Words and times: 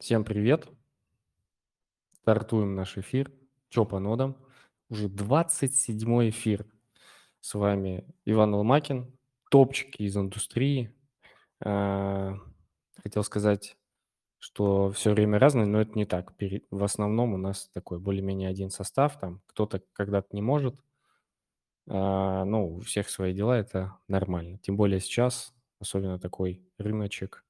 Всем 0.00 0.24
привет! 0.24 0.66
Стартуем 2.22 2.74
наш 2.74 2.96
эфир. 2.96 3.30
Чё 3.68 3.84
по 3.84 3.98
нодам? 3.98 4.34
Уже 4.88 5.10
27 5.10 6.30
эфир. 6.30 6.64
С 7.40 7.52
вами 7.52 8.08
Иван 8.24 8.54
Ломакин, 8.54 9.12
топчики 9.50 10.04
из 10.04 10.16
индустрии. 10.16 10.96
А, 11.62 12.34
хотел 13.02 13.22
сказать, 13.24 13.76
что 14.38 14.90
все 14.90 15.10
время 15.10 15.38
разное, 15.38 15.66
но 15.66 15.82
это 15.82 15.92
не 15.92 16.06
так. 16.06 16.32
В 16.70 16.82
основном 16.82 17.34
у 17.34 17.36
нас 17.36 17.68
такой 17.74 17.98
более-менее 17.98 18.48
один 18.48 18.70
состав. 18.70 19.20
Там 19.20 19.42
кто-то 19.48 19.82
когда-то 19.92 20.28
не 20.32 20.40
может. 20.40 20.80
А, 21.86 22.46
Ну, 22.46 22.76
у 22.76 22.80
всех 22.80 23.10
свои 23.10 23.34
дела, 23.34 23.58
это 23.58 23.98
нормально. 24.08 24.56
Тем 24.62 24.78
более 24.78 25.00
сейчас, 25.00 25.52
особенно 25.78 26.18
такой 26.18 26.64
рыночек. 26.78 27.44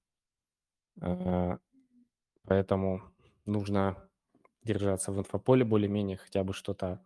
Поэтому 2.50 3.02
нужно 3.46 3.96
держаться 4.64 5.12
в 5.12 5.18
инфополе 5.20 5.64
более-менее, 5.64 6.16
хотя 6.16 6.42
бы 6.42 6.52
что-то 6.52 7.00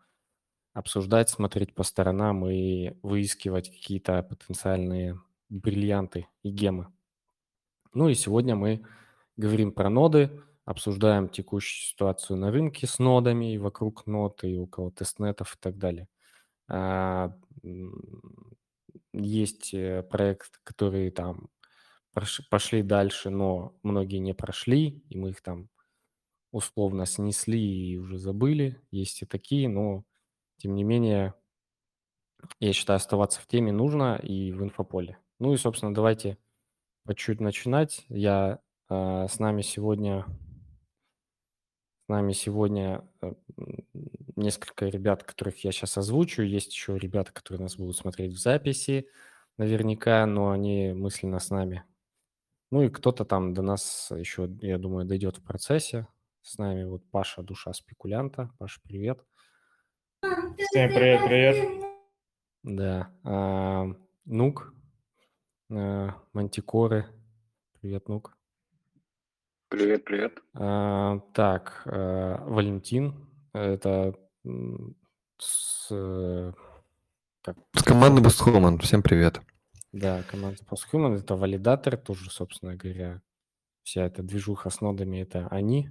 обсуждать, 0.73 1.29
смотреть 1.29 1.75
по 1.75 1.83
сторонам 1.83 2.49
и 2.49 2.97
выискивать 3.03 3.69
какие-то 3.71 4.23
потенциальные 4.23 5.21
бриллианты 5.51 6.29
и 6.43 6.49
гемы. 6.49 6.89
Ну 7.93 8.09
и 8.09 8.15
сегодня 8.15 8.57
мы 8.57 8.87
говорим 9.37 9.71
про 9.71 9.91
ноды, 9.91 10.41
обсуждаем 10.65 11.29
текущую 11.29 11.91
ситуацию 11.91 12.39
на 12.39 12.51
рынке 12.51 12.87
с 12.87 12.99
нодами 12.99 13.53
и 13.53 13.59
вокруг 13.59 14.07
нод, 14.07 14.45
и 14.45 14.57
около 14.57 14.93
тестнетов 14.93 15.57
и 15.57 15.59
так 15.61 15.77
далее. 15.77 16.09
А, 16.69 17.37
Есть 19.13 19.75
э, 19.75 20.03
проекты, 20.03 20.59
которые 20.65 21.11
там 21.11 21.51
пошли 22.51 22.83
дальше, 22.83 23.31
но 23.31 23.77
многие 23.83 24.19
не 24.19 24.35
прошли, 24.35 25.03
и 25.09 25.19
мы 25.19 25.31
их 25.31 25.43
там 25.43 25.69
условно 26.53 27.05
снесли 27.05 27.61
и 27.61 27.97
уже 27.97 28.19
забыли. 28.19 28.81
Есть 28.91 29.23
и 29.23 29.27
такие, 29.27 29.69
но 29.69 30.05
тем 30.57 30.75
не 30.75 30.85
менее, 30.85 31.35
я 32.61 32.73
считаю, 32.73 32.99
оставаться 32.99 33.41
в 33.41 33.47
теме 33.47 33.73
нужно 33.73 34.17
и 34.23 34.53
в 34.53 34.63
инфополе. 34.63 35.19
Ну 35.41 35.53
и, 35.53 35.57
собственно, 35.57 35.93
давайте 35.93 36.39
по 37.05 37.15
чуть 37.15 37.41
начинать. 37.41 38.05
Я 38.09 38.61
а, 38.89 39.27
с 39.27 39.39
нами 39.39 39.63
сегодня, 39.63 40.27
с 42.07 42.09
нами 42.09 42.33
сегодня 42.33 43.05
э, 43.21 43.33
несколько 44.37 44.87
ребят, 44.87 45.25
которых 45.25 45.65
я 45.65 45.73
сейчас 45.73 45.99
озвучу. 45.99 46.43
Есть 46.43 46.73
еще 46.73 46.97
ребята, 46.99 47.33
которые 47.33 47.63
нас 47.63 47.77
будут 47.77 47.97
смотреть 47.97 48.33
в 48.33 48.39
записи, 48.39 49.09
наверняка, 49.57 50.25
но 50.27 50.51
они 50.51 50.93
мысленно 50.93 51.41
с 51.41 51.51
нами. 51.51 51.85
Ну 52.71 52.83
и 52.83 52.89
кто-то 52.89 53.25
там 53.25 53.55
до 53.55 53.63
нас 53.63 54.11
еще, 54.15 54.49
я 54.61 54.79
думаю, 54.79 55.05
дойдет 55.07 55.39
в 55.39 55.43
процессе. 55.45 56.07
С 56.43 56.59
нами 56.59 56.85
вот 56.85 57.03
Паша, 57.11 57.43
душа 57.43 57.73
спекулянта. 57.73 58.51
Паша, 58.59 58.81
привет. 58.83 59.25
Всем 60.21 60.91
привет, 60.93 61.21
привет. 61.27 61.85
Да. 62.63 63.11
а, 63.25 63.87
Нук, 64.25 64.75
а, 65.71 66.15
Мантикоры. 66.33 67.07
Привет, 67.81 68.09
Нук. 68.09 68.37
Привет, 69.69 70.05
привет. 70.05 70.39
А, 70.55 71.21
Так, 71.33 71.83
а, 71.87 72.45
Валентин. 72.47 73.29
Это 73.53 74.15
с, 75.39 75.89
э, 75.91 76.53
как, 77.43 77.57
С 77.75 77.83
команды 77.83 78.21
Busthuman. 78.21 78.79
Всем 78.81 79.03
привет. 79.03 79.41
Да, 79.95 80.25
команда 80.25 80.59
Posthuman. 80.65 81.17
Это 81.17 81.37
валидатор, 81.37 81.97
тоже, 81.97 82.29
собственно 82.29 82.75
говоря, 82.75 83.23
вся 83.85 84.05
эта 84.07 84.25
движуха 84.25 84.69
с 84.71 84.81
нодами, 84.81 85.19
это 85.19 85.47
они. 85.49 85.89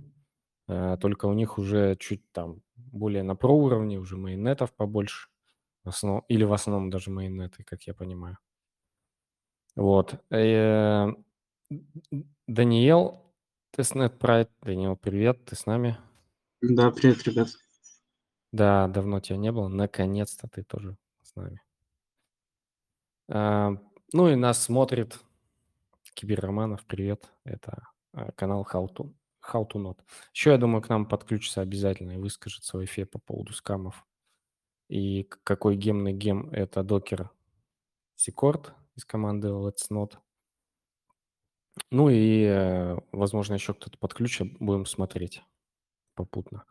А, 0.68 0.98
Только 0.98 1.28
у 1.28 1.34
них 1.34 1.58
уже 1.58 1.96
чуть 1.96 2.30
там 2.34 2.62
более 2.76 3.24
на 3.24 3.36
про 3.36 3.54
уровне, 3.54 3.98
уже 4.00 4.18
мейннетов 4.18 4.74
побольше. 4.74 5.30
В 5.86 5.90
основном, 5.90 6.26
или 6.28 6.44
в 6.44 6.52
основном 6.52 6.90
даже 6.90 7.12
мейннеты, 7.12 7.64
как 7.64 7.84
я 7.84 7.94
понимаю. 7.94 8.38
Вот. 9.78 10.22
Э, 10.30 11.08
Даниэл, 12.48 13.22
Testnet 13.72 14.20
Pride. 14.20 14.50
Даниэл, 14.62 14.98
привет, 14.98 15.46
ты 15.46 15.56
с 15.56 15.66
нами? 15.66 15.98
Да, 16.62 16.92
привет, 16.92 17.24
ребят. 17.24 17.48
Да, 18.52 18.90
давно 18.90 19.22
тебя 19.22 19.38
не 19.38 19.54
было. 19.54 19.70
Наконец-то 19.70 20.50
ты 20.50 20.64
тоже 20.64 20.98
с 21.22 21.36
нами. 21.36 21.62
Ну 24.14 24.30
и 24.30 24.36
нас 24.36 24.62
смотрит 24.62 25.20
Киберроманов, 26.14 26.86
привет. 26.86 27.32
Это 27.46 27.88
а, 28.14 28.32
канал 28.34 28.68
How 28.72 28.88
to, 28.88 29.12
How 29.44 29.68
to 29.68 29.82
Node. 29.82 29.98
Еще, 30.36 30.52
я 30.52 30.60
думаю, 30.60 30.84
к 30.84 30.90
нам 30.90 31.08
подключится 31.08 31.62
обязательно 31.62 32.12
и 32.12 32.18
выскажет 32.18 32.64
свой 32.64 32.86
эфир 32.86 33.08
по 33.08 33.18
поводу 33.18 33.54
скамов. 33.54 34.06
И 34.88 35.24
какой 35.44 35.78
гемный 35.78 36.14
гем 36.14 36.52
это 36.52 36.84
докер 36.84 37.32
Секорд 38.16 38.76
из 38.96 39.04
команды 39.04 39.48
Let's 39.48 39.90
Not. 39.90 40.20
Ну 41.90 42.10
и, 42.10 42.44
э, 42.44 42.96
возможно, 43.12 43.56
еще 43.56 43.74
кто-то 43.74 43.98
подключит, 43.98 44.60
будем 44.60 44.86
смотреть 44.86 45.42
попутно. 46.14 46.66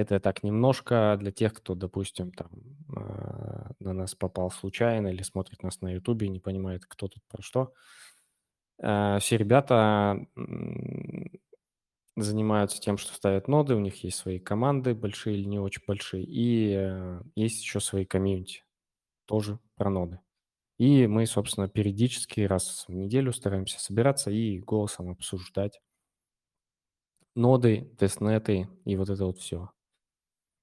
Это 0.00 0.20
так 0.20 0.42
немножко 0.42 1.16
для 1.20 1.30
тех, 1.32 1.54
кто, 1.54 1.74
допустим, 1.74 2.32
там 2.32 2.48
э, 2.96 3.70
на 3.80 3.92
нас 3.92 4.14
попал 4.14 4.50
случайно 4.50 5.08
или 5.08 5.22
смотрит 5.22 5.62
нас 5.62 5.80
на 5.80 5.92
Ютубе 5.94 6.26
и 6.26 6.30
не 6.30 6.40
понимает, 6.40 6.84
кто 6.86 7.08
тут 7.08 7.22
про 7.28 7.42
что. 7.42 7.72
Э, 8.78 9.18
Все 9.20 9.36
ребята 9.36 10.26
занимаются 12.16 12.80
тем, 12.80 12.98
что 12.98 13.14
ставят 13.14 13.48
ноды, 13.48 13.74
у 13.74 13.80
них 13.80 14.02
есть 14.04 14.18
свои 14.18 14.38
команды, 14.38 14.94
большие 14.94 15.36
или 15.38 15.44
не 15.44 15.58
очень 15.58 15.82
большие, 15.86 16.24
и 16.24 16.74
э, 16.76 17.22
есть 17.34 17.62
еще 17.62 17.80
свои 17.80 18.04
комьюнити, 18.04 18.64
тоже 19.26 19.58
про 19.76 19.90
ноды. 19.90 20.20
И 20.78 21.06
мы, 21.06 21.26
собственно, 21.26 21.68
периодически 21.68 22.42
раз 22.42 22.86
в 22.88 22.94
неделю 22.94 23.32
стараемся 23.32 23.80
собираться 23.80 24.30
и 24.30 24.60
голосом 24.60 25.10
обсуждать 25.10 25.80
ноды, 27.34 27.90
тестнеты 27.98 28.68
и 28.84 28.94
вот 28.96 29.10
это 29.10 29.24
вот 29.24 29.38
все. 29.38 29.70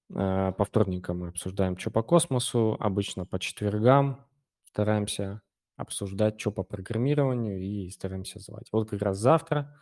По 0.09 0.65
вторникам 0.65 1.19
мы 1.19 1.27
обсуждаем, 1.29 1.77
что 1.77 1.91
по 1.91 2.01
космосу, 2.01 2.77
обычно 2.79 3.25
по 3.25 3.39
четвергам 3.39 4.25
стараемся 4.63 5.41
обсуждать, 5.75 6.39
что 6.39 6.51
по 6.51 6.63
программированию 6.63 7.61
и 7.61 7.89
стараемся 7.89 8.39
звать. 8.39 8.67
Вот 8.71 8.89
как 8.89 9.01
раз 9.01 9.17
завтра, 9.17 9.77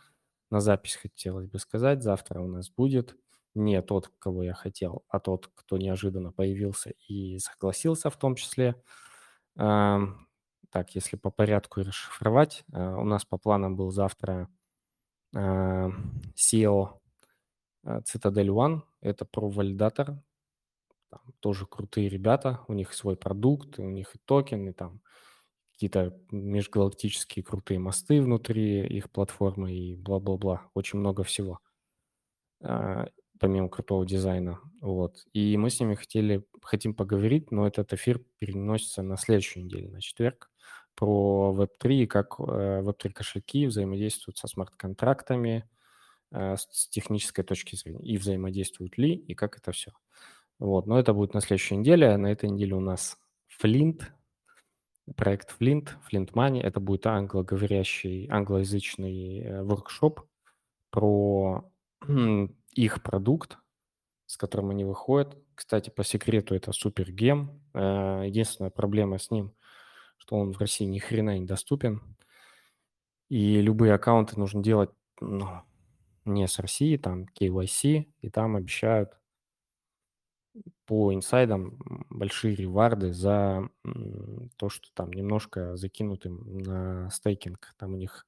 на 0.50 0.60
запись 0.60 0.96
хотелось 0.96 1.48
бы 1.48 1.58
сказать, 1.58 2.02
завтра 2.02 2.40
у 2.40 2.48
нас 2.48 2.70
будет 2.70 3.16
не 3.54 3.80
тот, 3.82 4.12
кого 4.18 4.42
я 4.42 4.52
хотел, 4.52 5.04
а 5.08 5.18
тот, 5.18 5.50
кто 5.54 5.78
неожиданно 5.78 6.32
появился 6.32 6.92
и 7.08 7.38
согласился 7.38 8.10
в 8.10 8.16
том 8.16 8.34
числе. 8.34 8.82
Так, 9.54 10.94
если 10.94 11.16
по 11.16 11.30
порядку 11.30 11.80
расшифровать, 11.80 12.64
а, 12.72 12.96
у 12.98 13.04
нас 13.04 13.24
по 13.24 13.38
планам 13.38 13.76
был 13.76 13.90
завтра 13.90 14.48
SEO 15.34 15.94
а, 16.84 16.98
Citadel 17.86 18.48
One, 18.48 18.82
это 19.00 19.24
про-валидатор, 19.24 20.22
там 21.10 21.20
тоже 21.40 21.66
крутые 21.66 22.08
ребята, 22.08 22.60
у 22.68 22.72
них 22.72 22.92
свой 22.94 23.16
продукт, 23.16 23.78
у 23.78 23.88
них 23.88 24.14
и 24.14 24.18
токены, 24.24 24.72
там 24.72 25.00
какие-то 25.72 26.18
межгалактические 26.30 27.44
крутые 27.44 27.78
мосты 27.78 28.22
внутри 28.22 28.86
их 28.86 29.10
платформы 29.10 29.72
и 29.74 29.94
бла-бла-бла, 29.94 30.70
очень 30.74 30.98
много 30.98 31.22
всего, 31.22 31.60
а, 32.62 33.08
помимо 33.38 33.68
крутого 33.68 34.06
дизайна, 34.06 34.60
вот. 34.80 35.24
И 35.32 35.56
мы 35.56 35.70
с 35.70 35.78
ними 35.80 35.94
хотели, 35.94 36.44
хотим 36.62 36.94
поговорить, 36.94 37.50
но 37.52 37.66
этот 37.66 37.92
эфир 37.92 38.24
переносится 38.38 39.02
на 39.02 39.16
следующую 39.16 39.64
неделю, 39.64 39.90
на 39.92 40.00
четверг, 40.00 40.50
про 40.94 41.54
Web3 41.56 41.94
и 41.94 42.06
как 42.06 42.36
э, 42.40 42.82
Web3 42.82 43.12
кошельки 43.12 43.66
взаимодействуют 43.66 44.38
со 44.38 44.48
смарт-контрактами 44.48 45.58
э, 45.58 45.75
с 46.32 46.66
с 46.70 46.88
технической 46.88 47.44
точки 47.44 47.76
зрения, 47.76 48.04
и 48.04 48.16
взаимодействуют 48.18 48.98
ли, 48.98 49.14
и 49.14 49.34
как 49.34 49.56
это 49.56 49.72
все. 49.72 49.92
Вот, 50.58 50.86
но 50.86 50.98
это 50.98 51.12
будет 51.12 51.34
на 51.34 51.40
следующей 51.40 51.76
неделе. 51.76 52.16
На 52.16 52.28
этой 52.32 52.48
неделе 52.48 52.74
у 52.74 52.80
нас 52.80 53.18
Flint, 53.62 54.02
проект 55.16 55.54
Flint, 55.60 55.90
Flint 56.10 56.32
Money. 56.32 56.60
Это 56.60 56.80
будет 56.80 57.06
англоговорящий, 57.06 58.26
англоязычный 58.28 59.40
э, 59.40 59.62
воркшоп 59.62 60.22
про 60.90 61.70
их 62.72 63.02
продукт, 63.02 63.58
с 64.26 64.36
которым 64.36 64.70
они 64.70 64.84
выходят. 64.84 65.36
Кстати, 65.54 65.90
по 65.90 66.04
секрету 66.04 66.54
это 66.54 66.72
супер 66.72 67.12
гем. 67.12 67.60
Э, 67.74 68.22
Единственная 68.24 68.70
проблема 68.70 69.18
с 69.18 69.30
ним, 69.30 69.54
что 70.16 70.36
он 70.36 70.52
в 70.52 70.58
России 70.58 70.84
ни 70.86 70.98
хрена 70.98 71.38
не 71.38 71.44
доступен. 71.44 72.02
И 73.28 73.60
любые 73.60 73.92
аккаунты 73.92 74.38
нужно 74.38 74.62
делать 74.62 74.90
ну, 75.20 75.48
не 76.26 76.46
с 76.48 76.58
России, 76.58 76.96
там 76.96 77.26
KYC, 77.34 78.06
и 78.20 78.30
там 78.30 78.56
обещают 78.56 79.18
по 80.86 81.12
инсайдам 81.12 81.78
большие 82.10 82.54
реварды 82.54 83.12
за 83.12 83.68
то, 84.56 84.68
что 84.68 84.88
там 84.94 85.12
немножко 85.12 85.76
закинуты 85.76 86.30
на 86.30 87.10
стейкинг. 87.10 87.74
Там 87.76 87.94
у 87.94 87.96
них 87.96 88.26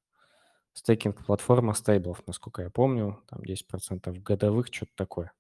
стейкинг-платформа 0.75 1.75
стейблов, 1.75 2.23
насколько 2.27 2.63
я 2.63 2.71
помню, 2.71 3.23
там 3.29 3.41
10% 3.43 4.23
годовых, 4.23 4.69
что-то 4.73 4.93
такое. 4.97 5.33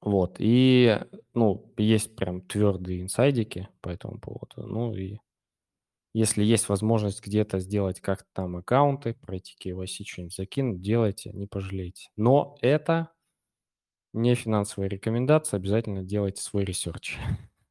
Вот, 0.00 0.36
и, 0.38 0.98
ну, 1.34 1.72
есть 1.76 2.14
прям 2.16 2.40
твердые 2.42 3.02
инсайдики 3.02 3.68
по 3.80 3.88
этому 3.88 4.18
поводу. 4.20 4.66
Ну 4.66 4.94
и 4.94 5.18
если 6.12 6.42
есть 6.42 6.68
возможность 6.68 7.24
где-то 7.24 7.58
сделать 7.58 8.00
как-то 8.00 8.28
там 8.32 8.56
аккаунты, 8.56 9.14
пройти 9.14 9.56
KYC, 9.62 10.04
что-нибудь 10.04 10.34
закинуть, 10.34 10.80
делайте, 10.80 11.30
не 11.32 11.46
пожалеете. 11.46 12.08
Но 12.16 12.56
это 12.60 13.10
не 14.12 14.34
финансовая 14.34 14.88
рекомендация, 14.88 15.58
обязательно 15.58 16.02
делайте 16.02 16.42
свой 16.42 16.64
research. 16.64 17.18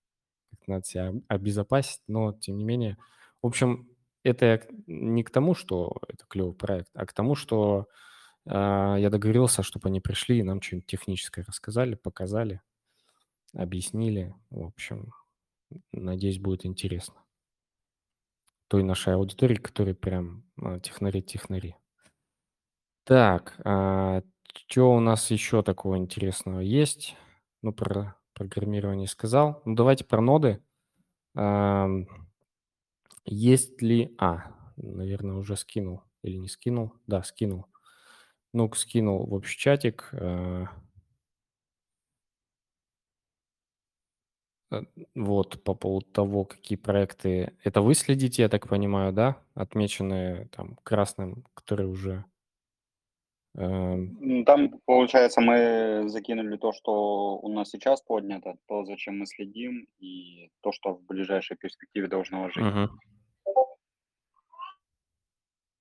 Надо 0.68 0.86
себя 0.86 1.14
обезопасить, 1.28 2.02
но 2.08 2.34
тем 2.34 2.58
не 2.58 2.64
менее. 2.64 2.98
В 3.42 3.48
общем, 3.48 3.90
это 4.24 4.66
не 4.86 5.24
к 5.24 5.30
тому, 5.30 5.56
что 5.56 5.98
это 6.08 6.26
клевый 6.28 6.54
проект, 6.54 6.90
а 6.94 7.06
к 7.06 7.14
тому, 7.14 7.36
что 7.36 7.88
э, 8.46 8.52
я 8.52 9.10
договорился, 9.10 9.64
чтобы 9.64 9.90
они 9.90 10.02
пришли 10.02 10.40
и 10.40 10.44
нам 10.44 10.62
что-нибудь 10.62 10.88
техническое 10.88 11.44
рассказали, 11.44 11.96
показали, 11.96 12.62
объяснили. 13.54 14.36
В 14.50 14.66
общем, 14.66 15.14
надеюсь, 15.92 16.40
будет 16.40 16.66
интересно. 16.66 17.16
Той 18.68 18.84
нашей 18.84 19.14
аудитории, 19.14 19.56
которые 19.56 19.96
прям 19.96 20.44
технари-технари. 20.84 21.76
Так, 23.06 23.56
а, 23.64 24.22
что 24.54 24.94
у 24.94 25.00
нас 25.00 25.32
еще 25.32 25.64
такого 25.64 25.98
интересного 25.98 26.60
есть? 26.60 27.16
Ну, 27.62 27.72
про 27.72 28.18
программирование 28.34 29.08
сказал. 29.08 29.62
Ну, 29.64 29.76
давайте 29.76 30.04
про 30.04 30.20
ноды. 30.22 30.62
А, 31.36 31.88
есть 33.24 33.82
ли... 33.82 34.14
А, 34.18 34.52
наверное, 34.76 35.36
уже 35.36 35.56
скинул 35.56 36.04
или 36.22 36.36
не 36.36 36.50
скинул? 36.50 36.94
Да, 37.08 37.24
скинул. 37.24 37.68
Ну-ка, 38.54 38.78
скинул 38.78 39.26
в 39.26 39.34
общий 39.34 39.58
чатик. 39.58 40.10
А, 40.12 40.66
вот, 45.16 45.64
по 45.64 45.74
поводу 45.74 46.06
того, 46.06 46.46
какие 46.46 46.78
проекты... 46.78 47.54
Это 47.64 47.82
вы 47.82 47.94
следите, 47.94 48.44
я 48.44 48.50
так 48.50 48.68
понимаю, 48.68 49.14
да? 49.14 49.38
Отмеченные 49.54 50.48
там 50.56 50.78
красным, 50.84 51.44
которые 51.54 51.88
уже 51.88 52.26
Эм. 53.58 54.46
Там, 54.46 54.80
получается, 54.86 55.42
мы 55.42 56.04
закинули 56.10 56.58
то, 56.58 56.72
что 56.74 57.40
у 57.40 57.52
нас 57.52 57.72
сейчас 57.72 58.02
поднято, 58.02 58.56
то, 58.68 58.86
зачем 58.86 59.18
мы 59.18 59.26
следим, 59.26 59.88
и 59.98 60.52
то, 60.62 60.72
что 60.72 60.94
в 60.94 61.04
ближайшей 61.06 61.58
перспективе 61.58 62.08
должно 62.08 62.50
жить. 62.50 62.64
Угу. 62.64 62.90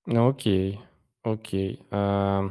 Ну, 0.07 0.29
окей, 0.29 0.79
окей. 1.21 1.83
А, 1.91 2.49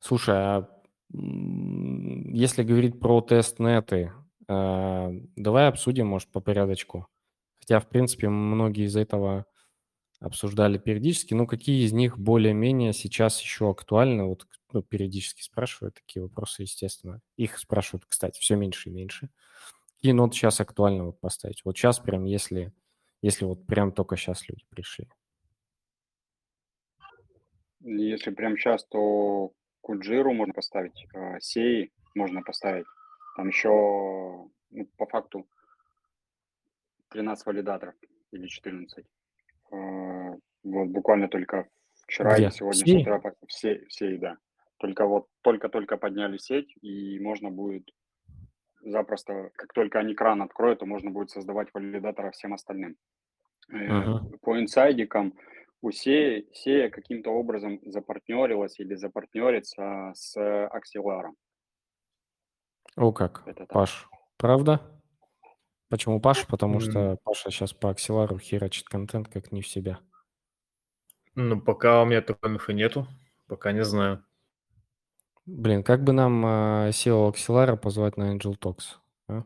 слушай, 0.00 0.34
а 0.34 0.68
если 1.12 2.64
говорить 2.64 2.98
про 2.98 3.20
тестнеты, 3.20 4.12
давай 4.48 5.68
обсудим, 5.68 6.06
может, 6.06 6.30
по 6.30 6.40
порядочку. 6.40 7.06
Хотя, 7.60 7.80
в 7.80 7.88
принципе, 7.88 8.28
многие 8.28 8.86
из 8.86 8.96
этого 8.96 9.46
обсуждали 10.20 10.78
периодически. 10.78 11.34
Ну, 11.34 11.46
какие 11.46 11.84
из 11.84 11.92
них 11.92 12.18
более-менее 12.18 12.92
сейчас 12.92 13.40
еще 13.40 13.70
актуальны? 13.70 14.24
Вот 14.24 14.46
ну, 14.72 14.82
периодически 14.82 15.42
спрашивают 15.42 15.94
такие 15.94 16.22
вопросы, 16.22 16.62
естественно. 16.62 17.20
Их 17.36 17.58
спрашивают, 17.58 18.06
кстати, 18.06 18.40
все 18.40 18.56
меньше 18.56 18.88
и 18.88 18.92
меньше. 18.92 19.30
Какие 19.96 20.12
ноты 20.12 20.36
сейчас 20.36 20.60
актуально 20.60 21.06
вот 21.06 21.20
поставить? 21.20 21.64
Вот 21.64 21.76
сейчас 21.76 21.98
прям, 21.98 22.24
если, 22.24 22.72
если 23.22 23.44
вот 23.44 23.66
прям 23.66 23.92
только 23.92 24.16
сейчас 24.16 24.48
люди 24.48 24.64
пришли. 24.68 25.08
Если 27.80 28.30
прям 28.30 28.56
сейчас, 28.56 28.84
то 28.84 29.52
Куджиру 29.80 30.32
можно 30.32 30.52
поставить, 30.52 31.06
Сей 31.40 31.92
можно 32.14 32.42
поставить. 32.42 32.86
Там 33.38 33.46
еще, 33.46 33.68
ну, 33.68 34.86
по 34.96 35.06
факту, 35.06 35.46
13 37.10 37.46
валидаторов 37.46 37.94
или 38.32 38.48
14. 38.48 39.06
А, 39.70 39.76
вот 40.64 40.88
буквально 40.88 41.28
только 41.28 41.68
вчера 42.02 42.34
Где? 42.34 42.42
или 42.42 42.50
сегодня 42.50 42.84
Сей? 42.84 42.98
с 42.98 43.02
утра 43.02 43.22
все, 43.46 43.86
все, 43.86 44.18
да. 44.18 44.38
Только 44.78 45.06
вот 45.06 45.28
только-только 45.42 45.96
подняли 45.98 46.36
сеть, 46.36 46.74
и 46.82 47.20
можно 47.20 47.48
будет 47.48 47.88
запросто, 48.80 49.52
как 49.54 49.72
только 49.72 50.00
они 50.00 50.16
кран 50.16 50.42
откроют, 50.42 50.80
то 50.80 50.86
можно 50.86 51.12
будет 51.12 51.30
создавать 51.30 51.68
валидатора 51.72 52.32
всем 52.32 52.54
остальным. 52.54 52.96
Мгм. 53.68 54.36
По 54.42 54.60
инсайдикам 54.60 55.38
у 55.80 55.92
Сея, 55.92 56.44
Сея 56.52 56.90
каким-то 56.90 57.30
образом 57.30 57.78
запартнерилась 57.84 58.80
или 58.80 58.96
запартнерится 58.96 60.10
с 60.16 60.36
Axelar. 60.36 61.30
О, 62.96 63.12
как, 63.12 63.42
Это 63.46 63.60
так. 63.60 63.68
Паш, 63.72 64.08
правда? 64.36 64.80
Почему 65.88 66.20
Паша? 66.20 66.46
Потому 66.46 66.74
М. 66.74 66.80
что 66.80 67.16
Паша 67.24 67.50
сейчас 67.50 67.72
по 67.72 67.90
акселару 67.90 68.38
херачит 68.38 68.88
контент 68.88 69.28
как 69.28 69.52
не 69.52 69.62
в 69.62 69.68
себя. 69.68 70.00
Ну, 71.34 71.60
пока 71.60 72.02
у 72.02 72.06
меня 72.06 72.20
такой 72.20 72.50
инфы 72.50 72.74
нету, 72.74 73.06
пока 73.46 73.72
не 73.72 73.84
знаю. 73.84 74.24
Блин, 75.46 75.82
как 75.82 76.04
бы 76.04 76.12
нам 76.12 76.44
э, 76.44 76.88
SEO 76.90 77.28
Акселара 77.30 77.76
позвать 77.76 78.18
на 78.18 78.36
Angel 78.36 78.58
Talks? 78.58 78.96
а? 79.28 79.44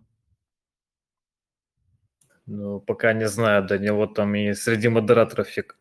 Ну, 2.47 2.81
пока 2.81 3.13
не 3.13 3.29
знаю, 3.29 3.65
до 3.65 3.79
него 3.79 4.07
там 4.09 4.35
и 4.35 4.53
среди 4.55 4.89
модераторов 4.89 5.47
фиг 5.47 5.79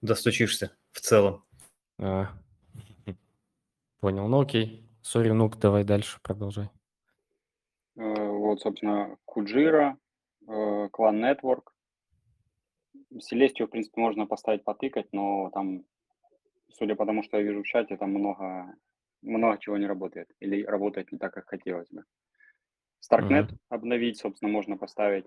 достучишься 0.00 0.70
в 0.92 1.00
целом. 1.00 1.44
А. 1.98 2.28
Понял, 4.00 4.28
ну 4.28 4.42
окей. 4.42 4.88
Сори, 5.02 5.30
ну 5.30 5.48
давай 5.48 5.82
дальше, 5.82 6.20
продолжай. 6.22 6.70
Э, 7.98 8.28
Вот, 8.28 8.60
собственно, 8.60 9.16
Kujira, 9.24 9.98
э, 10.46 10.88
Clan 10.92 11.22
Network. 11.24 11.72
Селестию, 13.18 13.66
в 13.66 13.70
принципе, 13.70 14.00
можно 14.00 14.26
поставить 14.26 14.64
потыкать, 14.64 15.08
но 15.12 15.50
там, 15.50 15.84
судя 16.70 16.94
по 16.94 17.06
тому, 17.06 17.22
что 17.22 17.38
я 17.38 17.42
вижу 17.42 17.62
в 17.62 17.66
чате, 17.66 17.96
там 17.96 18.10
много, 18.10 18.74
много 19.22 19.58
чего 19.58 19.76
не 19.76 19.86
работает. 19.86 20.28
Или 20.40 20.62
работает 20.62 21.10
не 21.12 21.18
так, 21.18 21.32
как 21.34 21.48
хотелось 21.48 21.88
бы. 21.90 22.04
Starknet 23.02 23.46
Мгм. 23.46 23.58
обновить, 23.68 24.18
собственно, 24.18 24.50
можно 24.52 24.76
поставить. 24.76 25.26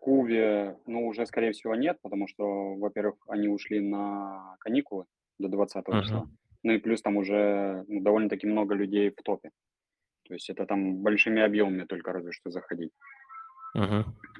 Куви, 0.00 0.76
ну, 0.86 1.06
уже, 1.06 1.26
скорее 1.26 1.52
всего, 1.52 1.74
нет, 1.74 1.98
потому 2.00 2.28
что, 2.28 2.74
во-первых, 2.76 3.16
они 3.28 3.48
ушли 3.48 3.80
на 3.80 4.56
каникулы 4.60 5.04
до 5.38 5.48
20 5.48 6.00
числа. 6.00 6.22
Мгм. 6.22 6.36
Ну 6.62 6.72
и 6.72 6.78
плюс 6.78 7.02
там 7.02 7.16
уже 7.16 7.84
ну, 7.88 8.00
довольно-таки 8.00 8.46
много 8.46 8.74
людей 8.74 9.10
в 9.10 9.22
топе. 9.22 9.50
То 10.26 10.34
есть 10.34 10.50
это 10.50 10.66
там 10.66 10.96
большими 11.02 11.42
объемами 11.42 11.84
только 11.84 12.12
разве 12.12 12.32
что 12.32 12.50
заходить. 12.50 12.92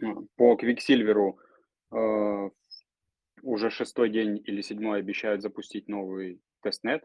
Ну, 0.00 0.28
По 0.36 0.56
Квиксильверу 0.56 1.38
э, 1.92 2.50
уже 3.42 3.70
шестой 3.70 4.10
день 4.10 4.42
или 4.44 4.60
седьмой 4.62 4.98
обещают 4.98 5.42
запустить 5.42 5.88
новый 5.88 6.40
тестнет. 6.62 7.04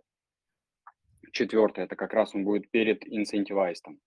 Четвертый, 1.32 1.84
это 1.86 1.96
как 1.96 2.14
раз 2.14 2.36
он 2.36 2.44
будет 2.44 2.70
перед 2.72 3.06
инцентивайстом. 3.06 4.00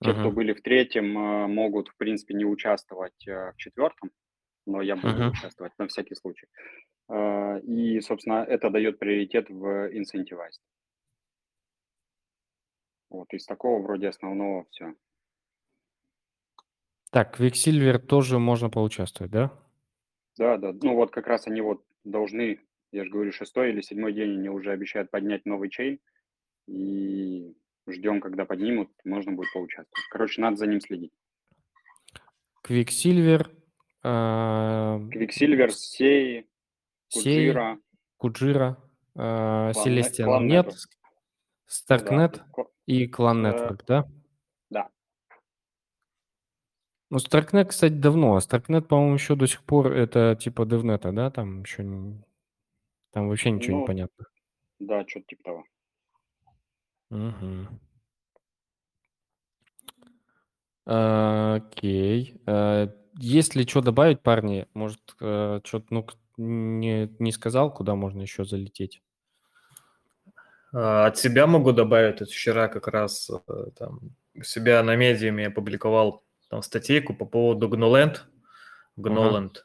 Те, 0.00 0.12
кто 0.12 0.28
Мгм. 0.28 0.34
были 0.34 0.52
в 0.52 0.62
третьем, 0.62 1.16
э, 1.16 1.46
могут, 1.46 1.88
в 1.88 1.96
принципе, 1.96 2.34
не 2.34 2.44
участвовать 2.44 3.26
э, 3.28 3.52
в 3.52 3.56
четвертом, 3.56 4.10
но 4.66 4.82
я 4.82 4.96
буду 4.96 5.08
Мгм. 5.08 5.30
участвовать 5.30 5.72
на 5.78 5.86
всякий 5.86 6.14
случай. 6.14 6.46
Э, 7.08 7.60
И, 7.60 8.00
собственно, 8.00 8.44
это 8.48 8.70
дает 8.70 8.98
приоритет 8.98 9.48
в 9.50 9.88
инцентивайст. 9.96 10.60
Вот, 13.12 13.32
из 13.34 13.44
такого 13.44 13.82
вроде 13.82 14.08
основного 14.08 14.64
все. 14.70 14.94
Так, 17.10 17.38
Quicksilver 17.38 17.98
тоже 17.98 18.38
можно 18.38 18.70
поучаствовать, 18.70 19.30
да? 19.30 19.52
Да, 20.38 20.56
да. 20.56 20.72
Ну 20.82 20.94
вот 20.94 21.10
как 21.10 21.26
раз 21.26 21.46
они 21.46 21.60
вот 21.60 21.84
должны, 22.04 22.60
я 22.90 23.04
же 23.04 23.10
говорю, 23.10 23.30
шестой 23.30 23.68
или 23.70 23.82
седьмой 23.82 24.14
день 24.14 24.38
они 24.38 24.48
уже 24.48 24.72
обещают 24.72 25.10
поднять 25.10 25.44
новый 25.44 25.68
chain. 25.68 26.00
И 26.66 27.54
ждем, 27.86 28.22
когда 28.22 28.46
поднимут, 28.46 28.90
можно 29.04 29.32
будет 29.32 29.52
поучаствовать. 29.52 30.06
Короче, 30.10 30.40
надо 30.40 30.56
за 30.56 30.66
ним 30.66 30.80
следить. 30.80 31.12
Quicksilver, 32.66 33.46
а, 34.02 35.00
Quicksilver, 35.10 35.70
Sei, 35.70 36.48
Kujira, 37.12 37.78
Kujira, 38.16 38.78
а, 39.14 39.72
Clan 39.74 40.46
Net. 40.46 40.74
Starknet 41.68 42.40
да, 42.56 42.64
и 42.86 43.06
Clan 43.06 43.46
Э, 43.46 43.50
Network, 43.52 43.84
да? 43.86 44.08
да. 44.70 44.88
Ну, 47.10 47.18
Starknet, 47.18 47.66
кстати, 47.66 47.92
давно. 47.92 48.36
А 48.36 48.38
Starknet, 48.40 48.82
по-моему, 48.82 49.14
еще 49.14 49.36
до 49.36 49.46
сих 49.46 49.62
пор 49.64 49.92
это 49.92 50.34
типа 50.36 50.62
DevNet, 50.62 51.12
да? 51.12 51.30
Там 51.30 51.62
еще 51.62 51.84
не- 51.84 52.22
там 53.12 53.28
вообще 53.28 53.50
ничего 53.50 53.74
не 53.76 53.80
Ну, 53.80 53.86
понятно. 53.86 54.24
да, 54.78 55.06
что-то 55.06 55.26
типа 55.26 55.42
того. 55.44 55.64
Мгм. 57.10 57.80
А, 60.86 61.54
Окей. 61.56 62.40
А, 62.46 62.88
Есть 63.18 63.54
ли 63.54 63.66
что 63.68 63.82
добавить, 63.82 64.22
парни? 64.22 64.66
Может, 64.72 65.02
что-то, 65.18 65.84
ну, 65.90 66.02
к- 66.04 66.16
не, 66.38 67.14
не 67.18 67.30
сказал, 67.30 67.70
куда 67.70 67.94
можно 67.94 68.22
еще 68.22 68.46
залететь. 68.46 69.02
А, 70.72 71.06
От 71.06 71.18
себя 71.18 71.46
могу 71.46 71.72
добавить, 71.72 72.16
это 72.16 72.26
вчера 72.26 72.68
как 72.68 72.88
раз 72.88 73.30
э, 73.48 73.64
там 73.78 74.00
у 74.34 74.42
себя 74.42 74.82
на 74.82 74.96
медиуме 74.96 75.48
опубликовал 75.48 76.24
там 76.48 76.62
статейку 76.62 77.14
по 77.14 77.26
поводу 77.26 77.68
Gnoland. 77.68 78.18
Gnoland. 78.96 79.56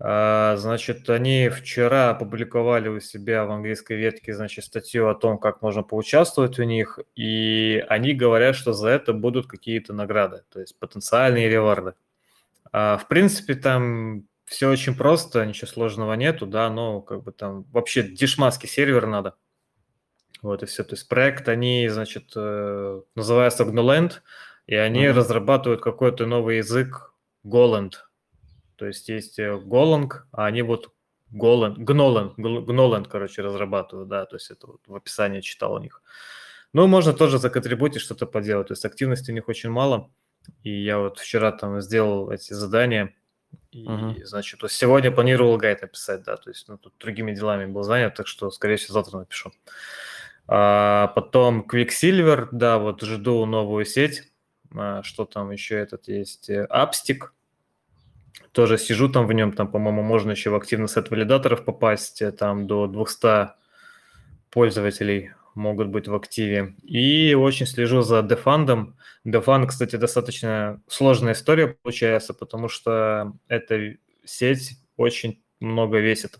А, 0.00 0.56
Значит, 0.56 1.10
они 1.10 1.48
вчера 1.48 2.10
опубликовали 2.10 2.88
у 2.88 3.00
себя 3.00 3.44
в 3.44 3.50
английской 3.50 3.96
ветке, 3.96 4.34
значит, 4.34 4.64
статью 4.64 5.08
о 5.08 5.14
том, 5.14 5.38
как 5.38 5.60
можно 5.62 5.82
поучаствовать 5.82 6.58
в 6.58 6.62
них, 6.62 7.00
и 7.16 7.84
они 7.88 8.14
говорят, 8.14 8.54
что 8.54 8.72
за 8.72 8.88
это 8.88 9.12
будут 9.12 9.46
какие-то 9.48 9.92
награды, 9.92 10.42
то 10.50 10.60
есть 10.60 10.78
потенциальные 10.78 11.48
реварды. 11.48 11.94
А, 12.72 12.96
В 12.98 13.08
принципе, 13.08 13.54
там 13.56 14.24
все 14.44 14.70
очень 14.70 14.96
просто, 14.96 15.44
ничего 15.44 15.66
сложного 15.66 16.14
нету, 16.14 16.46
да, 16.46 16.70
но 16.70 17.00
как 17.02 17.24
бы 17.24 17.32
там 17.32 17.64
вообще 17.72 18.02
дешманский 18.02 18.68
сервер 18.68 19.06
надо. 19.06 19.34
Вот 20.42 20.62
и 20.62 20.66
все. 20.66 20.84
То 20.84 20.94
есть 20.94 21.08
проект, 21.08 21.48
они, 21.48 21.88
значит, 21.88 22.32
э, 22.36 23.00
называется 23.14 23.64
Gnoland, 23.64 24.20
и 24.66 24.74
они 24.74 25.08
Мгм. 25.08 25.16
разрабатывают 25.18 25.80
какой-то 25.82 26.26
новый 26.26 26.58
язык 26.58 27.12
Goland. 27.44 27.92
То 28.76 28.86
есть 28.86 29.08
есть 29.08 29.38
э, 29.38 29.54
Golang, 29.56 30.10
а 30.32 30.46
они 30.46 30.62
вот 30.62 30.92
Golang, 31.32 31.76
Gnoland, 31.76 32.36
Gnoland, 32.36 33.08
короче, 33.08 33.42
разрабатывают, 33.42 34.08
да, 34.08 34.24
то 34.24 34.36
есть 34.36 34.50
это 34.50 34.66
вот 34.68 34.80
в 34.86 34.94
описании 34.94 35.40
читал 35.40 35.74
у 35.74 35.78
них. 35.78 36.02
Ну, 36.72 36.86
можно 36.86 37.12
тоже 37.12 37.38
законтрибутить, 37.38 38.02
что-то 38.02 38.26
поделать. 38.26 38.68
То 38.68 38.72
есть 38.72 38.84
активности 38.84 39.30
у 39.30 39.34
них 39.34 39.48
очень 39.48 39.70
мало. 39.70 40.10
И 40.62 40.70
я 40.70 40.98
вот 40.98 41.18
вчера 41.18 41.50
там 41.52 41.80
сделал 41.80 42.30
эти 42.30 42.52
задания. 42.52 43.14
И, 43.70 43.88
Мгм. 43.88 44.24
значит, 44.24 44.62
вот 44.62 44.70
сегодня 44.70 45.10
планировал 45.10 45.56
гайд 45.56 45.82
написать, 45.82 46.22
да, 46.24 46.36
то 46.36 46.50
есть 46.50 46.68
ну, 46.68 46.78
тут 46.78 46.94
другими 46.98 47.34
делами 47.34 47.66
был 47.66 47.82
занят, 47.82 48.14
так 48.14 48.26
что, 48.26 48.50
скорее 48.50 48.76
всего, 48.76 48.94
завтра 48.94 49.18
напишу. 49.18 49.52
А, 50.48 51.08
потом 51.08 51.66
Quicksilver, 51.70 52.48
да, 52.52 52.78
вот 52.78 53.02
жду 53.02 53.44
новую 53.44 53.84
сеть. 53.84 54.32
А, 54.74 55.02
что 55.02 55.26
там 55.26 55.50
еще 55.50 55.76
этот 55.76 56.08
есть? 56.08 56.48
Э, 56.48 56.64
Апстик. 56.64 57.34
Тоже 58.52 58.78
сижу 58.78 59.10
там 59.10 59.26
в 59.26 59.32
нем, 59.32 59.52
там, 59.52 59.68
по-моему, 59.68 60.02
можно 60.02 60.30
еще 60.30 60.50
в 60.50 60.54
активный 60.54 60.88
сет 60.88 61.10
валидаторов 61.10 61.64
попасть, 61.64 62.22
э, 62.22 62.32
там 62.32 62.66
до 62.66 62.86
200 62.86 63.50
пользователей 64.50 65.32
могут 65.54 65.88
быть 65.88 66.08
в 66.08 66.14
активе. 66.14 66.74
И 66.82 67.34
очень 67.34 67.66
слежу 67.66 68.00
за 68.00 68.22
дефандом. 68.22 68.96
Дефанд, 69.24 69.68
кстати, 69.68 69.96
достаточно 69.96 70.80
сложная 70.86 71.34
история 71.34 71.76
получается, 71.82 72.32
потому 72.32 72.68
что 72.68 73.34
эта 73.48 73.96
сеть 74.24 74.78
очень 74.96 75.42
много 75.60 75.98
весит. 75.98 76.38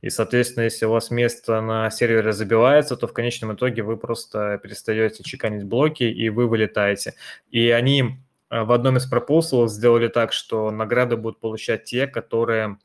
И, 0.00 0.10
соответственно, 0.10 0.64
если 0.64 0.86
у 0.86 0.90
вас 0.90 1.10
место 1.10 1.60
на 1.60 1.90
сервере 1.90 2.32
забивается, 2.32 2.96
то 2.96 3.06
в 3.06 3.12
конечном 3.12 3.54
итоге 3.54 3.82
вы 3.82 3.96
просто 3.96 4.58
перестаете 4.62 5.22
чеканить 5.22 5.64
блоки, 5.64 6.04
и 6.04 6.28
вы 6.28 6.46
вылетаете. 6.46 7.14
И 7.50 7.70
они 7.70 8.18
э, 8.50 8.62
в 8.62 8.72
одном 8.72 8.98
из 8.98 9.06
пропослов 9.06 9.70
сделали 9.70 10.08
так, 10.08 10.32
что 10.32 10.70
награды 10.70 11.16
будут 11.16 11.40
получать 11.40 11.84
те, 11.84 12.06
которые 12.06 12.78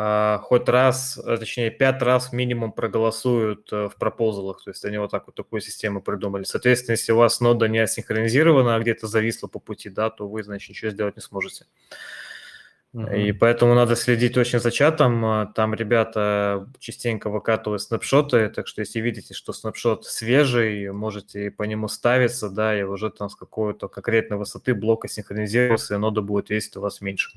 а, 0.00 0.38
хоть 0.38 0.68
раз, 0.68 1.18
а, 1.18 1.38
точнее, 1.38 1.70
пять 1.70 2.00
раз 2.02 2.32
минимум 2.32 2.70
проголосуют 2.70 3.72
э, 3.72 3.88
в 3.88 3.96
пропозалах. 3.96 4.62
То 4.62 4.70
есть 4.70 4.84
они 4.84 4.96
вот 4.98 5.10
так 5.10 5.26
вот 5.26 5.34
такую 5.34 5.60
систему 5.60 6.02
придумали. 6.02 6.44
Соответственно, 6.44 6.92
если 6.92 7.10
у 7.10 7.16
вас 7.16 7.40
нода 7.40 7.66
не 7.66 7.78
асинхронизирована, 7.78 8.76
а 8.76 8.78
где-то 8.80 9.08
зависла 9.08 9.48
по 9.48 9.58
пути, 9.58 9.88
да, 9.88 10.08
то 10.10 10.28
вы, 10.28 10.44
значит, 10.44 10.68
ничего 10.68 10.92
сделать 10.92 11.16
не 11.16 11.22
сможете. 11.22 11.66
И 12.94 13.32
поэтому 13.32 13.74
надо 13.74 13.96
следить 13.96 14.36
очень 14.38 14.60
за 14.60 14.70
чатом. 14.70 15.24
А, 15.24 15.46
Там 15.46 15.74
ребята 15.74 16.68
частенько 16.78 17.28
выкатывают 17.28 17.82
снапшоты, 17.82 18.48
так 18.48 18.66
что 18.66 18.80
если 18.80 19.00
видите, 19.00 19.34
что 19.34 19.52
снапшот 19.52 20.06
свежий, 20.06 20.90
можете 20.90 21.50
по 21.50 21.64
нему 21.64 21.88
ставиться, 21.88 22.48
да, 22.48 22.78
и 22.78 22.82
уже 22.82 23.10
там 23.10 23.28
с 23.28 23.36
какой-то 23.36 23.88
конкретной 23.88 24.38
высоты 24.38 24.74
блок 24.74 25.04
асинхронизируется, 25.04 25.94
и 25.94 25.98
нода 25.98 26.22
будет 26.22 26.48
весить 26.48 26.76
у 26.76 26.80
вас 26.80 27.00
меньше. 27.02 27.30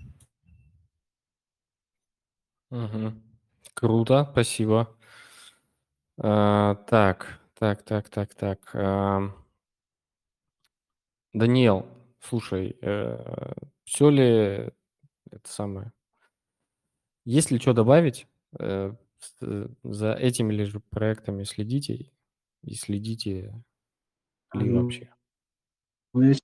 Мгм. 2.69 3.21
Круто, 3.73 4.27
спасибо. 4.31 4.87
А, 6.17 6.75
так, 6.87 7.39
так, 7.59 7.83
так, 7.83 8.09
так, 8.09 8.33
так. 8.35 8.59
ам. 8.73 9.35
Даниэл, 11.33 11.85
слушай, 12.19 12.77
все 13.85 14.09
ли 14.09 14.71
это 15.31 15.51
самое? 15.51 15.91
Есть 17.25 17.51
ли 17.51 17.59
что 17.59 17.73
добавить? 17.73 18.27
Э, 18.59 18.93
э, 19.41 19.67
За 19.83 20.13
этими 20.13 20.53
ли 20.53 20.65
же 20.65 20.79
проектами 20.79 21.43
следите 21.43 22.11
и 22.63 22.75
следите 22.75 23.53
ли 24.53 24.69
Ну, 24.69 24.83
вообще? 24.83 25.13
Ну, 26.13 26.23
я, 26.23 26.35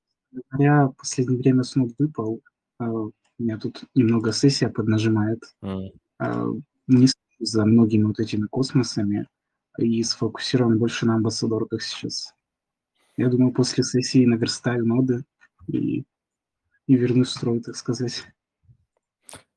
говоря, 0.51 0.88
в 0.88 0.94
последнее 0.94 1.39
время 1.39 1.63
с 1.63 1.75
ног 1.75 1.91
выпал. 1.98 2.41
А, 2.79 2.89
У 2.91 3.12
меня 3.38 3.58
тут 3.58 3.84
немного 3.96 4.32
сессия 4.32 4.70
поднажимает. 4.70 5.41
А, 6.20 6.48
Не 6.88 7.08
за 7.39 7.65
многими 7.65 8.03
вот 8.03 8.20
этими 8.20 8.48
космосами 8.48 9.27
и 9.77 10.01
сфокусирован 10.03 10.79
больше 10.79 11.06
на 11.06 11.15
амбассадорках 11.15 11.84
сейчас. 11.84 12.34
Я 13.15 13.29
думаю, 13.29 13.51
после 13.51 13.84
сессии 13.84 14.25
наверстаю 14.25 14.86
ноды 14.86 15.24
и, 15.67 16.03
и 16.88 16.96
вернусь 16.96 17.29
в 17.29 17.32
строй, 17.32 17.60
так 17.62 17.75
сказать. 17.75 18.24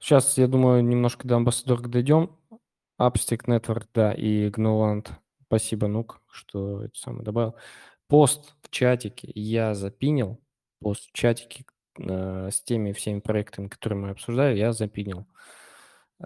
Сейчас, 0.01 0.39
я 0.39 0.49
думаю, 0.49 0.83
немножко 0.83 1.29
до 1.29 1.37
амбассадорок 1.37 1.91
дойдем. 1.91 2.31
Upstick 3.01 3.45
Network, 3.47 3.87
да, 3.95 4.13
и 4.13 4.49
Gnoland. 4.49 5.09
Спасибо, 5.47 5.89
Нук, 5.89 6.21
что 6.31 6.85
это 6.85 6.99
самое 6.99 7.25
добавил. 7.25 7.55
Пост 8.09 8.55
в 8.63 8.71
чатике 8.71 9.31
я 9.35 9.75
запинил. 9.75 10.41
Пост 10.81 11.09
в 11.11 11.13
чатике 11.13 11.65
э, 11.99 12.49
с 12.51 12.63
теми 12.63 12.93
всеми 12.93 13.21
проектами, 13.21 13.69
которые 13.69 13.99
мы 13.99 14.11
обсуждали, 14.11 14.57
я 14.59 14.73
запинил. 14.73 15.27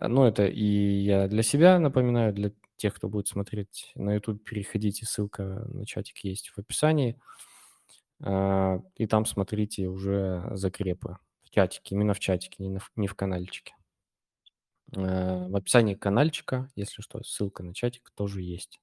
Э, 0.01 0.09
Ну, 0.09 0.25
это 0.25 0.47
и 0.47 0.65
я 0.65 1.29
для 1.29 1.43
себя 1.43 1.79
напоминаю, 1.79 2.33
для 2.33 2.53
тех, 2.77 2.95
кто 2.95 3.09
будет 3.09 3.29
смотреть 3.29 3.93
на 3.97 4.15
YouTube, 4.15 4.45
переходите, 4.45 5.07
ссылка 5.07 5.65
на 5.69 5.85
чатик 5.87 6.19
есть 6.25 6.51
в 6.51 6.59
описании. 6.59 7.19
Э, 8.25 8.79
И 8.97 9.07
там 9.07 9.27
смотрите 9.27 9.87
уже 9.89 10.49
закрепы 10.53 11.19
чатике, 11.55 11.95
именно 11.95 12.15
в 12.15 12.21
чатике, 12.21 12.57
не, 12.59 12.69
на 12.69 12.81
не 12.97 13.07
в 13.07 13.15
канальчике. 13.15 13.75
Э, 14.97 15.49
В 15.49 15.57
описании 15.57 15.95
канальчика, 15.95 16.69
если 16.75 17.01
что, 17.01 17.23
ссылка 17.23 17.63
на 17.63 17.75
чатик 17.75 18.11
тоже 18.15 18.43
есть. 18.43 18.81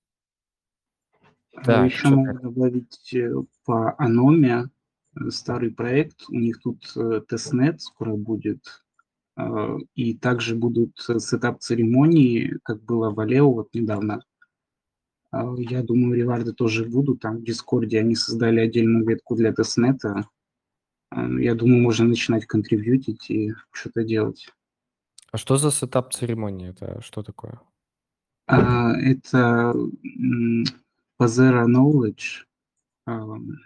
Так, 1.63 1.92
Еще 1.92 2.08
могу 2.08 2.40
добавить 2.40 3.13
э, 3.13 3.34
по 3.66 3.94
Аноме 3.98 4.70
э, 5.16 5.30
старый 5.30 5.72
проект. 5.72 6.24
У 6.30 6.36
них 6.36 6.62
тут 6.62 6.92
э, 6.96 7.22
testnet 7.27 7.81
скоро 7.82 8.16
будет. 8.16 8.84
И 9.96 10.18
также 10.18 10.56
будут 10.56 10.92
э, 11.10 11.20
setup-церемонии, 11.20 12.58
как 12.63 12.84
было 12.84 13.10
в 13.12 13.20
Aleo 13.20 13.51
вот 13.51 13.74
недавно. 13.74 14.24
Я 15.58 15.82
думаю, 15.82 16.16
reward 16.15 16.48
ы 16.48 16.53
тоже 16.54 16.86
будут. 16.86 17.22
Там 17.22 17.38
в 17.38 17.44
Дискорде 17.44 18.00
они 18.00 18.16
создали 18.16 18.60
отдельную 18.60 19.06
ветку 19.08 19.36
для 19.36 19.54
testnet 19.53 20.11
а. 20.11 20.27
А, 21.12 21.27
Я 21.39 21.56
думаю, 21.56 21.82
можно 21.82 22.06
начинать 22.06 22.46
контрибьютить 22.46 23.30
и 23.30 23.53
что-то 23.72 24.03
делать. 24.03 24.50
А 25.32 25.38
что 25.38 25.58
за 25.58 25.72
setup 25.72 26.13
церемонии? 26.13 26.70
Это 26.70 27.01
что 27.01 27.22
такое? 27.24 27.60
А, 28.48 28.94
Это 28.98 29.74
Zero 31.22 31.65
Knowledge. 31.68 32.46
Ам, 33.06 33.58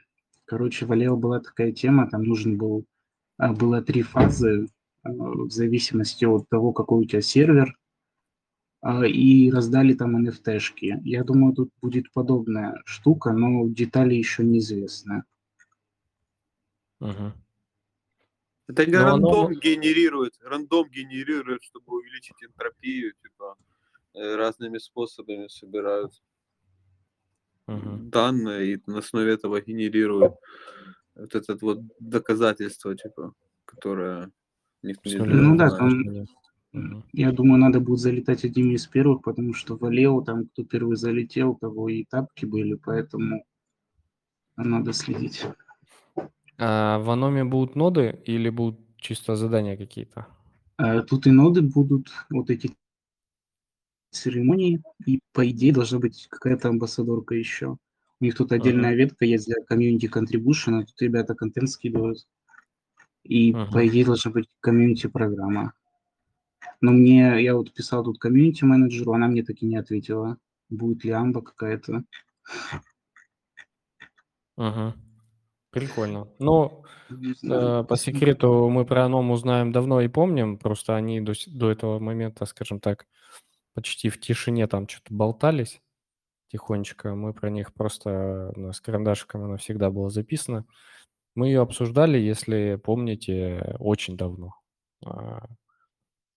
Короче, 0.46 0.86
в 0.86 0.92
Aleo 0.92 1.18
была 1.18 1.40
такая 1.40 1.72
тема, 1.72 2.08
там 2.08 2.24
нужен 2.24 2.58
был, 2.58 2.86
а, 3.38 3.52
было 3.52 3.82
три 3.82 4.04
фазы 4.04 4.68
а, 5.04 5.10
в 5.12 5.50
зависимости 5.50 6.24
от 6.26 6.48
того, 6.50 6.72
какой 6.72 7.02
у 7.02 7.06
тебя 7.06 7.22
сервер, 7.22 7.76
а, 8.82 9.06
и 9.08 9.50
раздали 9.50 9.94
там 9.96 10.16
NFT-шки. 10.24 11.02
Я 11.04 11.24
думаю, 11.24 11.56
тут 11.56 11.72
будет 11.82 12.12
подобная 12.14 12.80
штука, 12.86 13.34
но 13.34 13.68
детали 13.68 14.14
еще 14.14 14.44
неизвестны. 14.44 15.24
Мгм. 17.00 17.34
Это 18.68 18.86
не 18.86 18.94
Но 18.94 19.14
оно- 19.16 19.32
рандом 19.32 19.54
генерирует, 19.60 20.34
рандом 20.42 20.90
генерирует, 20.90 21.64
чтобы 21.64 21.98
увеличить 21.98 22.42
энтропию, 22.44 23.14
типа 23.22 23.56
э, 24.16 24.36
разными 24.36 24.78
способами 24.80 25.48
собирают 25.50 26.14
Мгм. 27.68 28.10
данные 28.10 28.74
и 28.76 28.82
на 28.88 29.00
основе 29.00 29.34
этого 29.34 29.62
генерируют 29.62 30.34
вот 31.16 31.36
это 31.36 31.58
вот 31.62 31.80
доказательство, 32.00 32.96
типа, 32.96 33.34
которое 33.66 34.32
никто 34.84 35.10
не 35.10 35.18
Ну 35.20 35.58
да, 35.58 35.70
там-. 35.78 36.26
Я 37.14 37.32
думаю, 37.32 37.60
надо 37.60 37.80
будет 37.80 38.00
залетать 38.00 38.44
одними 38.46 38.74
из 38.74 38.86
первых, 38.88 39.22
потому 39.22 39.54
что 39.54 39.78
в 39.78 39.86
Алео 39.86 40.22
там, 40.22 40.48
кто 40.48 40.64
первый 40.64 40.98
залетел, 40.98 41.56
того 41.56 41.88
и 41.90 42.04
тапки 42.06 42.46
были, 42.46 42.74
поэтому 42.76 43.46
надо 44.58 44.92
следить. 44.94 45.46
А 46.58 47.00
в 47.00 47.10
Аноме 47.10 47.44
будут 47.44 47.76
ноды 47.76 48.22
или 48.26 48.50
будут 48.50 48.80
чисто 48.98 49.36
задания 49.36 49.78
какие-то? 49.78 50.28
Э, 50.78 51.02
Тут 51.02 51.28
и 51.28 51.32
ноды 51.32 51.62
будут, 51.62 52.10
вот 52.30 52.50
эти 52.50 52.72
церемонии, 54.12 54.82
и 55.06 55.20
по 55.34 55.48
идее 55.50 55.74
должна 55.74 56.00
быть 56.00 56.28
какая-то 56.30 56.70
амбассадорка 56.70 57.36
еще. 57.36 57.78
У 58.22 58.24
них 58.24 58.36
тут 58.36 58.54
отдельная 58.54 58.92
Мгм. 58.92 58.98
ветка 59.00 59.26
есть 59.26 59.46
для 59.48 59.56
комьюнити 59.66 60.06
contribution, 60.06 60.80
а 60.80 60.86
тут 60.86 61.02
ребята 61.02 61.36
контент 61.36 61.70
скидывают. 61.70 62.26
И 63.24 63.52
по 63.52 63.58
Мгм. 63.58 63.88
идее 63.88 64.06
должна 64.06 64.32
быть 64.32 64.50
комьюнити 64.62 65.08
программа. 65.08 65.74
Но 66.80 66.92
мне, 66.92 67.44
я 67.44 67.56
вот 67.56 67.74
писал 67.74 68.04
тут 68.04 68.20
комьюнити 68.20 68.64
менеджеру, 68.64 69.12
она 69.14 69.28
мне 69.28 69.44
таки 69.44 69.66
не 69.66 69.76
ответила, 69.76 70.38
будет 70.70 71.04
ли 71.04 71.12
амба 71.12 71.42
какая-то. 71.42 72.04
Мгм. 74.58 74.94
Прикольно. 75.76 76.30
Ну, 76.40 76.84
э, 77.50 77.84
по 77.84 77.98
секрету 77.98 78.70
мы 78.70 78.86
про 78.86 79.04
Аному 79.06 79.36
знаем 79.36 79.74
давно 79.74 80.00
и 80.00 80.08
помним, 80.08 80.58
просто 80.58 80.96
они 80.96 81.20
до, 81.20 81.34
до 81.48 81.70
этого 81.70 82.00
момента, 82.00 82.46
скажем 82.46 82.80
так, 82.80 83.08
почти 83.74 84.10
в 84.10 84.20
тишине 84.20 84.68
там 84.68 84.88
что-то 84.88 85.14
болтались 85.14 85.82
тихонечко. 86.50 87.16
Мы 87.16 87.34
про 87.34 87.50
них 87.50 87.74
просто 87.74 88.54
у 88.56 88.60
нас 88.62 88.82
карандашиком 88.82 89.44
она 89.44 89.58
всегда 89.58 89.92
была 89.92 90.10
записана. 90.10 90.66
Мы 91.36 91.48
ее 91.48 91.62
обсуждали, 91.62 92.18
если 92.20 92.80
помните, 92.84 93.76
очень 93.80 94.18
давно. 94.18 94.56
А, 95.06 95.48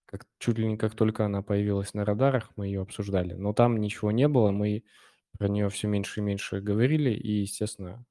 Как, 0.07 0.27
чуть 0.39 0.59
ли 0.59 0.67
не 0.67 0.77
как 0.79 0.95
только 0.95 1.27
она 1.27 1.43
появилась 1.43 1.95
на 1.95 2.05
радарах, 2.05 2.51
мы 2.57 2.67
ее 2.67 2.83
обсуждали. 2.83 3.35
Но 3.35 3.53
там 3.53 3.77
ничего 3.77 4.11
не 4.11 4.27
было, 4.29 4.51
мы 4.51 4.85
про 5.39 5.49
нее 5.49 5.69
все 5.69 5.89
меньше 5.89 6.21
и 6.21 6.23
меньше 6.25 6.61
говорили, 6.61 7.11
и, 7.11 7.43
естественно, 7.43 8.05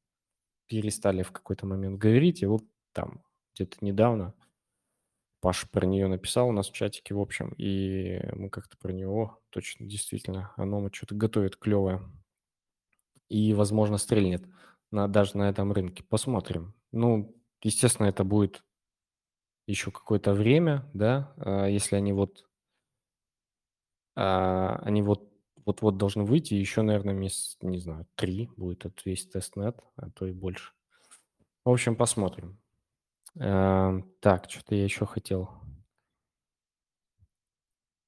перестали 0.68 1.24
в 1.24 1.32
какой-то 1.32 1.66
момент 1.66 2.00
говорить. 2.00 2.42
И 2.42 2.46
вот 2.46 2.64
там 2.94 3.24
где-то 3.56 3.78
недавно 3.82 4.34
Паша 5.40 5.68
про 5.68 5.86
нее 5.86 6.08
написал 6.08 6.50
у 6.50 6.52
нас 6.52 6.70
в 6.70 6.74
чатике, 6.74 7.14
в 7.14 7.20
общем, 7.20 7.54
и 7.58 8.20
мы 8.34 8.50
как-то 8.50 8.76
про 8.78 8.92
нее, 8.92 9.08
о, 9.08 9.38
точно, 9.50 9.86
действительно, 9.86 10.52
оно 10.56 10.90
что-то 10.92 11.16
готовит 11.16 11.58
клевое. 11.58 12.02
И, 13.30 13.54
возможно, 13.54 13.98
стрельнет 13.98 14.46
на, 14.92 15.08
даже 15.08 15.38
на 15.38 15.50
этом 15.50 15.72
рынке. 15.74 16.04
Посмотрим. 16.04 16.74
Ну, 16.92 17.36
естественно, 17.62 18.08
это 18.08 18.24
будет 18.24 18.64
еще 19.68 19.92
какое-то 19.92 20.34
время, 20.34 20.90
да, 20.94 21.34
а, 21.38 21.68
если 21.68 21.98
они 21.98 22.14
вот, 22.14 22.48
а, 24.16 24.78
они 24.84 25.02
вот 25.02 25.30
вот-вот 25.68 25.98
должны 25.98 26.26
выйти, 26.26 26.56
еще, 26.56 26.82
наверное, 26.84 27.16
месяц, 27.16 27.58
не 27.62 27.80
знаю, 27.80 28.08
три 28.16 28.50
будет 28.58 28.86
этот 28.88 29.06
весь 29.06 29.28
тестнет, 29.28 29.80
а 29.98 30.10
то 30.12 30.28
и 30.28 30.34
больше. 30.34 30.74
В 31.66 31.72
общем, 31.72 31.96
посмотрим. 31.96 32.60
Эм, 33.36 34.12
Так, 34.22 34.50
что-то 34.50 34.76
я 34.76 34.84
еще 34.86 35.06
хотел. 35.06 35.52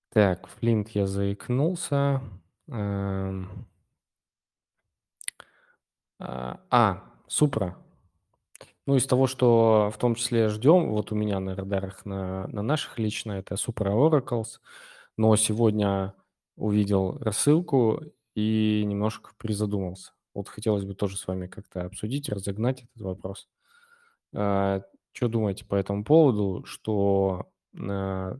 Так, 0.09 0.47
Флинт 0.47 0.89
я 0.89 1.07
заикнулся. 1.07 2.21
Эм, 2.67 3.65
А, 6.19 6.59
а, 6.69 7.03
Супра. 7.27 7.75
Ну, 8.85 8.95
из 8.95 9.05
того, 9.05 9.27
что 9.27 9.91
в 9.93 9.97
том 9.97 10.15
числе 10.15 10.49
ждем, 10.49 10.89
вот 10.89 11.11
у 11.11 11.15
меня 11.15 11.39
на 11.39 11.55
радарах, 11.55 12.05
на, 12.05 12.47
на 12.47 12.61
наших 12.63 12.97
лично, 12.97 13.33
это 13.33 13.55
Supra 13.55 13.91
Oracles, 13.93 14.59
но 15.17 15.35
сегодня 15.35 16.13
увидел 16.59 17.17
рассылку 17.19 18.01
и 18.35 18.83
немножко 18.85 19.31
призадумался. 19.37 20.11
Вот 20.33 20.49
хотелось 20.49 20.85
бы 20.85 20.93
тоже 20.93 21.17
с 21.17 21.27
вами 21.27 21.47
как-то 21.47 21.85
обсудить, 21.85 22.29
разогнать 22.29 22.83
этот 22.83 23.01
вопрос. 23.01 23.49
А, 24.35 24.83
что 25.11 25.27
думаете 25.27 25.65
по 25.65 25.75
этому 25.75 26.03
поводу, 26.03 26.63
что 26.65 27.51
а, 27.77 28.37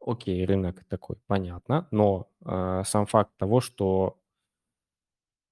окей, 0.00 0.44
рынок 0.44 0.84
такой, 0.84 1.16
понятно, 1.26 1.88
но 1.90 2.28
а, 2.44 2.84
сам 2.84 3.06
факт 3.06 3.32
того, 3.36 3.60
что 3.60 4.18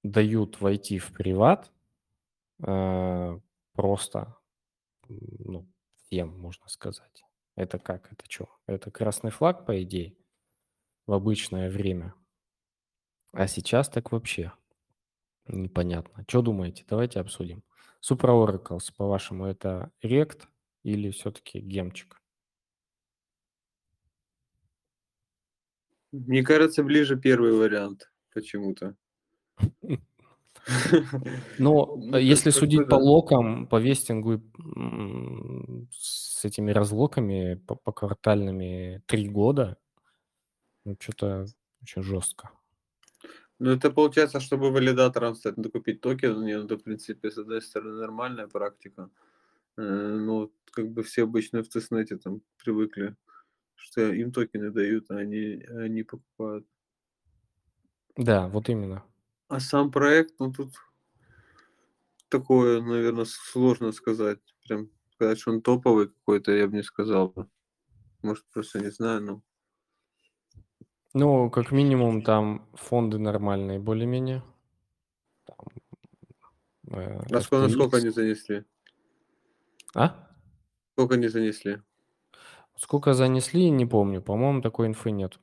дают 0.02 0.60
войти 0.60 0.98
в 0.98 1.12
приват, 1.12 1.72
просто, 2.58 4.36
ну, 5.08 5.66
всем, 5.96 6.38
можно 6.38 6.68
сказать. 6.68 7.24
Это 7.56 7.78
как? 7.78 8.12
Это 8.12 8.24
что? 8.28 8.48
Это 8.66 8.90
красный 8.90 9.30
флаг, 9.30 9.64
по 9.64 9.82
идее, 9.82 10.14
в 11.06 11.12
обычное 11.12 11.70
время. 11.70 12.14
А 13.32 13.46
сейчас 13.46 13.88
так 13.88 14.12
вообще 14.12 14.52
непонятно. 15.46 16.24
Что 16.28 16.42
думаете? 16.42 16.84
Давайте 16.88 17.20
обсудим. 17.20 17.62
Supra 18.02 18.30
Oracles, 18.30 18.92
по-вашему, 18.96 19.46
это 19.46 19.90
рект 20.02 20.48
или 20.82 21.10
все-таки 21.10 21.60
гемчик? 21.60 22.20
Мне 26.12 26.44
кажется, 26.44 26.84
ближе 26.84 27.18
первый 27.18 27.52
вариант 27.52 28.12
почему-то. 28.32 28.94
Но 31.58 31.96
Ну, 31.96 32.14
э, 32.14 32.22
если 32.22 32.50
как 32.50 32.54
бы 32.54 32.60
судить 32.60 32.88
по 32.88 32.94
локам, 32.94 33.66
по 33.66 33.80
вестингу 33.80 34.40
с 35.90 36.44
этими 36.44 36.70
разлоками, 36.70 37.54
по, 37.54 37.74
по 37.74 37.92
квартальными 37.92 39.02
три 39.06 39.28
года, 39.28 39.76
ну, 40.84 40.96
что-то 41.00 41.46
очень 41.82 42.02
жестко. 42.02 42.50
Ну, 43.58 43.70
это 43.70 43.90
получается, 43.90 44.40
чтобы 44.40 44.70
валидатором 44.70 45.34
стать, 45.36 45.56
надо 45.56 45.70
купить 45.70 46.00
токен. 46.00 46.44
Не, 46.44 46.58
ну, 46.58 46.64
это, 46.64 46.76
в 46.76 46.82
принципе, 46.82 47.30
с 47.30 47.38
одной 47.38 47.62
стороны, 47.62 48.00
нормальная 48.00 48.48
практика. 48.48 49.10
Э, 49.76 49.82
Но 49.82 50.50
как 50.72 50.88
бы 50.90 51.02
все 51.02 51.22
обычно 51.22 51.62
в 51.62 51.68
testnet 51.68 52.10
е 52.10 52.16
там 52.16 52.42
привыкли, 52.62 53.16
что 53.74 54.12
им 54.12 54.32
токены 54.32 54.70
дают, 54.70 55.10
а 55.10 55.16
они, 55.16 55.64
они 55.68 56.02
покупают. 56.02 56.66
Да, 58.16 58.48
вот 58.48 58.68
именно. 58.68 59.04
А 59.48 59.60
сам 59.60 59.90
проект, 59.90 60.34
ну, 60.40 60.52
тут 60.52 60.72
такое, 62.28 62.82
наверное, 62.82 63.24
сложно 63.24 63.92
сказать. 63.92 64.40
Прям 64.66 64.90
сказать, 65.12 65.38
что 65.38 65.52
он 65.52 65.62
топовый 65.62 66.08
какой-то, 66.08 66.52
я 66.52 66.66
бы 66.66 66.76
не 66.76 66.82
сказал. 66.82 67.34
Может, 68.22 68.44
просто 68.52 68.80
не 68.80 68.90
знаю, 68.90 69.22
но... 69.22 69.42
Ну, 71.14 71.48
как 71.48 71.70
минимум, 71.70 72.22
там 72.22 72.66
фонды 72.74 73.18
нормальные, 73.18 73.78
более-менее. 73.78 74.42
Там, 75.46 75.56
э, 76.98 77.20
А 77.30 77.40
сколько, 77.40 77.68
насколько 77.68 77.96
FTX. 77.96 78.00
они 78.00 78.10
занесли? 78.10 78.64
А? 79.94 80.28
Сколько 80.92 81.14
они 81.14 81.28
занесли? 81.28 81.80
Сколько 82.76 83.14
занесли, 83.14 83.70
не 83.70 83.86
помню. 83.86 84.20
По-моему, 84.22 84.60
такой 84.60 84.88
инфы 84.88 85.12
нет. 85.12 85.38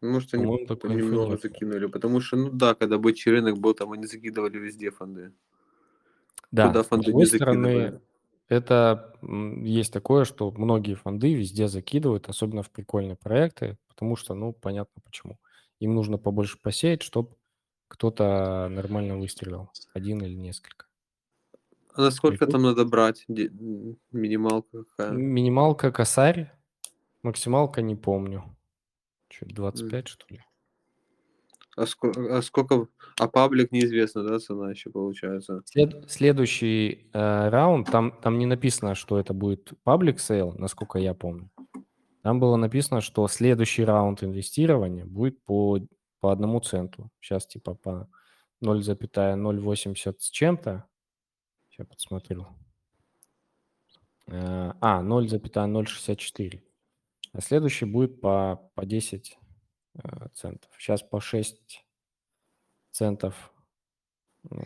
Может, 0.00 0.32
они 0.32 0.44
немного 0.44 1.32
нет. 1.32 1.42
закинули. 1.42 1.84
Потому 1.86 2.20
что, 2.20 2.36
ну 2.36 2.50
да, 2.50 2.74
когда 2.74 2.96
бычий 2.96 3.30
рынок 3.30 3.58
был, 3.58 3.74
там 3.74 3.92
они 3.92 4.06
закидывали 4.06 4.58
везде 4.58 4.90
фонды. 4.90 5.32
Да, 6.50 6.68
Куда 6.68 6.82
с 6.82 6.86
фонды 6.86 7.06
другой 7.06 7.24
не 7.24 7.26
стороны, 7.26 7.68
закидывали. 7.68 8.00
Это 8.50 9.14
есть 9.22 9.92
такое, 9.92 10.24
что 10.24 10.50
многие 10.50 10.94
фонды 10.94 11.32
везде 11.32 11.68
закидывают, 11.68 12.28
особенно 12.28 12.62
в 12.62 12.70
прикольные 12.70 13.16
проекты, 13.16 13.78
потому 13.88 14.16
что, 14.16 14.34
ну, 14.34 14.52
понятно 14.52 15.00
почему. 15.04 15.38
Им 15.78 15.94
нужно 15.94 16.18
побольше 16.18 16.58
посеять, 16.60 17.02
чтобы 17.02 17.36
кто-то 17.88 18.68
нормально 18.68 19.16
выстрелил. 19.16 19.70
Один 19.94 20.20
или 20.22 20.34
несколько. 20.34 20.86
А 21.94 22.02
насколько 22.02 22.44
тут- 22.46 22.52
там 22.52 22.62
надо 22.62 22.84
брать? 22.84 23.24
Минималка 23.28 24.84
какая? 24.84 25.12
Минималка 25.12 25.92
косарь, 25.92 26.52
максималка 27.22 27.82
не 27.82 27.94
помню. 27.94 28.56
Чуть 29.28 29.54
25, 29.54 30.08
что 30.08 30.26
ли? 30.28 30.42
А, 31.76 31.82
ско- 31.86 32.12
а 32.30 32.42
сколько... 32.42 32.88
А 33.18 33.28
паблик 33.28 33.72
неизвестно, 33.72 34.22
да, 34.24 34.38
цена 34.38 34.70
еще 34.70 34.90
получается? 34.90 35.62
След- 35.66 36.10
следующий 36.10 37.08
э, 37.12 37.48
раунд, 37.48 37.90
там, 37.90 38.12
там 38.22 38.38
не 38.38 38.46
написано, 38.46 38.94
что 38.94 39.18
это 39.18 39.32
будет 39.34 39.72
public 39.86 40.16
sale, 40.16 40.52
насколько 40.58 40.98
я 40.98 41.14
помню. 41.14 41.50
Там 42.22 42.38
было 42.40 42.56
написано, 42.56 43.00
что 43.00 43.26
следующий 43.28 43.84
раунд 43.84 44.22
инвестирования 44.22 45.06
будет 45.06 45.42
по, 45.44 45.78
по 46.20 46.32
одному 46.32 46.60
центу. 46.60 47.10
Сейчас 47.20 47.46
типа 47.46 47.74
по 47.74 48.08
0,080 48.60 50.20
с 50.20 50.30
чем-то. 50.30 50.84
Сейчас 51.70 51.86
подсмотрю. 51.86 52.46
Э, 54.26 54.72
А, 54.80 55.02
0,064. 55.02 56.62
А 57.32 57.40
следующий 57.40 57.84
будет 57.86 58.20
по, 58.20 58.70
по 58.74 58.84
10 58.84 59.38
э, 59.40 59.49
центов. 60.34 60.70
Сейчас 60.78 61.02
по 61.02 61.20
6 61.20 61.84
центов. 62.90 63.52
э, 64.50 64.56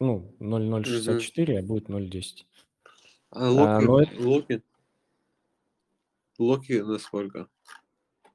Ну, 0.00 0.34
0,064, 0.38 1.58
а 1.58 1.62
будет 1.62 1.88
0,10. 1.88 2.46
А 3.30 3.50
локи? 3.50 3.84
ну 3.84 3.98
это- 3.98 4.22
Локи? 4.22 4.62
Локи 6.38 6.72
на 6.80 6.98
сколько? 6.98 7.48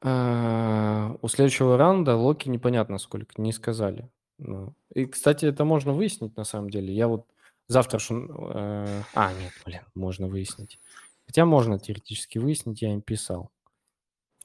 А, 0.02 1.16
У 1.22 1.28
следующего 1.30 1.78
раунда 1.78 2.16
Локи 2.18 2.50
непонятно 2.50 2.98
сколько, 2.98 3.42
не 3.42 3.54
сказали. 3.54 4.10
Ну, 4.40 4.76
И, 4.94 5.06
кстати, 5.06 5.46
это 5.46 5.64
можно 5.64 5.94
выяснить 5.94 6.36
на 6.36 6.44
самом 6.44 6.70
деле. 6.70 6.94
Я 6.94 7.08
вот 7.08 7.26
завтра... 7.68 8.00
шн- 8.00 8.28
э, 8.54 9.04
А, 9.14 9.34
нет, 9.34 9.54
блин, 9.66 9.82
можно 9.96 10.28
выяснить. 10.28 10.80
Хотя 11.26 11.46
можно 11.46 11.80
теоретически 11.80 12.38
выяснить, 12.40 12.82
я 12.82 12.92
им 12.94 13.02
писал. 13.02 13.52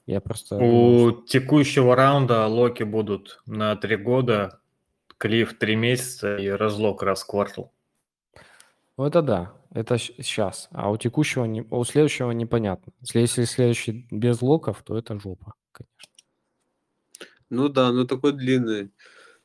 Я 0.09 0.21
просто 0.21 0.55
У 0.55 1.11
текущего 1.27 1.95
раунда 1.95 2.47
локи 2.47 2.81
будут 2.81 3.43
на 3.45 3.75
три 3.75 3.95
года, 3.95 4.59
клиф 5.19 5.55
три 5.59 5.75
месяца 5.75 6.35
и 6.37 6.47
разлог 6.47 7.03
раз 7.03 7.21
в 7.21 7.27
квартал. 7.27 7.71
Ну, 8.97 9.05
это 9.05 9.21
да, 9.21 9.53
это 9.71 9.99
сейчас. 9.99 10.67
А 10.71 10.89
у 10.89 10.97
текущего, 10.97 11.45
не... 11.45 11.61
у 11.61 11.83
следующего 11.83 12.31
непонятно. 12.31 12.91
Если, 13.13 13.43
следующий 13.43 14.07
без 14.09 14.41
локов, 14.41 14.81
то 14.81 14.97
это 14.97 15.19
жопа, 15.19 15.53
конечно. 15.71 16.11
Ну 17.51 17.69
да, 17.69 17.91
ну 17.91 18.07
такой 18.07 18.33
длинный. 18.33 18.89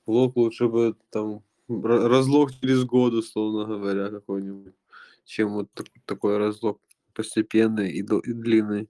Лок 0.07 0.35
лучше 0.35 0.69
бы 0.69 0.97
там 1.11 1.43
ра- 1.69 2.09
разлог 2.09 2.53
через 2.59 2.85
год, 2.85 3.13
условно 3.13 3.67
говоря, 3.67 4.09
какой-нибудь, 4.09 4.73
чем 5.27 5.53
вот 5.53 5.71
так- 5.75 5.93
такой 6.07 6.39
разлог 6.39 6.81
постепенный 7.13 7.91
и 7.91 8.03
длинный. 8.03 8.89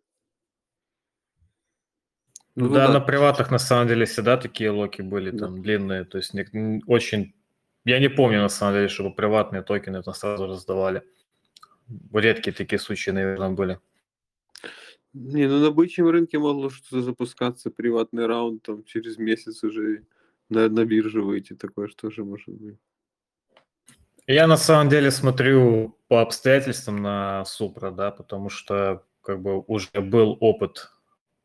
Ну, 2.57 2.69
Ну 2.69 2.75
да, 2.75 2.87
да. 2.87 2.93
на 2.95 3.01
приватах 3.01 3.51
на 3.51 3.59
самом 3.59 3.89
деле 3.89 4.05
всегда 4.07 4.37
такие 4.37 4.71
локи 4.71 5.03
были 5.03 5.31
Да. 5.31 5.47
там 5.47 5.61
длинные, 5.63 6.05
то 6.05 6.19
есть 6.19 6.35
не- 6.35 6.83
очень... 6.87 7.35
Я 7.85 7.99
не 7.99 8.09
помню 8.09 8.41
на 8.41 8.49
самом 8.49 8.75
деле, 8.75 8.89
чтобы 8.89 9.15
приватные 9.15 9.63
токены 9.63 10.03
там 10.03 10.15
сразу 10.15 10.47
раздавали. 10.47 11.03
Редкие 12.13 12.55
такие 12.55 12.79
случаи, 12.79 13.11
наверное, 13.11 13.51
были. 13.51 13.79
Не, 15.13 15.47
ну 15.47 15.59
на 15.59 15.71
бычьем 15.71 16.09
рынке 16.09 16.39
могло 16.39 16.71
что-то 16.71 17.03
запускаться, 17.03 17.71
приватный 17.71 18.27
раунд, 18.27 18.63
там 18.63 18.85
через 18.85 19.19
месяц 19.19 19.63
уже 19.63 20.03
на, 20.49 20.69
на 20.69 20.85
биржу 20.85 21.25
выйти, 21.25 21.55
такое 21.55 21.89
что 21.89 22.11
же 22.11 22.25
может 22.25 22.49
быть. 22.55 22.79
Я 24.27 24.47
на 24.47 24.57
самом 24.57 24.89
деле 24.89 25.11
смотрю 25.11 25.99
по 26.09 26.23
обстоятельствам 26.23 27.03
на 27.03 27.45
Супра, 27.45 27.91
да, 27.91 28.11
потому 28.11 28.49
что 28.49 29.05
как 29.21 29.43
бы 29.43 29.61
уже 29.61 29.91
был 30.01 30.37
опыт 30.41 30.91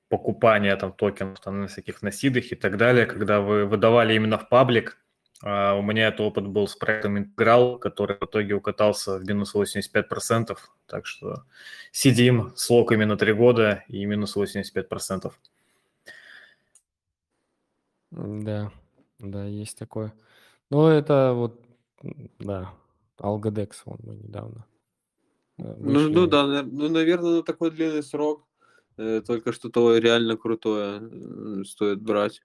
покупания 0.09 0.75
там 0.75 0.91
токенов 0.91 1.39
там, 1.39 1.61
на 1.61 1.67
всяких 1.67 2.01
насидах 2.01 2.51
и 2.51 2.55
так 2.55 2.77
далее, 2.77 3.05
когда 3.05 3.39
вы 3.39 3.65
выдавали 3.65 4.15
именно 4.15 4.37
в 4.37 4.49
паблик. 4.49 4.97
А 5.41 5.75
у 5.75 5.81
меня 5.81 6.09
этот 6.09 6.21
опыт 6.21 6.47
был 6.47 6.67
с 6.67 6.75
проектом 6.75 7.17
Интеграл, 7.17 7.77
который 7.77 8.17
в 8.17 8.23
итоге 8.23 8.55
укатался 8.55 9.17
в 9.17 9.25
минус 9.25 9.55
85%. 9.55 10.57
Так 10.85 11.05
что 11.05 11.43
сидим 11.91 12.51
с 12.55 12.69
локами 12.69 13.05
на 13.05 13.17
3 13.17 13.33
года 13.33 13.83
и 13.87 14.03
минус 14.05 14.35
85%. 14.35 15.31
Да, 18.11 18.71
да, 19.19 19.45
есть 19.45 19.77
такое. 19.77 20.13
Но 20.69 20.91
это 20.91 21.33
вот, 21.33 21.63
да, 22.39 22.73
Algodex, 23.17 23.75
вон 23.85 23.99
мы 24.03 24.15
недавно 24.15 24.65
э, 25.57 25.75
Ну, 25.77 26.09
ну 26.09 26.21
вышли. 26.21 26.29
да, 26.29 26.63
ну, 26.63 26.89
наверное, 26.89 27.37
на 27.37 27.43
такой 27.43 27.71
длинный 27.71 28.03
срок 28.03 28.48
только 29.25 29.51
что-то 29.53 29.97
реально 29.97 30.37
крутое 30.37 31.01
э, 31.01 31.63
стоит 31.63 32.01
брать. 32.01 32.41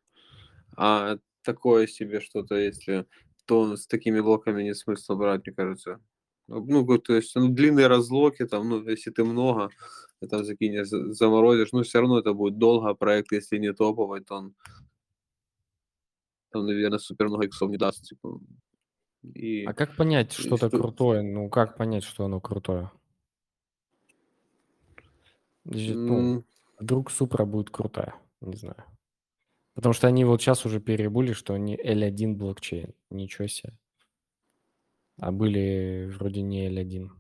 А 0.77 1.19
такое 1.43 1.87
себе 1.87 2.21
что-то, 2.21 2.57
если 2.57 3.07
то 3.47 3.77
с 3.77 3.87
такими 3.87 4.21
блоками 4.21 4.63
нет 4.63 4.77
смысла 4.77 5.15
брать, 5.17 5.47
мне 5.47 5.55
кажется. 5.55 6.01
Ну, 6.47 6.99
то 6.99 7.15
есть, 7.15 7.35
ну, 7.37 7.49
длинные 7.49 7.87
разлоки, 7.87 8.47
там, 8.47 8.69
ну, 8.69 8.89
если 8.89 9.11
ты 9.11 9.25
много, 9.25 9.71
там 10.31 10.45
закинешь, 10.45 10.89
за- 10.89 11.13
заморозишь, 11.13 11.73
ну, 11.73 11.83
все 11.83 12.01
равно 12.01 12.19
это 12.19 12.33
будет 12.35 12.59
долго, 12.59 12.91
а 12.91 12.95
проект, 12.95 13.33
если 13.33 13.59
не 13.59 13.73
топовый, 13.73 14.23
то 14.23 14.35
он, 14.37 14.55
там, 16.51 16.67
наверное, 16.67 16.99
супер 16.99 17.29
много 17.29 17.47
иксов 17.47 17.71
не 17.71 17.77
даст, 17.79 18.05
типа. 18.05 18.41
И, 19.35 19.65
А 19.65 19.73
как 19.73 19.97
понять 19.97 20.33
что-то 20.33 20.69
что- 20.69 20.79
крутое? 20.79 21.23
Ну, 21.23 21.49
как 21.49 21.77
понять, 21.77 22.05
что 22.05 22.27
оно 22.27 22.41
крутое? 22.41 22.91
Ну, 25.65 26.19
м, 26.37 26.45
вдруг 26.79 27.11
Супра 27.11 27.45
будет 27.45 27.71
крутая, 27.71 28.15
не 28.41 28.57
знаю. 28.57 28.85
Потому 29.75 29.93
что 29.95 30.09
они 30.09 30.25
вот 30.25 30.43
сейчас 30.43 30.67
уже 30.67 30.81
перебыли, 30.81 31.33
что 31.33 31.55
они 31.55 31.77
L1 31.77 32.37
блокчейн. 32.37 32.95
Ничего 33.11 33.49
себе. 33.49 33.79
А 35.19 35.31
были 35.31 36.11
вроде 36.17 36.43
не 36.43 36.69
L1. 36.69 37.11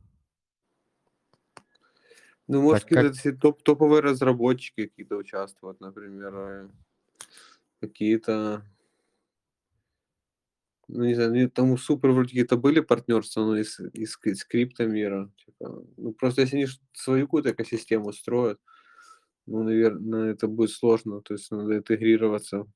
Ну, 2.49 2.63
может, 2.63 2.83
Так 2.83 2.91
как- 2.91 2.99
какие-то 2.99 3.19
все 3.19 3.33
топ 3.33 3.63
топовые 3.63 4.03
разработчики 4.03 4.87
какие-то 4.89 5.17
участвуют, 5.17 5.81
например, 5.81 6.35
э, 6.37 6.69
какие-то, 7.81 8.63
ну, 10.89 11.05
не 11.05 11.15
знаю, 11.15 11.51
там 11.51 11.71
у 11.71 11.77
Супер 11.77 12.11
вроде 12.11 12.29
какие-то 12.29 12.57
были 12.57 12.81
партнерства, 12.81 13.45
но 13.45 13.57
из, 13.57 13.81
из, 13.93 14.19
из 14.25 14.45
криптомира. 14.45 15.31
Типа, 15.45 15.85
ну, 15.97 16.13
просто 16.13 16.43
если 16.43 16.57
они 16.57 16.67
свою 16.93 17.27
какую-то 17.27 17.53
экосистему 17.53 18.13
строят, 18.13 18.61
ну, 19.47 19.63
наверное, 19.63 20.33
это 20.33 20.49
будет 20.49 20.71
сложно, 20.71 21.21
то 21.21 21.35
есть 21.35 21.51
надо 21.51 21.77
интегрироваться 21.77 22.65
в 22.65 22.71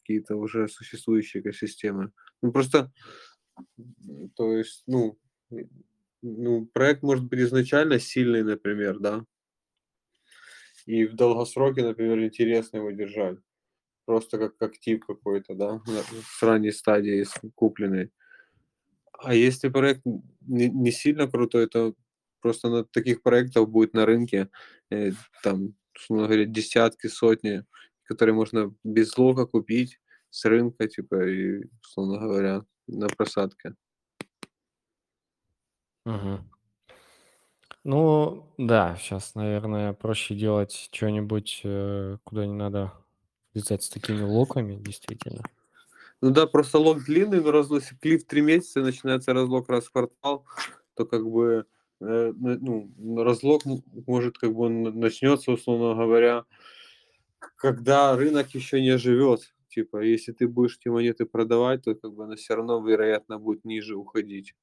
какие-то 0.00 0.36
уже 0.36 0.68
существующие 0.68 1.42
экосистемы. 1.42 2.12
Ну, 2.42 2.52
просто, 2.52 2.92
то 4.36 4.56
есть, 4.56 4.82
ну, 4.86 5.18
ну, 6.22 6.66
проект 6.66 7.02
может 7.02 7.24
быть 7.24 7.40
изначально 7.40 7.98
сильный, 7.98 8.42
например, 8.42 8.98
да, 8.98 9.24
и 10.86 11.06
в 11.06 11.14
долгосроке, 11.14 11.82
например, 11.82 12.22
интересно 12.22 12.78
его 12.78 12.90
держать. 12.90 13.38
Просто 14.06 14.38
как 14.38 14.60
актив 14.60 15.04
какой-то, 15.06 15.54
да, 15.54 15.80
с 16.38 16.42
ранней 16.42 16.72
стадии 16.72 17.26
купленный. 17.54 18.10
А 19.18 19.34
если 19.34 19.68
проект 19.68 20.02
не, 20.46 20.92
сильно 20.92 21.26
крутой, 21.26 21.68
то 21.68 21.94
просто 22.40 22.68
на 22.68 22.84
таких 22.84 23.22
проектов 23.22 23.70
будет 23.70 23.94
на 23.94 24.04
рынке 24.04 24.50
э, 24.90 25.12
там, 25.42 25.74
условно 25.96 26.26
говоря, 26.26 26.44
десятки, 26.44 27.06
сотни, 27.06 27.64
которые 28.02 28.34
можно 28.34 28.74
без 28.84 29.16
лока 29.16 29.46
купить 29.46 29.98
с 30.28 30.44
рынка, 30.44 30.86
типа, 30.88 31.26
и, 31.26 31.64
условно 31.80 32.18
говоря, 32.18 32.62
на 32.86 33.06
просадке. 33.08 33.74
Мгм. 36.04 36.50
Ну, 37.84 38.54
да, 38.58 38.96
сейчас, 38.96 39.34
наверное, 39.34 39.92
проще 39.92 40.34
делать 40.34 40.90
что-нибудь, 40.92 41.60
э, 41.64 42.18
куда 42.24 42.46
не 42.46 42.54
надо 42.54 42.92
влезать 43.54 43.82
с 43.82 43.88
такими 43.88 44.22
локами, 44.22 44.76
действительно. 44.76 45.42
Ну 46.20 46.30
да, 46.30 46.46
просто 46.46 46.78
лог 46.78 47.04
длинный, 47.04 47.40
но 47.40 47.50
разлог, 47.50 47.82
если 47.82 47.96
клиф 47.96 48.26
три 48.26 48.40
месяца, 48.40 48.80
и 48.80 48.84
начинается 48.84 49.32
разлог 49.32 49.68
раз 49.68 49.84
в 49.84 49.92
квартал, 49.92 50.46
то 50.94 51.04
как 51.04 51.28
бы 51.28 51.66
э, 52.00 52.32
ну, 52.34 52.90
ну, 52.96 53.24
разлог 53.24 53.62
может 54.06 54.38
как 54.38 54.54
бы 54.54 54.68
начнется, 54.68 55.52
условно 55.52 55.94
говоря, 55.94 56.44
когда 57.56 58.16
рынок 58.16 58.54
еще 58.54 58.80
не 58.80 58.96
живет. 58.98 59.54
Типа, 59.68 60.02
если 60.02 60.32
ты 60.32 60.46
будешь 60.46 60.78
эти 60.78 60.88
монеты 60.88 61.26
продавать, 61.26 61.82
то 61.82 61.94
как 61.94 62.12
бы 62.14 62.24
она 62.24 62.36
все 62.36 62.54
равно, 62.54 62.80
вероятно, 62.86 63.38
будет 63.38 63.64
ниже 63.64 63.96
уходить. 63.96 64.54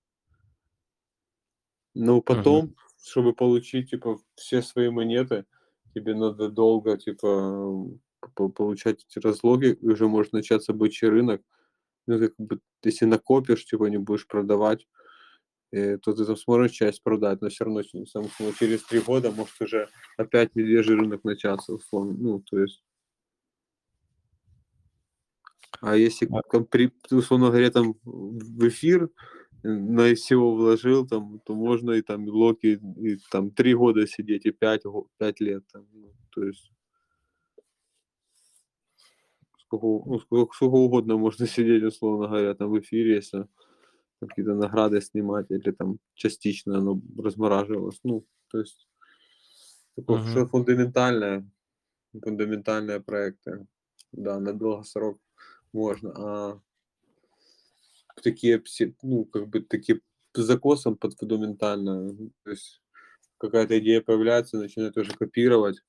Но 1.94 2.22
потом, 2.22 2.76
чтобы 3.04 3.34
получить, 3.34 3.90
типа, 3.90 4.20
все 4.36 4.62
свои 4.62 4.90
монеты, 4.90 5.46
тебе 5.94 6.16
надо 6.16 6.50
долго, 6.50 6.98
типа, 6.98 7.90
получать 8.36 9.06
эти 9.08 9.24
разлоги, 9.24 9.78
и 9.82 9.88
уже 9.88 10.08
может 10.08 10.34
начаться 10.34 10.74
бычий 10.74 11.08
рынок. 11.08 11.42
Ну, 12.08 12.20
как 12.20 12.34
бы, 12.38 12.60
если 12.84 13.06
накопишь, 13.06 13.66
типа, 13.66 13.86
не 13.86 13.98
будешь 13.98 14.28
продавать, 14.28 14.88
э, 15.72 15.98
то 15.98 16.14
ты 16.14 16.26
там 16.26 16.36
сможешь 16.36 16.72
часть 16.72 17.04
продать, 17.04 17.42
но 17.42 17.50
все 17.50 17.66
равно 17.66 17.84
сам- 18.06 18.30
ну, 18.40 18.54
через 18.54 18.84
три 18.84 19.00
года 19.00 19.32
может 19.32 19.60
уже 19.62 19.90
опять 20.18 20.56
медвежий 20.56 20.96
рынок 20.96 21.24
начаться, 21.24 21.74
условно. 21.74 22.14
Ну, 22.18 22.40
то 22.42 22.60
есть... 22.60 22.84
А 25.80 25.96
если, 25.96 26.28
А- 26.32 26.42
там, 26.52 26.66
при, 26.66 26.92
условно 27.12 27.48
говоря, 27.48 27.72
там 27.72 27.96
в 28.04 28.68
эфир 28.68 29.10
э, 29.64 29.70
на 29.70 30.12
SEO 30.12 30.56
вложил, 30.56 31.08
там, 31.08 31.40
то 31.46 31.56
можно 31.56 31.92
и 31.92 32.02
там 32.02 32.26
и 32.26 32.30
локи, 32.30 32.80
и 32.98 33.18
там 33.32 33.52
три 33.52 33.74
года 33.74 34.06
сидеть, 34.06 34.46
и 34.46 34.52
пять, 34.52 34.84
пять 35.18 35.40
лет. 35.40 35.64
Там, 35.72 35.88
ну, 35.94 36.14
то 36.32 36.44
есть 36.44 36.72
у- 39.74 40.04
ну, 40.06 40.20
сколько, 40.20 40.54
сколько 40.54 40.76
угодно 40.76 41.18
можно 41.18 41.48
сидеть, 41.48 41.84
условно 41.84 42.28
говоря, 42.28 42.54
там 42.56 42.70
в 42.72 42.80
эфире, 42.80 43.16
если 43.16 43.48
какие-то 44.20 44.54
награды 44.54 45.02
снимать, 45.02 45.48
или 45.50 45.72
там 45.72 46.00
частично 46.14 46.78
оно 46.78 47.02
размораживалось. 47.18 48.00
Ну, 48.04 48.26
то 48.50 48.60
есть 48.60 48.88
такое 49.96 50.20
Мгм. 50.20 50.28
что 50.28 50.46
фундаментальное, 50.48 51.50
фундаментальные 52.14 53.00
проекты. 53.00 53.68
Да, 54.12 54.40
на 54.40 54.54
долгосрок 54.54 55.20
можно. 55.74 56.12
А 56.16 56.62
такие, 58.24 58.62
ну, 59.02 59.26
как 59.26 59.48
бы 59.48 59.62
такие 59.62 60.02
закосом 60.34 60.98
под 60.98 61.18
фундаментально. 61.18 62.16
То 62.44 62.52
есть 62.52 62.82
какая-то 63.38 63.80
идея 63.80 64.02
появляется, 64.02 64.58
начинают 64.58 64.98
уже 64.98 65.14
копировать. 65.14 65.82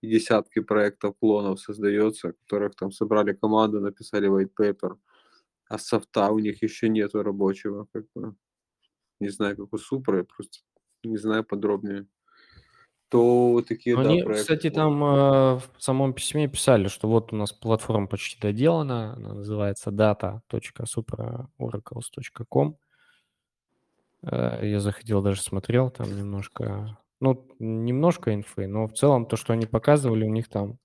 И 0.00 0.08
десятки 0.08 0.60
проектов 0.60 1.16
клонов 1.18 1.60
создается, 1.60 2.32
которых 2.32 2.74
там 2.76 2.92
собрали 2.92 3.32
команду, 3.32 3.80
написали 3.80 4.28
white 4.28 4.52
paper, 4.58 4.96
а 5.68 5.78
софта 5.78 6.30
у 6.30 6.38
них 6.38 6.62
еще 6.62 6.88
нету 6.88 7.22
рабочего. 7.22 7.86
Как 7.92 8.04
бы. 8.14 8.34
Не 9.20 9.28
знаю, 9.30 9.56
как 9.56 9.72
у 9.72 9.78
Супра, 9.78 10.18
я 10.18 10.24
просто 10.24 10.58
не 11.02 11.16
знаю 11.16 11.42
подробнее. 11.44 12.06
то 13.08 13.62
такие, 13.66 13.96
Ну, 13.96 14.04
да, 14.04 14.10
они, 14.10 14.22
проекты 14.22 14.42
кстати, 14.42 14.70
там 14.70 15.02
э, 15.02 15.56
в 15.56 15.62
самом 15.78 16.12
письме 16.12 16.46
писали, 16.46 16.86
что 16.88 17.08
вот 17.08 17.32
у 17.32 17.36
нас 17.36 17.52
платформа 17.52 18.06
почти 18.06 18.38
доделана, 18.40 19.14
она 19.14 19.34
называется 19.34 19.90
data.supraoracles.com. 19.90 22.76
Э, 24.22 24.60
Я 24.62 24.80
заходил, 24.80 25.22
даже 25.22 25.42
смотрел, 25.42 25.90
там 25.90 26.16
немножко, 26.16 26.98
ну, 27.20 27.46
немножко 27.58 28.34
инфы, 28.34 28.66
но 28.66 28.86
в 28.86 28.92
целом 28.92 29.26
то, 29.26 29.36
что 29.36 29.52
они 29.52 29.66
показывали, 29.66 30.24
у 30.24 30.30
них 30.30 30.48
там, 30.48 30.78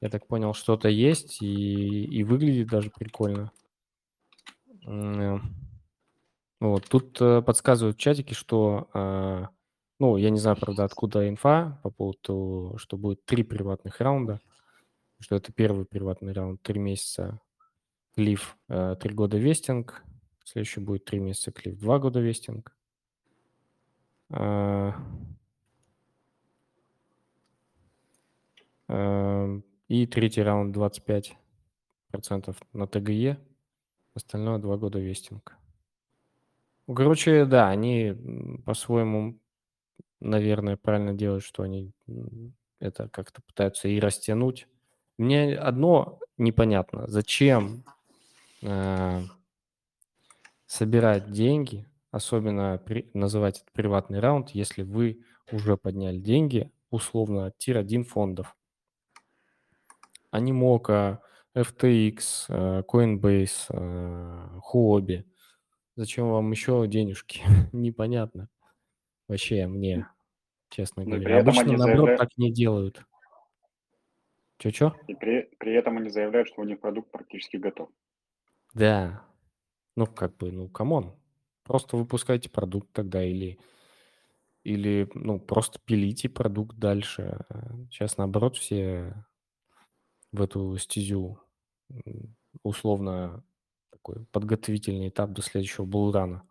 я 0.00 0.10
так 0.10 0.26
понял, 0.26 0.54
что-то 0.54 0.88
есть 0.88 1.42
и, 1.42 2.04
и 2.04 2.22
выглядит 2.24 2.68
даже 2.68 2.90
прикольно. 2.90 3.50
Э, 4.86 5.38
Вот, 6.60 6.88
тут 6.88 7.20
э, 7.20 7.42
подсказывают 7.42 7.96
в 7.96 8.00
чатике, 8.00 8.34
что, 8.34 8.88
э, 8.92 9.46
ну, 9.98 10.16
я 10.16 10.30
не 10.30 10.38
знаю, 10.38 10.56
правда, 10.56 10.84
откуда 10.84 11.28
инфа 11.28 11.80
по 11.82 11.90
поводу 11.90 12.18
того, 12.18 12.78
что 12.78 12.96
будет 12.96 13.24
три 13.24 13.42
приватных 13.42 14.00
раунда, 14.00 14.40
что 15.20 15.36
это 15.36 15.52
первый 15.52 15.84
приватный 15.84 16.32
раунд, 16.32 16.62
три 16.62 16.78
месяца 16.78 17.40
клиф, 18.14 18.56
три 18.68 19.14
года 19.14 19.36
вестинг, 19.38 20.02
следующий 20.44 20.80
будет 20.80 21.04
три 21.04 21.20
месяца 21.20 21.52
клиф, 21.52 21.78
два 21.78 21.98
года 21.98 22.20
вестинг. 22.20 22.77
Э, 24.30 24.92
э, 28.88 29.60
И 29.88 30.06
третий 30.06 30.42
раунд 30.42 30.76
25% 30.76 31.36
на 32.72 32.86
ТГЕ, 32.86 33.38
остальное 34.14 34.58
два 34.58 34.76
года 34.76 34.98
вестинг. 34.98 35.56
Короче, 36.86 37.44
да, 37.44 37.68
они 37.68 38.14
по-своему, 38.64 39.38
наверное, 40.20 40.76
правильно 40.76 41.14
делают, 41.14 41.44
что 41.44 41.62
они 41.62 41.92
это 42.80 43.08
как-то 43.08 43.42
пытаются 43.42 43.88
и 43.88 44.00
растянуть. 44.00 44.68
Мне 45.18 45.56
одно 45.56 46.18
непонятно, 46.38 47.06
зачем 47.08 47.84
э, 48.62 49.22
собирать 50.66 51.30
деньги, 51.30 51.86
особенно 52.18 52.78
при- 52.84 53.10
называть 53.14 53.62
это 53.62 53.72
приватный 53.72 54.20
раунд, 54.20 54.50
если 54.50 54.82
вы 54.82 55.24
уже 55.50 55.76
подняли 55.76 56.18
деньги, 56.18 56.70
условно, 56.90 57.46
от 57.46 57.58
тир-1 57.58 58.04
фондов. 58.04 58.54
Animoca, 60.30 61.18
FTX, 61.56 62.46
э, 62.48 62.82
Coinbase, 62.82 63.66
э, 63.70 64.60
Huobi. 64.72 65.24
Зачем 65.96 66.30
вам 66.30 66.50
еще 66.50 66.86
денежки? 66.86 67.42
Непонятно. 67.72 68.48
Вообще 69.26 69.66
мне, 69.66 70.06
честно 70.68 71.04
Ну 71.04 71.16
говоря. 71.16 71.40
Обычно, 71.40 71.62
они 71.62 71.76
наоборот, 71.76 71.96
заявляют, 71.96 72.20
так 72.20 72.28
не 72.36 72.52
делают. 72.52 73.02
Че-че? 74.58 74.92
и 75.06 75.14
при, 75.14 75.48
при 75.58 75.74
этом 75.74 75.98
они 75.98 76.10
заявляют, 76.10 76.48
что 76.48 76.62
у 76.62 76.64
них 76.64 76.80
продукт 76.80 77.10
практически 77.12 77.56
готов. 77.56 77.90
Да. 78.74 79.24
Ну, 79.96 80.06
как 80.06 80.36
бы, 80.36 80.50
ну, 80.52 80.68
come 80.68 80.96
on. 80.96 81.17
Просто 81.68 81.98
выпускайте 81.98 82.48
продукт 82.48 82.90
тогда 82.92 83.22
или, 83.22 83.58
или, 84.64 85.06
ну, 85.12 85.38
просто 85.38 85.78
пилите 85.84 86.30
продукт 86.30 86.78
дальше. 86.78 87.44
Сейчас, 87.90 88.16
наоборот, 88.16 88.56
все 88.56 89.22
в 90.32 90.40
эту 90.40 90.78
стезю 90.78 91.38
условно 92.62 93.44
такой 93.90 94.24
подготовительный 94.32 95.10
этап 95.10 95.32
до 95.32 95.42
следующего 95.42 95.84
bull 95.84 96.10
run 96.10 96.29
а. 96.29 96.42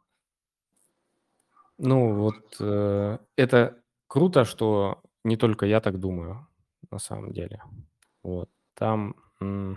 Ну, 1.80 2.14
вот 2.14 2.58
э, 2.60 3.18
это 3.36 3.82
круто, 4.06 4.46
что 4.46 5.02
не 5.24 5.36
только 5.36 5.66
я 5.66 5.82
так 5.82 6.00
думаю, 6.00 6.48
на 6.92 7.00
самом 7.00 7.34
деле. 7.34 7.64
Вот. 8.22 8.52
Там 8.76 9.16
ну, 9.40 9.76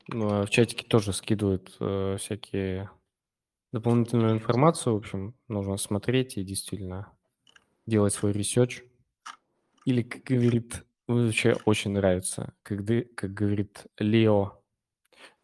в 0.11 0.47
чатике 0.49 0.85
тоже 0.85 1.13
скидывают 1.13 1.75
э, 1.79 2.17
всякие 2.19 2.89
дополнительную 3.71 4.33
информацию. 4.33 4.93
В 4.93 4.97
общем, 4.97 5.35
нужно 5.47 5.77
смотреть 5.77 6.37
и 6.37 6.43
действительно 6.43 7.11
делать 7.85 8.13
свой 8.13 8.31
research. 8.33 8.83
Или, 9.85 10.03
как 10.03 10.23
говорит, 10.23 10.85
вообще 11.07 11.55
очень 11.65 11.91
нравится, 11.91 12.53
ды- 12.69 13.09
как 13.15 13.33
говорит 13.33 13.85
Лео. 13.97 14.61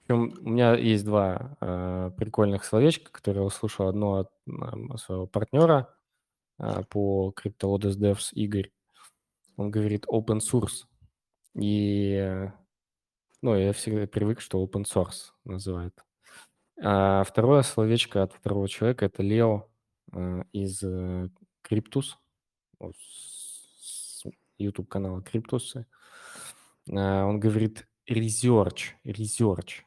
Причем 0.01 0.33
у 0.41 0.49
меня 0.49 0.75
есть 0.75 1.05
два 1.05 1.57
э, 1.59 2.11
прикольных 2.17 2.63
словечка, 2.63 3.11
которые 3.11 3.41
я 3.41 3.47
услышал. 3.47 3.87
Одно 3.87 4.15
от 4.19 4.31
м, 4.47 4.97
своего 4.97 5.27
партнера 5.27 5.93
э, 6.59 6.83
по 6.89 7.33
CryptoLotus 7.35 7.97
Devs 7.97 8.31
Игорь. 8.33 8.71
Он 9.57 9.71
говорит 9.71 10.05
open 10.07 10.39
source. 10.39 10.85
И, 11.55 12.13
э, 12.13 12.51
ну, 13.41 13.55
я 13.55 13.73
всегда 13.73 14.07
привык, 14.07 14.41
что 14.41 14.63
open 14.63 14.83
source 14.83 15.31
называют. 15.43 16.03
А 16.81 17.23
второе 17.23 17.63
словечко 17.63 18.23
от 18.23 18.33
второго 18.33 18.67
человека– 18.67 19.05
это 19.05 19.23
Лео 19.23 19.67
э, 20.13 20.43
из 20.53 20.83
э, 20.83 21.29
Cryptus, 21.63 22.15
вот 22.79 22.95
с 22.97 24.23
YouTube-канала 24.57 25.21
Cryptus. 25.21 25.85
А, 26.91 27.25
Он 27.25 27.39
говорит 27.39 27.87
research, 28.09 28.93
research. 29.03 29.81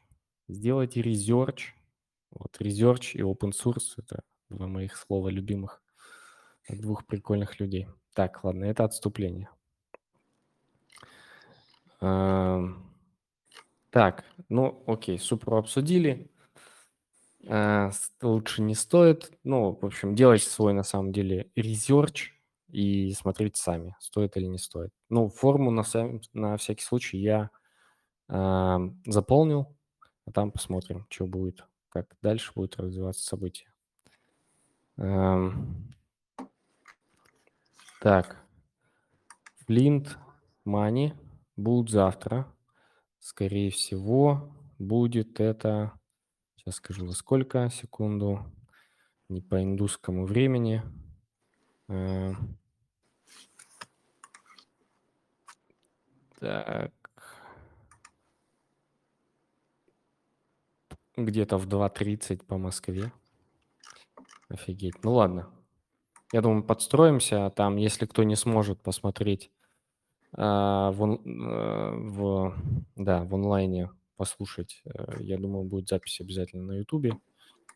Сделайте 0.47 1.01
research. 1.01 1.73
Вот 2.31 2.57
research 2.59 3.13
и 3.13 3.21
open 3.21 3.51
source– 3.51 3.93
это 3.97 4.23
два 4.49 4.67
моих 4.67 4.97
слова 4.97 5.29
любимых 5.29 5.81
двух 6.69 7.05
прикольных 7.05 7.59
людей. 7.59 7.87
Так, 8.13 8.43
ладно, 8.43 8.65
это 8.65 8.83
отступление. 8.83 9.49
Так, 13.91 14.23
ну 14.49 14.83
окей, 14.87 15.19
супер 15.19 15.53
обсудили. 15.55 16.31
А, 17.47 17.91
с- 17.91 18.11
Лучше 18.21 18.61
не 18.61 18.75
стоит. 18.75 19.31
Ну, 19.43 19.77
в 19.81 19.85
общем, 19.85 20.15
делайте 20.15 20.45
свой 20.47 20.73
на 20.73 20.83
самом 20.83 21.11
деле 21.11 21.51
research 21.57 22.29
и 22.69 23.11
смотрите 23.13 23.59
сами, 23.61 23.95
стоит 23.99 24.37
или 24.37 24.45
не 24.45 24.57
стоит. 24.57 24.91
Ну, 25.09 25.27
форму 25.29 25.71
на, 25.71 25.83
сам- 25.83 26.21
на 26.33 26.55
всякий 26.57 26.83
случай 26.83 27.17
я 27.17 27.49
ам, 28.29 29.01
заполнил, 29.05 29.75
а 30.25 30.31
там 30.31 30.51
посмотрим, 30.51 31.05
что 31.09 31.27
будет, 31.27 31.65
как 31.89 32.15
дальше 32.21 32.53
будет 32.55 32.77
развиваться 32.77 33.23
событие. 33.25 33.67
Ам, 34.97 35.87
Так, 38.01 38.37
Флинт, 39.65 40.17
Мани 40.65 41.13
будут 41.55 41.91
завтра. 41.91 42.47
Скорее 43.21 43.71
всего, 43.71 44.53
будет 44.77 45.39
это... 45.39 45.93
Сейчас 46.57 46.75
скажу, 46.75 47.05
во 47.05 47.13
сколько, 47.13 47.69
секунду. 47.69 48.45
Не 49.29 49.39
по 49.39 49.63
индусскому 49.63 50.25
времени. 50.25 50.83
Э, 51.87 52.33
Так. 56.41 56.91
Где-то 61.15 61.57
в 61.57 61.67
2.30 61.67 62.43
по 62.45 62.57
Москве. 62.57 63.13
Офигеть. 64.49 65.03
Ну 65.03 65.13
ладно. 65.13 65.51
Я 66.33 66.41
думаю, 66.41 66.63
подстроимся. 66.63 67.51
Там, 67.51 67.75
если 67.75 68.07
кто 68.07 68.23
не 68.23 68.35
сможет 68.35 68.81
посмотреть 68.81 69.51
а, 70.33 70.91
в, 70.91 71.03
э, 71.03 71.91
в- 72.09 72.55
да, 72.95 73.23
в 73.23 73.35
онлайне, 73.35 73.89
послушать, 74.15 74.81
э, 74.85 75.15
я 75.19 75.37
думаю, 75.37 75.65
будет 75.65 75.89
запись 75.89 76.21
обязательно 76.21 76.63
на 76.63 76.77
Ютубе. 76.77 77.17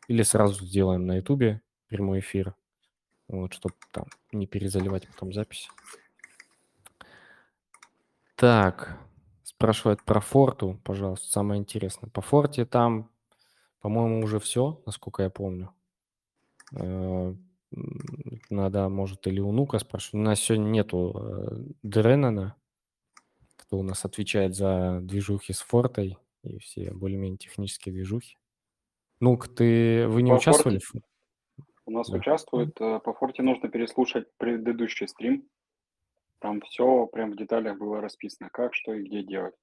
Или 0.08 0.22
сразу 0.22 0.64
сделаем 0.64 1.06
на 1.06 1.16
Ютубе 1.16 1.60
прямой 1.88 2.20
эфир, 2.20 2.54
вот, 3.28 3.52
чтобы 3.54 3.74
там 3.92 4.06
не 4.32 4.46
перезаливать 4.46 5.08
потом 5.08 5.32
запись. 5.32 5.68
Так, 8.36 8.98
спрашивают 9.42 10.02
про 10.04 10.20
форту, 10.20 10.80
пожалуйста, 10.84 11.28
самое 11.28 11.60
интересное. 11.60 12.10
По 12.10 12.20
форте 12.20 12.64
там, 12.66 13.10
по-моему, 13.80 14.22
уже 14.22 14.38
все, 14.38 14.82
насколько 14.86 15.22
я 15.22 15.30
помню. 15.30 15.72
Надо, 18.50 18.88
может, 18.88 19.26
или 19.26 19.40
у 19.40 19.52
Нука 19.52 19.78
спрашивать. 19.78 20.14
У 20.14 20.18
нас 20.18 20.40
сегодня 20.40 20.68
нету 20.68 21.12
э, 21.14 21.56
Дреннана, 21.82 22.56
кто 23.56 23.78
у 23.78 23.82
нас 23.82 24.04
отвечает 24.04 24.54
за 24.54 25.00
движухи 25.02 25.52
с 25.52 25.60
фортой 25.60 26.16
и 26.42 26.58
все 26.58 26.92
более-менее 26.92 27.38
технические 27.38 27.92
движухи. 27.92 28.36
Нук, 29.20 29.48
ты, 29.48 30.06
вы 30.08 30.22
не 30.22 30.30
По 30.30 30.36
участвовали? 30.36 30.78
форте 30.78 31.06
у 31.86 31.90
нас 31.90 32.08
Да. 32.10 32.18
участвует. 32.18 32.80
э, 32.80 33.00
По 33.00 33.12
форте 33.14 33.42
нужно 33.42 33.68
переслушать 33.68 34.26
предыдущий 34.38 35.06
стрим. 35.08 35.48
Там 36.38 36.60
все 36.62 37.06
прям 37.06 37.32
в 37.32 37.36
деталях 37.36 37.78
было 37.78 38.00
расписано, 38.00 38.50
как, 38.50 38.74
что 38.74 38.92
и 38.92 39.02
где 39.04 39.22
делать. 39.22 39.54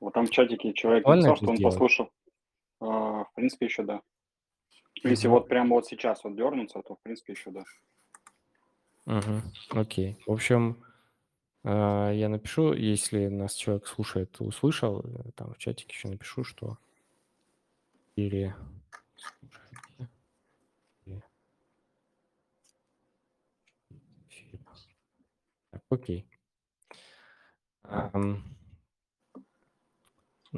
Вот 0.00 0.12
там 0.14 0.26
в 0.26 0.30
чатике 0.30 0.72
человек 0.74 1.02
Актуально 1.02 1.28
написал, 1.28 1.36
что 1.36 1.50
он 1.50 1.56
сделать? 1.56 1.74
послушал. 1.74 2.10
А, 2.80 3.24
В 3.24 3.32
принципе, 3.34 3.66
еще 3.66 3.82
да. 3.82 4.02
Если 5.02 5.28
вот 5.28 5.48
прямо 5.48 5.76
вот 5.76 5.86
сейчас 5.86 6.24
вот 6.24 6.36
дернуться, 6.36 6.80
то 6.82 6.94
в 6.96 7.00
принципе 7.00 7.32
еще 7.34 7.50
да. 7.50 7.64
Мгм. 9.06 9.42
Окей. 9.70 10.16
В 10.26 10.32
общем, 10.32 10.82
а, 11.64 12.10
я 12.10 12.28
напишу, 12.28 12.72
если 12.72 13.26
нас 13.28 13.54
человек 13.54 13.86
слушает, 13.86 14.40
услышал, 14.40 15.00
э, 15.04 15.30
там 15.36 15.54
в 15.54 15.58
чатике 15.58 15.92
еще 15.94 16.08
напишу, 16.08 16.44
что 16.44 16.78
переслушайте. 18.14 18.56
и- 21.06 21.20
эфир. 24.28 24.60
Так, 25.70 25.82
окей. 25.90 26.26
М, 27.84 28.42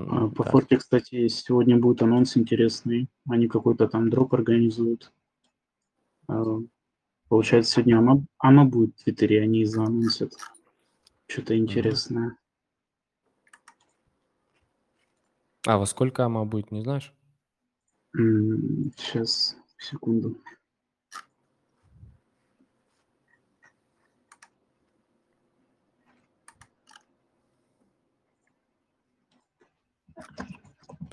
По 0.05 0.43
так, 0.45 0.53
форке, 0.53 0.77
кстати, 0.77 1.29
сегодня 1.29 1.79
будет 1.79 2.03
анонс 2.03 2.37
интересный. 2.37 3.09
Они 3.29 3.49
какой-то 3.49 3.89
там 3.89 4.11
дроп 4.11 4.35
организуют. 4.35 5.13
А, 6.29 6.61
Получается, 7.29 7.73
сегодня 7.73 7.99
Ама, 7.99 8.25
Ама 8.39 8.65
будет 8.65 8.97
в 8.97 9.05
Твиттере, 9.05 9.43
они 9.43 9.65
заанонсят. 9.65 10.33
Что-то 11.27 11.57
интересное. 11.59 12.39
А 15.67 15.77
во 15.77 15.85
сколько 15.85 16.25
ама 16.25 16.47
будет, 16.47 16.71
не 16.71 16.81
знаешь? 16.83 17.13
Сейчас, 18.15 19.57
секунду. 19.77 20.41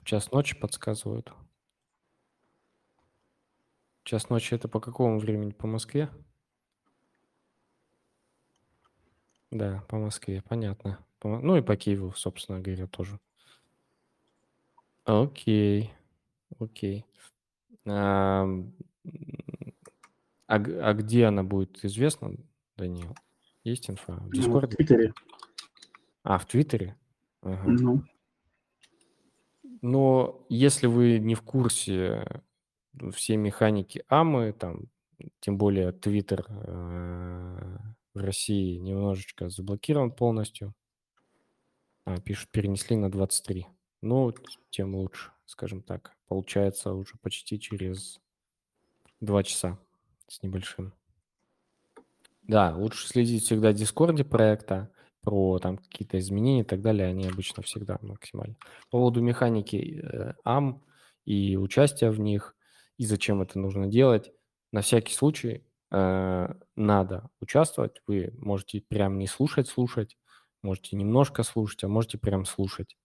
Час 0.03 0.31
ночи 0.31 0.55
подсказывают. 0.57 1.31
Час 4.03 4.29
ночи 4.29 4.53
это 4.53 4.67
по 4.67 4.79
какому 4.79 5.17
времени? 5.19 5.51
По 5.51 5.65
Москве? 5.67 6.09
Да, 9.51 9.83
по 9.87 9.97
Москве, 9.97 10.41
понятно. 10.41 10.99
По 11.19 11.39
Ну 11.39 11.55
и 11.57 11.61
по 11.61 11.75
Киеву, 11.75 12.11
собственно 12.13 12.59
говоря, 12.59 12.87
тоже. 12.87 13.19
Окей, 15.05 15.91
окей. 16.59 17.05
А, 17.87 18.45
г- 20.47 20.81
а 20.81 20.93
где 20.93 21.25
она 21.25 21.43
будет, 21.43 21.83
известно, 21.85 22.35
Даниил? 22.75 23.15
Есть 23.63 23.89
инфа? 23.89 24.13
В 24.13 24.23
Ну, 24.23 24.27
В 24.29 24.31
Дискорде? 24.33 24.75
Твиттере. 24.75 25.13
А, 26.23 26.37
в 26.37 26.45
Твиттере? 26.47 26.95
Ага. 27.41 27.69
Ну, 27.71 28.03
Но 29.85 30.43
если 30.49 30.87
вы 30.87 31.19
не 31.19 31.35
в 31.35 31.43
курсе 31.43 32.25
э, 32.99 33.11
все 33.11 33.37
механики 33.37 34.03
АМы, 34.07 34.51
там, 34.51 34.89
тем 35.41 35.59
более 35.59 35.91
Твиттер 35.91 36.43
э, 36.49 37.77
в 38.15 38.17
России 38.17 38.77
немножечко 38.77 39.47
заблокирован 39.47 40.11
полностью, 40.11 40.73
а, 42.03 42.19
пишут, 42.19 42.49
перенесли 42.49 42.95
на 42.95 43.11
23. 43.11 43.67
Ну, 44.01 44.33
тем 44.71 44.95
лучше, 44.95 45.29
скажем 45.45 45.83
так. 45.83 46.17
Получается 46.27 46.93
уже 46.93 47.15
почти 47.21 47.59
через 47.59 48.19
два 49.19 49.43
часа 49.43 49.77
с 50.27 50.41
небольшим. 50.41 50.93
Да, 52.41 52.75
лучше 52.75 53.07
следить 53.07 53.43
всегда 53.43 53.69
в 53.69 53.75
Дискорде 53.75 54.23
проекта, 54.23 54.91
про 55.25 55.59
там 55.59 55.77
какие-то 55.77 56.19
изменения 56.19 56.61
и 56.61 56.65
так 56.65 56.81
далее, 56.81 57.07
они 57.07 57.27
обычно 57.27 57.63
всегда 57.63 57.97
максимально. 58.01 58.55
По 58.89 58.99
поводу 58.99 59.21
механики 59.21 60.01
э, 60.01 60.33
АМ 60.43 60.83
и 61.25 61.57
участия 61.57 62.11
в 62.11 62.19
них, 62.19 62.55
и 62.97 63.05
зачем 63.05 63.41
это 63.41 63.59
нужно 63.59 63.87
делать, 63.87 64.31
на 64.71 64.81
всякий 64.81 65.13
случай 65.13 65.65
э, 65.91 66.53
надо 66.75 67.29
участвовать. 67.41 68.01
Вы 68.07 68.33
можете 68.37 68.81
прям 68.81 69.17
не 69.17 69.27
слушать, 69.27 69.67
слушать, 69.67 70.17
можете 70.61 70.95
немножко 70.95 71.43
слушать, 71.43 71.83
а 71.83 71.87
можете 71.87 72.17
прям 72.17 72.45
слушать 72.45 72.95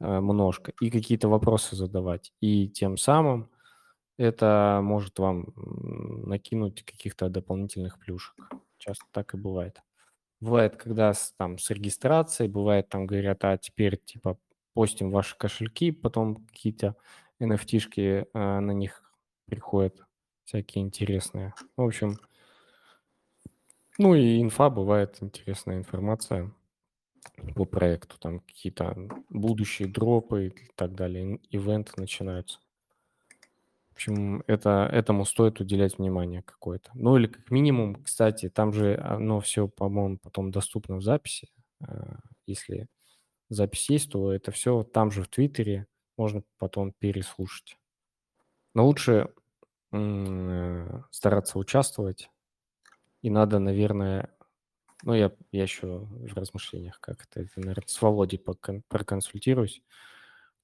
э, 0.00 0.20
множко 0.20 0.72
и 0.80 0.90
какие-то 0.90 1.28
вопросы 1.28 1.76
задавать. 1.76 2.32
И 2.40 2.68
тем 2.68 2.96
самым 2.96 3.50
это 4.16 4.80
может 4.82 5.18
вам 5.18 5.52
накинуть 6.26 6.84
каких-то 6.84 7.28
дополнительных 7.28 7.98
плюшек. 7.98 8.34
Часто 8.78 9.04
так 9.12 9.34
и 9.34 9.36
бывает. 9.36 9.80
Бывает, 10.42 10.74
когда 10.74 11.14
с, 11.14 11.32
там 11.36 11.56
с 11.56 11.70
регистрацией, 11.70 12.50
бывает, 12.50 12.88
там 12.88 13.06
говорят, 13.06 13.44
а 13.44 13.56
теперь 13.56 13.96
типа 13.96 14.36
постим 14.74 15.12
ваши 15.12 15.38
кошельки, 15.38 15.92
потом 15.92 16.44
какие-то 16.46 16.96
NFT-шки 17.40 18.26
э, 18.34 18.60
на 18.60 18.72
них 18.72 19.04
приходят, 19.46 20.04
всякие 20.44 20.82
интересные. 20.82 21.54
В 21.76 21.82
общем, 21.82 22.18
ну 23.98 24.16
и 24.16 24.42
инфа 24.42 24.68
бывает, 24.68 25.18
интересная 25.20 25.76
информация 25.78 26.52
по 27.54 27.64
проекту, 27.64 28.18
там 28.18 28.40
какие-то 28.40 28.96
будущие 29.30 29.86
дропы 29.86 30.48
и 30.48 30.72
так 30.74 30.96
далее, 30.96 31.38
ивенты 31.50 31.92
начинаются. 31.98 32.58
Общем, 34.02 34.42
это, 34.48 34.88
этому 34.90 35.24
стоит 35.24 35.60
уделять 35.60 35.98
внимание 35.98 36.42
какое-то. 36.42 36.90
Ну 36.94 37.16
или 37.16 37.28
как 37.28 37.52
минимум, 37.52 38.02
кстати, 38.02 38.48
там 38.48 38.72
же 38.72 38.96
оно 38.96 39.38
все, 39.40 39.68
по-моему, 39.68 40.18
потом 40.18 40.50
доступно 40.50 40.96
в 40.96 41.02
записи. 41.02 41.48
Э, 41.86 42.16
Если 42.46 42.88
запись 43.50 43.90
есть, 43.90 44.12
то 44.12 44.32
это 44.32 44.50
все 44.52 44.82
там 44.82 45.12
же 45.12 45.22
в 45.22 45.28
Твиттере 45.28 45.86
можно 46.16 46.42
потом 46.58 46.92
переслушать. 46.98 47.76
Но 48.74 48.86
лучше 48.86 49.32
э, 49.92 51.02
стараться 51.10 51.58
участвовать. 51.58 52.30
И 53.22 53.30
надо, 53.30 53.60
наверное, 53.60 54.36
ну, 55.04 55.14
я, 55.14 55.32
я 55.52 55.62
еще 55.62 56.06
в 56.10 56.34
размышлениях, 56.34 57.00
как 57.00 57.24
это, 57.24 57.48
наверное, 57.56 57.84
с 57.86 58.02
Володей 58.02 58.40
проконсультируюсь, 58.88 59.82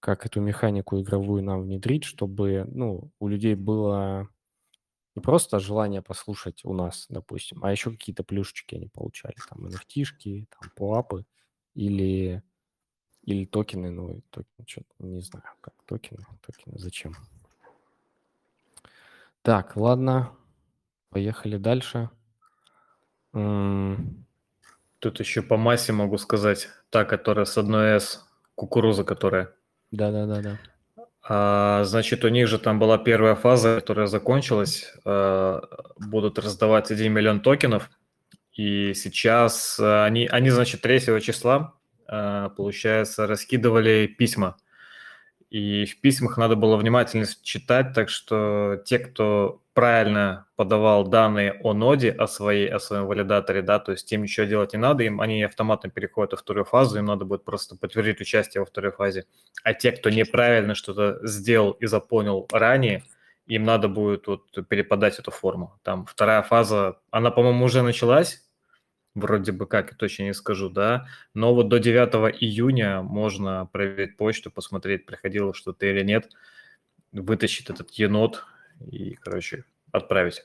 как 0.01 0.27
эту 0.27 0.41
механику 0.41 1.01
игровую 1.01 1.43
нам 1.43 1.63
внедрить, 1.63 2.05
чтобы, 2.05 2.65
ну, 2.69 3.11
у 3.19 3.29
людей 3.29 3.55
было 3.55 4.29
не 5.15 5.23
просто 5.23 5.59
желание 5.59 6.03
послушать 6.03 6.65
у 6.65 6.73
нас, 6.73 7.07
допустим, 7.09 7.65
а 7.65 7.73
еще 7.73 7.91
какие-то 7.91 8.23
плюшечки 8.23 8.77
они 8.77 8.89
получали, 8.89 9.35
там, 9.49 9.67
nft 9.67 10.47
там, 10.49 10.71
пуапы 10.77 11.25
или, 11.75 12.43
или 13.25 13.45
токены, 13.45 13.91
ну, 13.91 14.23
токены, 14.31 14.65
что 14.67 14.83
не 14.99 15.21
знаю, 15.21 15.45
как 15.61 15.75
токены, 15.87 16.25
токены, 16.41 16.79
зачем. 16.79 17.15
Так, 19.43 19.77
ладно, 19.77 20.37
поехали 21.11 21.57
дальше. 21.57 22.11
Тут 23.33 25.21
еще 25.21 25.43
по 25.43 25.57
массе 25.57 25.93
могу 25.93 26.19
сказать. 26.19 26.69
Та, 26.91 27.05
которая 27.05 27.45
с 27.45 27.59
одной 27.59 27.97
S, 27.97 28.27
кукуруза 28.55 29.05
которая. 29.05 29.55
Да-да-да-да. 29.91 30.59
А, 31.31 31.85
значит, 31.85 32.25
у 32.25 32.29
них 32.29 32.49
же 32.49 32.59
там 32.59 32.79
была 32.79 32.97
первая 32.99 33.35
фаза, 33.35 33.77
которая 33.77 34.07
закончилась. 34.07 34.93
А, 35.05 35.61
будут 35.99 36.39
раздавать 36.39 36.91
1 36.91 37.13
миллион 37.13 37.41
токенов. 37.41 37.91
И 38.53 38.95
сейчас 38.95 39.79
а, 39.81 40.05
они, 40.05 40.27
они 40.27 40.51
значит, 40.51 40.81
3 40.81 41.21
числа, 41.21 41.75
а, 42.07 42.49
получается, 42.51 43.27
раскидывали 43.27 44.07
письма. 44.07 44.57
И 45.51 45.87
в 45.87 46.01
письмах 46.01 46.37
надо 46.37 46.57
было 46.57 46.77
внимательно 46.77 47.27
читать, 47.43 47.95
так 47.95 48.11
что 48.11 48.83
те, 48.85 48.99
кто 48.99 49.63
правильно 49.79 50.45
подавал 50.57 51.07
данные 51.07 51.53
о 51.63 51.73
ноде, 51.73 52.11
о, 52.11 52.27
своей, 52.27 52.69
о 52.69 52.81
своем 52.81 53.07
валидаторе, 53.07 53.63
да, 53.63 53.79
то 53.79 53.93
есть 53.93 54.11
им 54.11 54.25
ничего 54.25 54.45
делать 54.45 54.73
не 54.73 54.79
надо, 54.81 55.05
им 55.05 55.21
они 55.21 55.45
автоматом 55.45 55.93
переходят 55.93 56.33
во 56.33 56.37
вторую 56.37 56.65
фазу, 56.65 56.99
им 56.99 57.05
надо 57.05 57.25
будет 57.25 57.45
просто 57.45 57.77
подтвердить 57.77 58.21
участие 58.21 58.63
во 58.63 58.67
второй 58.67 58.91
фазе. 58.91 59.27
А 59.63 59.75
те, 59.75 59.93
кто 59.93 60.11
неправильно 60.11 60.75
что-то 60.75 61.21
сделал 61.23 61.71
и 61.71 61.87
запомнил 61.87 62.49
ранее, 62.51 63.05
им 63.47 63.63
надо 63.63 63.87
будет 63.87 64.27
вот 64.27 64.51
переподать 64.69 65.21
эту 65.21 65.31
форму. 65.31 65.79
Там 65.85 66.07
вторая 66.07 66.43
фаза, 66.43 66.99
она, 67.13 67.31
по-моему, 67.31 67.65
уже 67.65 67.83
началась, 67.83 68.45
вроде 69.15 69.53
бы 69.53 69.67
как, 69.67 69.93
я 69.93 69.97
точно 69.97 70.25
не 70.25 70.35
скажу, 70.35 70.71
да, 70.71 71.07
но 71.35 71.55
вот 71.55 71.69
до 71.69 71.79
9 71.79 72.35
июня 72.43 73.03
можно 73.03 73.67
проверить 73.67 74.17
почту, 74.17 74.51
посмотреть, 74.51 75.07
приходило 75.07 75.55
что-то 75.55 75.87
или 75.87 76.03
нет, 76.03 76.33
вытащить 77.13 77.71
этот 77.71 77.93
енот 77.93 78.45
и, 78.81 79.15
короче, 79.15 79.65
отправить. 79.93 80.45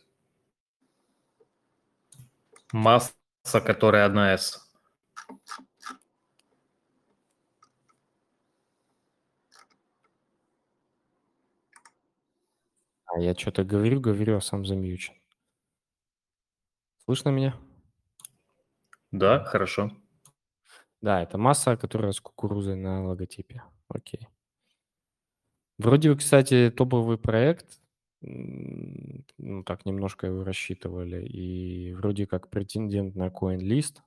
Масса, 2.72 3.14
которая 3.64 4.06
одна 4.06 4.34
из. 4.34 4.60
А 13.06 13.20
я 13.20 13.36
что-то 13.36 13.64
говорю, 13.64 14.02
говорю, 14.02 14.38
а 14.38 14.42
сам 14.42 14.66
замьючен. 14.66 15.14
Слышно 17.06 17.30
меня? 17.30 17.56
Да, 19.12 19.44
хорошо. 19.44 19.92
Да, 21.02 21.22
это 21.22 21.38
масса, 21.38 21.78
которая 21.78 22.12
с 22.14 22.22
кукурузой 22.22 22.76
на 22.76 23.06
логотипе. 23.06 23.62
Окей. 23.90 24.28
Вроде 25.78 26.12
бы, 26.12 26.18
кстати, 26.18 26.74
топовый 26.76 27.18
проект. 27.18 27.80
Ну, 28.24 29.64
так 29.64 29.86
немножко 29.86 30.28
его 30.28 30.44
рассчитывали. 30.44 31.26
И 31.26 31.94
вроде 31.94 32.26
как 32.26 32.50
претендент 32.50 33.16
на 33.16 33.28
CoinList. 33.28 33.98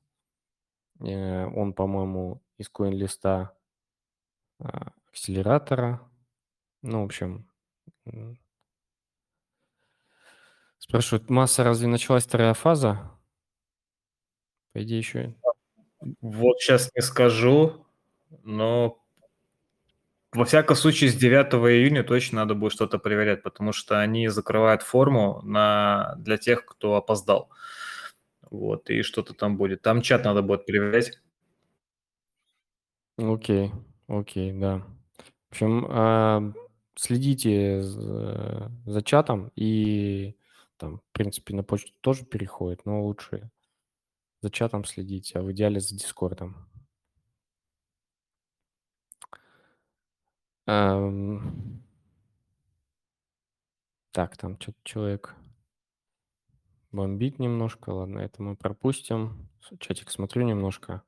Э, 1.00 1.46
Он, 1.46 1.72
по-моему, 1.72 2.42
из 2.58 2.70
CoinList 2.70 3.20
а, 3.24 4.92
акселератора. 5.08 6.00
Ну, 6.82 7.02
в 7.02 7.04
общем, 7.04 7.50
спрашивают, 10.78 11.30
масса 11.30 11.64
разве 11.64 11.88
началась 11.88 12.24
вторая 12.24 12.54
фаза? 12.54 13.10
По 14.72 14.82
идее, 14.82 14.98
еще... 14.98 15.34
Вот 16.20 16.60
сейчас 16.60 16.90
не 16.94 17.02
скажу, 17.02 17.86
но 18.42 19.02
во 20.36 20.44
всяком 20.44 20.76
случае 20.76 21.10
с 21.10 21.14
9 21.14 21.46
июня 21.54 22.04
точно 22.04 22.40
надо 22.40 22.54
будет 22.54 22.72
что-то 22.72 22.98
проверять, 22.98 23.42
потому 23.42 23.72
что 23.72 24.00
они 24.00 24.28
закрывают 24.28 24.82
форму 24.82 25.40
на, 25.42 26.14
для 26.18 26.36
тех, 26.36 26.66
кто 26.66 26.96
опоздал. 26.96 27.50
Вот, 28.50 28.90
и 28.90 29.02
что-то 29.02 29.34
там 29.34 29.56
будет. 29.56 29.82
Там 29.82 30.02
чат 30.02 30.24
надо 30.24 30.42
будет 30.42 30.66
проверять. 30.66 31.18
Окей, 33.16 33.72
окей, 34.08 34.52
да. 34.52 34.86
В 35.48 35.52
общем, 35.52 35.86
а, 35.88 36.52
следите 36.96 37.82
за, 37.82 38.70
за 38.84 39.02
чатом 39.02 39.50
и 39.56 40.36
там, 40.76 40.98
в 40.98 41.12
принципе, 41.12 41.54
на 41.54 41.64
почту 41.64 41.92
тоже 42.02 42.24
переходит, 42.26 42.84
но 42.84 43.02
лучше 43.02 43.50
за 44.42 44.50
чатом 44.50 44.84
следите, 44.84 45.38
а 45.38 45.42
в 45.42 45.50
идеале 45.52 45.80
за 45.80 45.96
Дискордом. 45.96 46.68
Ам, 50.66 51.40
Так, 54.10 54.36
там 54.36 54.58
что-то 54.58 54.78
человек 54.82 55.36
бомбит 56.92 57.38
немножко. 57.38 57.90
Ладно, 57.90 58.18
это 58.20 58.42
мы 58.42 58.56
пропустим. 58.56 59.48
С- 59.62 59.76
Чатик 59.78 60.10
смотрю 60.10 60.42
немножко. 60.42 61.02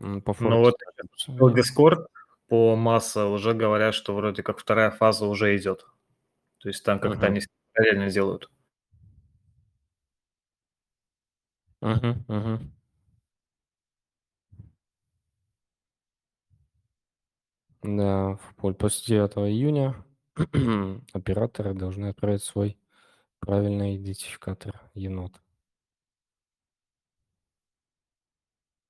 М, 0.00 0.20
По 0.22 0.34
Ну 0.40 0.58
вот 0.58 0.74
Discord 1.54 2.06
по 2.48 2.74
масса 2.74 3.26
уже 3.26 3.54
говорят, 3.54 3.94
что 3.94 4.14
вроде 4.14 4.42
как 4.42 4.58
вторая 4.58 4.90
фаза 4.90 5.26
уже 5.26 5.56
идет. 5.56 5.86
То 6.60 6.68
есть 6.68 6.84
там 6.84 7.00
как-то 7.00 7.26
Мгм. 7.26 7.26
они 7.26 7.40
параллельно 7.74 8.10
делают. 8.10 8.50
Мгм, 11.82 12.24
мгм. 12.28 12.72
Да, 17.82 18.36
в 18.36 18.54
поле 18.56 18.74
после 18.74 19.16
9 19.16 19.50
июня 19.50 20.04
операторы 21.12 21.74
должны 21.74 22.06
отправить 22.06 22.42
свой 22.42 22.78
правильный 23.40 23.96
идентификатор 23.96 24.82
енот. 24.94 25.40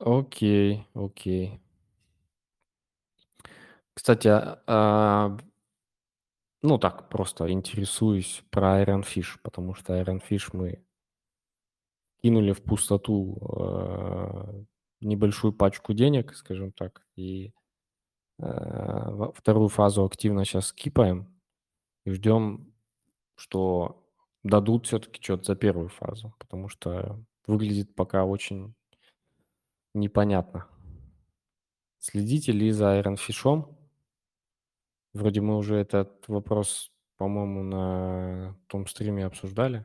Окей, 0.01 0.87
окей. 0.95 1.61
Кстати, 3.95 4.29
а, 4.29 4.63
а, 4.67 5.37
ну 6.63 6.79
так, 6.79 7.09
просто 7.11 7.51
интересуюсь 7.53 8.43
про 8.51 8.83
Iron 8.83 9.03
Fish, 9.05 9.39
потому 9.43 9.75
что 9.75 10.01
Iron 10.01 10.23
Fish 10.27 10.49
мы 10.53 10.83
кинули 12.23 12.53
в 12.53 12.63
пустоту 12.63 13.39
э, 13.59 14.65
небольшую 15.01 15.53
пачку 15.53 15.93
денег, 15.93 16.35
скажем 16.35 16.73
так, 16.73 17.03
и 17.17 17.53
вторую 19.35 19.69
фазу 19.69 20.05
активно 20.05 20.45
сейчас 20.45 20.69
скипаем 20.69 21.27
и 22.05 22.11
ждем, 22.11 22.73
что 23.37 24.07
дадут 24.43 24.87
все-таки 24.87 25.23
что-то 25.23 25.45
за 25.45 25.57
первую 25.57 25.89
фазу, 25.89 26.35
потому 26.39 26.69
что 26.69 27.23
выглядит 27.47 27.95
пока 27.95 28.25
очень 28.25 28.75
непонятно. 29.95 30.67
Следите 31.99 32.53
ли 32.53 32.71
за 32.71 32.99
Iron 32.99 33.17
Fish'ом? 33.17 33.77
Вроде 35.13 35.41
мы 35.41 35.57
уже 35.57 35.77
этот 35.77 36.27
вопрос, 36.29 36.93
по-моему, 37.17 37.63
на 37.63 38.57
том 38.69 38.87
стриме 38.87 39.27
обсуждали. 39.27 39.85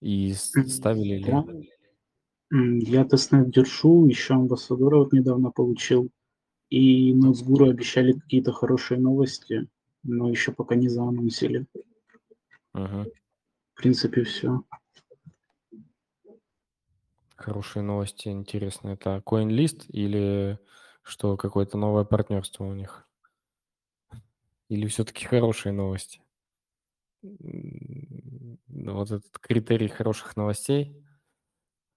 И 0.00 0.34
ставили 0.34 1.16
ли... 1.16 1.73
Я 2.56 3.04
тестнет 3.04 3.50
держу, 3.50 4.06
еще 4.06 4.34
амбассадора 4.34 4.98
вот 4.98 5.12
недавно 5.12 5.50
получил. 5.50 6.10
И 6.70 7.12
Нацгуру 7.12 7.68
обещали 7.68 8.12
какие-то 8.12 8.52
хорошие 8.52 9.00
новости, 9.00 9.66
но 10.04 10.30
еще 10.30 10.52
пока 10.52 10.76
не 10.76 10.88
заанонсили. 10.88 11.66
Мгм. 12.72 13.06
В 13.74 13.76
принципе, 13.76 14.22
все. 14.22 14.62
Хорошие 17.34 17.82
новости, 17.82 18.28
интересно. 18.28 18.90
Это 18.90 19.20
CoinList 19.26 19.86
или 19.88 20.58
что, 21.02 21.36
какое-то 21.36 21.76
новое 21.76 22.04
партнерство 22.04 22.64
у 22.64 22.72
них? 22.72 23.08
Или 24.68 24.86
все-таки 24.86 25.26
хорошие 25.26 25.72
новости? 25.72 26.22
Вот 27.22 29.10
этот 29.10 29.38
критерий 29.40 29.88
хороших 29.88 30.36
новостей, 30.36 31.03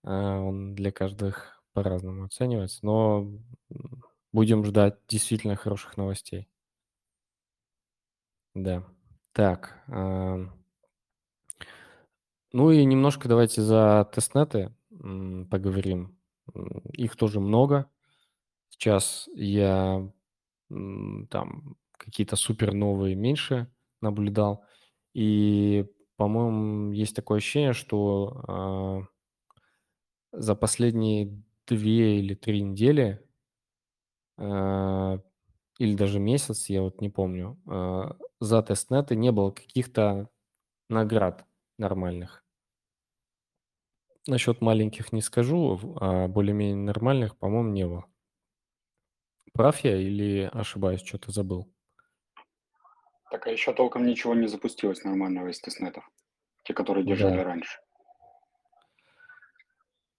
он 0.08 0.74
для 0.76 0.92
каждых 0.92 1.62
по-разному 1.74 2.26
оценивается, 2.26 2.80
но 2.86 3.30
будем 4.32 4.64
ждать 4.64 4.98
действительно 5.08 5.56
хороших 5.56 5.98
новостей. 5.98 6.48
Да. 8.56 8.84
Так. 9.34 9.84
Ну 12.54 12.72
и 12.72 12.86
немножко 12.86 13.28
давайте 13.28 13.62
за 13.62 14.10
тестнеты 14.14 14.74
поговорим. 14.90 16.18
Их 16.94 17.16
тоже 17.16 17.40
много. 17.40 17.90
Сейчас 18.70 19.30
я 19.36 20.10
там 20.70 21.76
какие-то 21.92 22.36
супер 22.36 22.74
новые 22.74 23.16
меньше 23.16 23.68
наблюдал. 24.02 24.64
И, 25.14 25.86
по-моему, 26.16 26.92
есть 26.92 27.16
такое 27.16 27.40
ощущение, 27.40 27.74
что 27.74 28.44
а, 28.48 29.08
за 30.32 30.56
последние 30.56 31.44
две 31.68 32.20
или 32.20 32.36
три 32.36 32.62
недели, 32.62 33.26
а, 34.38 35.20
или 35.80 35.96
даже 35.96 36.20
месяц, 36.20 36.70
я 36.70 36.82
вот 36.82 37.02
не 37.02 37.10
помню, 37.10 37.60
а, 37.68 38.18
за 38.40 38.62
тестнеты 38.64 39.16
не 39.16 39.32
было 39.32 39.52
каких-то 39.52 40.30
наград 40.90 41.46
нормальных. 41.78 42.44
Насчет 44.28 44.62
маленьких 44.62 45.12
не 45.12 45.22
скажу, 45.22 45.96
а 46.00 46.28
более-менее 46.28 46.76
нормальных, 46.78 47.36
по-моему, 47.36 47.72
не 47.72 47.88
было. 47.88 48.06
Прав 49.54 49.80
я 49.84 49.98
или 49.98 50.50
ошибаюсь, 50.54 51.02
что-то 51.04 51.32
забыл? 51.34 51.68
Так, 53.32 53.48
а 53.48 53.52
еще 53.52 53.72
толком 53.74 54.06
ничего 54.06 54.36
не 54.36 54.48
запустилось 54.48 55.04
нормального 55.06 55.48
из 55.48 55.62
тестнетов. 55.62 56.10
Те, 56.64 56.74
которые 56.74 57.06
держали 57.06 57.40
Да. 57.40 57.42
раньше. 57.42 57.80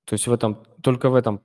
То 0.09 0.15
есть 0.15 0.27
в 0.27 0.33
этом, 0.33 0.65
только 0.83 1.11
в 1.11 1.15
этом 1.15 1.43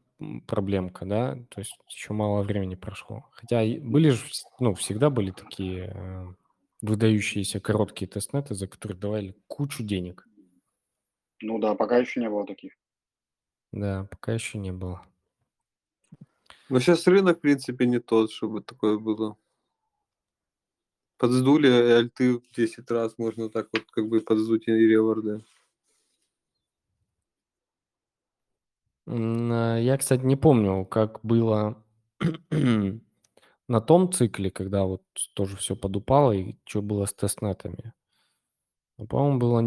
проблемка, 0.47 1.05
да? 1.05 1.35
То 1.49 1.59
есть 1.59 1.77
еще 1.89 2.13
мало 2.13 2.43
времени 2.43 2.75
прошло. 2.75 3.25
Хотя 3.33 3.61
были 3.81 4.11
же, 4.11 4.23
ну, 4.57 4.73
всегда 4.73 5.09
были 5.09 5.31
такие 5.31 5.91
э, 5.93 6.25
выдающиеся 6.81 7.59
короткие 7.59 8.07
тестнеты, 8.07 8.55
за 8.55 8.69
которые 8.69 8.97
давали 8.97 9.35
кучу 9.47 9.83
денег. 9.83 10.25
Ну 11.41 11.59
да, 11.59 11.75
пока 11.75 11.97
еще 11.97 12.21
не 12.21 12.29
было 12.29 12.47
таких. 12.47 12.71
Да, 13.73 14.07
пока 14.09 14.31
еще 14.31 14.57
не 14.57 14.71
было. 14.71 15.05
Но 16.69 16.79
сейчас 16.79 17.05
рынок, 17.05 17.39
в 17.39 17.41
принципе, 17.41 17.85
не 17.85 17.99
тот, 17.99 18.31
чтобы 18.31 18.61
такое 18.61 18.97
было. 18.97 19.35
Подсдули 21.17 21.69
э, 21.69 21.97
альты 21.97 22.37
в 22.37 22.49
10 22.55 22.89
раз, 22.91 23.17
можно 23.17 23.49
так 23.49 23.67
вот 23.73 23.83
как 23.91 24.07
бы 24.07 24.21
подсдуть 24.21 24.69
и 24.69 24.71
реворды. 24.71 25.31
М, 25.31 25.41
а, 25.41 25.53
Я, 29.05 29.97
кстати, 29.97 30.23
не 30.23 30.35
помню, 30.35 30.85
как 30.85 31.19
было 31.23 31.83
на 33.67 33.81
том 33.81 34.11
цикле, 34.11 34.49
когда 34.49 34.83
вот 34.85 35.03
тоже 35.33 35.57
все 35.57 35.75
подупало, 35.75 36.31
и 36.31 36.55
что 36.65 36.81
было 36.81 37.05
с 37.05 37.13
тестнетами. 37.13 37.93
По-моему, 39.09 39.39
было 39.39 39.59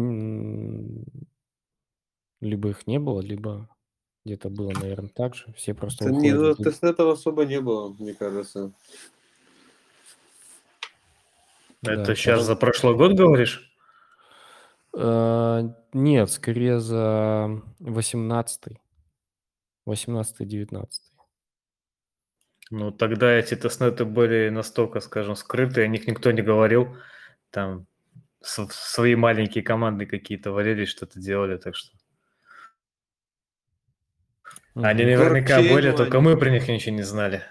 либо 2.41 2.69
их 2.69 2.87
не 2.87 2.99
было, 2.99 3.21
либо 3.21 3.69
где-то 4.25 4.49
было, 4.49 4.71
наверное, 4.71 5.09
так 5.09 5.35
же. 5.35 5.53
Все 5.53 5.73
просто 5.73 6.05
Да 6.05 6.11
не, 6.11 6.33
ну, 6.33 6.55
тестнетов 6.55 7.13
особо 7.13 7.45
не 7.45 7.61
было, 7.61 7.93
мне 7.99 8.13
кажется. 8.13 8.71
Это 11.83 11.95
Да, 12.07 12.15
сейчас 12.15 12.39
потом- 12.39 12.45
за 12.45 12.55
прошлый 12.55 12.95
год 12.95 13.13
говоришь? 13.13 13.71
Э, 14.93 15.69
Нет, 15.93 16.31
скорее 16.31 16.79
за 16.79 17.61
18 17.79 18.79
18-19. 19.87 20.85
Ну, 22.69 22.91
тогда 22.91 23.31
эти 23.31 23.55
тестнеты 23.55 24.03
были 24.05 24.49
настолько, 24.49 24.99
скажем, 24.99 25.35
скрыты, 25.35 25.83
о 25.83 25.87
них 25.87 26.05
никто 26.07 26.31
не 26.31 26.41
говорил. 26.41 26.97
Там 27.49 27.87
свои 28.41 29.15
маленькие 29.15 29.63
команды 29.63 30.05
какие-то 30.05 30.51
валились, 30.51 30.89
что-то 30.89 31.19
делали, 31.19 31.57
так 31.57 31.75
что... 31.75 31.97
Они 34.75 35.05
наверняка 35.05 35.61
были, 35.61 35.91
только 35.91 36.21
мы 36.21 36.37
про 36.37 36.49
них 36.49 36.67
ничего 36.67 36.95
не 36.95 37.01
знали. 37.01 37.41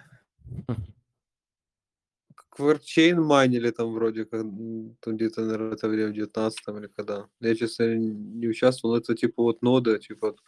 Кварчейн 2.56 3.20
майнили 3.20 3.70
там 3.70 3.92
вроде 3.92 4.24
как 4.24 4.40
там 4.40 5.16
где-то, 5.16 5.42
наверное, 5.42 5.74
это 5.74 5.88
время 5.88 6.08
в 6.08 6.14
19 6.14 6.58
или 6.68 6.86
когда. 6.86 7.26
Я, 7.40 7.54
честно, 7.54 7.94
не 7.94 8.48
участвовал, 8.48 8.94
но 8.94 9.00
это 9.00 9.14
типа 9.14 9.42
вот 9.42 9.60
нода, 9.60 9.98
типа 9.98 10.28
вот 10.28 10.38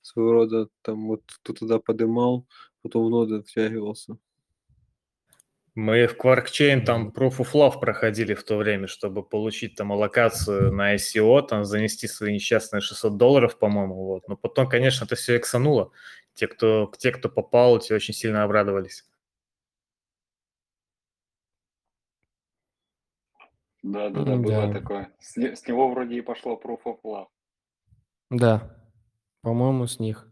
своего 0.00 0.32
рода 0.32 0.68
там 0.80 1.06
вот 1.06 1.22
кто 1.42 1.52
туда 1.52 1.78
подымал, 1.78 2.46
потом 2.82 3.06
в 3.06 3.10
ноды 3.10 3.42
втягивался. 3.42 4.16
Мы 5.74 6.06
в 6.06 6.16
QuarkChain 6.16 6.80
там. 6.84 7.12
Proof 7.14 7.38
of 7.38 7.52
Love 7.52 7.78
проходили 7.78 8.32
в 8.32 8.42
то 8.42 8.56
время, 8.56 8.86
чтобы 8.86 9.22
получить 9.22 9.76
там 9.76 9.92
аллокацию 9.92 10.72
на 10.72 10.94
ICO, 10.94 11.46
там 11.46 11.64
занести 11.66 12.08
свои 12.08 12.32
несчастные 12.34 12.80
600 12.80 13.18
долларов, 13.18 13.58
по-моему, 13.58 13.94
вот. 14.06 14.26
Но 14.28 14.36
потом, 14.36 14.66
конечно, 14.66 15.04
это 15.04 15.14
все 15.14 15.36
эксануло. 15.36 15.92
Те, 16.34 16.48
кто, 16.48 16.90
те, 16.98 17.12
кто 17.12 17.28
попал, 17.28 17.78
те 17.78 17.94
очень 17.94 18.14
сильно 18.14 18.44
обрадовались. 18.44 19.04
Да, 23.82 24.10
да, 24.10 24.24
да, 24.24 24.36
было 24.36 24.66
да. 24.66 24.72
такое. 24.72 25.12
С, 25.20 25.36
с 25.36 25.66
него 25.66 25.90
вроде 25.90 26.16
и 26.16 26.20
пошло 26.20 26.60
Proof 26.62 26.80
of 26.84 26.98
Love. 27.04 27.26
Да, 28.30 28.76
по-моему, 29.42 29.86
с 29.86 29.98
них. 29.98 30.26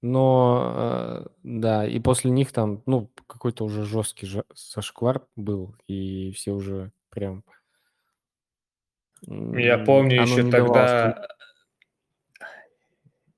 Но, 0.00 0.72
э, 0.74 1.26
да, 1.44 1.86
и 1.86 2.00
после 2.00 2.30
них 2.30 2.52
там, 2.52 2.82
ну, 2.86 3.10
какой-то 3.26 3.64
уже 3.64 3.84
жесткий 3.84 4.28
зашквар 4.54 5.26
был, 5.36 5.76
и 5.86 6.32
все 6.32 6.52
уже 6.52 6.90
прям... 7.08 7.44
Я 9.26 9.78
помню 9.78 10.22
оно 10.22 10.32
еще 10.32 10.42
не 10.42 10.50
давалось 10.50 10.90
тогда, 10.90 11.28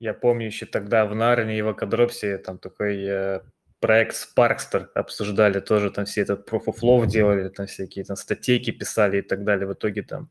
я 0.05 0.13
помню 0.13 0.47
еще 0.47 0.67
тогда 0.67 1.07
в 1.07 1.15
Нарне 1.15 1.59
и 1.59 1.63
в 1.63 1.69
Акадропсе 1.69 2.37
там 2.39 2.59
такой 2.59 3.03
э, 3.05 3.41
проект 3.85 4.17
Sparkster 4.17 4.87
обсуждали, 4.95 5.61
тоже 5.61 5.91
там 5.91 6.07
все 6.07 6.23
этот 6.23 6.51
Proof 6.51 6.69
of 6.69 6.77
Love 6.83 7.07
делали, 7.07 7.51
там 7.51 7.67
всякие 7.67 8.07
там 8.07 8.17
статейки 8.17 8.71
писали 8.71 9.19
и 9.19 9.23
так 9.23 9.45
далее. 9.45 9.67
В 9.67 9.75
итоге 9.75 10.03
там 10.03 10.31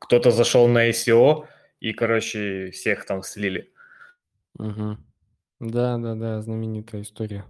кто-то 0.00 0.32
зашел 0.32 0.66
на 0.66 0.90
ICO 0.90 1.46
и, 1.78 1.92
короче, 1.92 2.72
всех 2.72 3.06
там 3.06 3.22
слили. 3.22 3.72
Мгм. 4.58 5.06
Да, 5.60 5.98
да, 5.98 6.16
да, 6.16 6.42
знаменитая 6.42 7.02
история. 7.02 7.44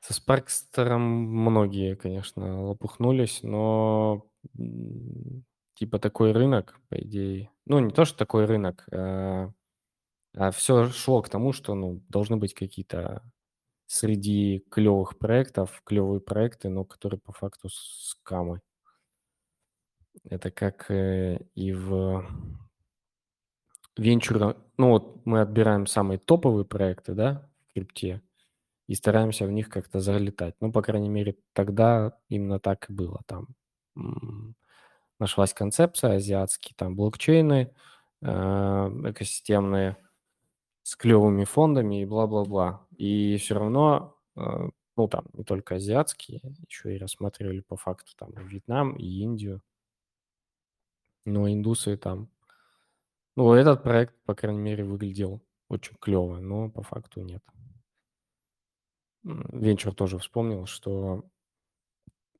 Со 0.00 0.14
Спаркстером 0.14 1.02
многие, 1.02 1.94
конечно, 1.94 2.60
лопухнулись, 2.60 3.44
но 3.44 4.26
типа 5.74 6.00
такой 6.00 6.32
рынок, 6.32 6.80
по 6.88 6.96
идее. 6.96 7.52
Ну, 7.66 7.78
не 7.78 7.92
то, 7.92 8.04
что 8.04 8.18
такой 8.18 8.46
рынок, 8.46 8.84
а, 8.92 9.52
все 10.50 10.88
шло 10.88 11.22
к 11.22 11.28
тому, 11.28 11.52
что 11.52 11.76
ну, 11.76 12.02
должны 12.08 12.36
быть 12.36 12.52
какие-то 12.52 13.22
среди 13.86 14.64
клевых 14.70 15.18
проектов, 15.18 15.82
клевые 15.84 16.20
проекты, 16.20 16.68
но 16.68 16.84
которые 16.84 17.20
по 17.20 17.32
факту 17.32 17.68
скамы. 17.70 18.60
Это 20.24 20.50
как 20.50 20.90
э, 20.90 21.40
и 21.54 21.72
в 21.72 22.24
венчура, 23.96 24.56
ну 24.76 24.90
вот 24.90 25.24
мы 25.26 25.40
отбираем 25.40 25.86
самые 25.86 26.18
топовые 26.18 26.64
проекты, 26.64 27.14
да, 27.14 27.48
в 27.70 27.74
крипте, 27.74 28.22
и 28.86 28.94
стараемся 28.94 29.46
в 29.46 29.52
них 29.52 29.68
как-то 29.68 30.00
залетать. 30.00 30.54
Ну, 30.60 30.72
по 30.72 30.82
крайней 30.82 31.08
мере, 31.08 31.36
тогда 31.52 32.16
именно 32.28 32.60
так 32.60 32.90
и 32.90 32.92
было. 32.92 33.22
Там 33.26 33.48
нашлась 35.18 35.54
концепция, 35.54 36.16
азиатские 36.16 36.74
там 36.76 36.96
блокчейны, 36.96 37.74
э, 38.22 38.26
экосистемные, 38.26 39.96
с 40.82 40.96
клевыми 40.96 41.44
фондами 41.44 42.02
и 42.02 42.04
бла-бла-бла. 42.04 42.83
И 42.96 43.36
все 43.38 43.54
равно, 43.54 44.16
э, 44.36 44.68
ну, 44.96 45.08
там 45.08 45.26
не 45.32 45.44
только 45.44 45.76
азиатские, 45.76 46.40
еще 46.68 46.94
и 46.94 46.98
рассматривали 46.98 47.60
по 47.60 47.76
факту 47.76 48.12
там 48.16 48.32
Вьетнам, 48.32 48.96
и 48.96 49.04
Индию. 49.04 49.62
Но 51.24 51.50
индусы 51.50 51.96
там... 51.96 52.30
Ну, 53.36 53.52
этот 53.52 53.82
проект, 53.82 54.14
по 54.24 54.34
крайней 54.34 54.60
мере, 54.60 54.84
выглядел 54.84 55.42
очень 55.68 55.96
клево, 55.96 56.38
но 56.38 56.70
по 56.70 56.82
факту 56.82 57.20
нет. 57.20 57.42
Венчур 59.24 59.94
тоже 59.94 60.18
вспомнил, 60.18 60.66
что 60.66 61.24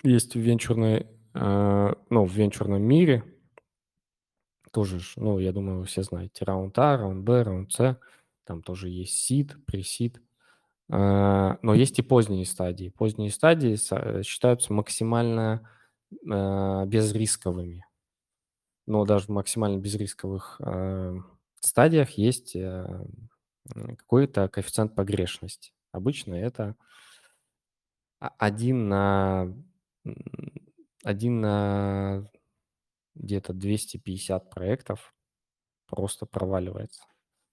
есть 0.02 0.34
в 0.34 0.38
венчурной, 0.38 1.06
э, 1.34 1.94
ну, 2.10 2.24
в 2.24 2.32
венчурном 2.32 2.82
мире 2.82 3.24
тоже, 4.70 5.00
ну, 5.16 5.38
я 5.38 5.52
думаю, 5.52 5.78
вы 5.78 5.84
все 5.86 6.02
знаете, 6.02 6.44
раунд 6.44 6.78
А, 6.78 6.96
раунд 6.96 7.24
Б, 7.24 7.42
раунд 7.42 7.72
С, 7.72 7.98
там 8.44 8.62
тоже 8.62 8.88
есть 8.88 9.14
сид, 9.14 9.56
пресид, 9.66 10.20
но 10.88 11.74
есть 11.74 11.98
и 11.98 12.02
поздние 12.02 12.44
стадии. 12.44 12.90
Поздние 12.90 13.30
стадии 13.30 13.76
э, 13.90 14.22
считаются 14.22 14.72
максимально 14.72 15.68
э, 16.12 16.84
безрисковыми. 16.86 17.86
Но 18.86 19.04
даже 19.06 19.26
в 19.26 19.28
максимально 19.30 19.78
безрисковых 19.78 20.60
э, 20.60 21.14
стадиях 21.60 22.10
есть 22.10 22.54
э, 22.54 23.06
какой-то 23.96 24.48
коэффициент 24.48 24.94
погрешности. 24.94 25.72
Обычно 25.90 26.34
это 26.34 26.76
один 28.18 28.88
на 28.88 29.54
один 31.02 31.40
на 31.40 32.24
где-то 33.14 33.52
250 33.52 34.50
проектов 34.50 35.14
просто 35.86 36.26
проваливается. 36.26 37.04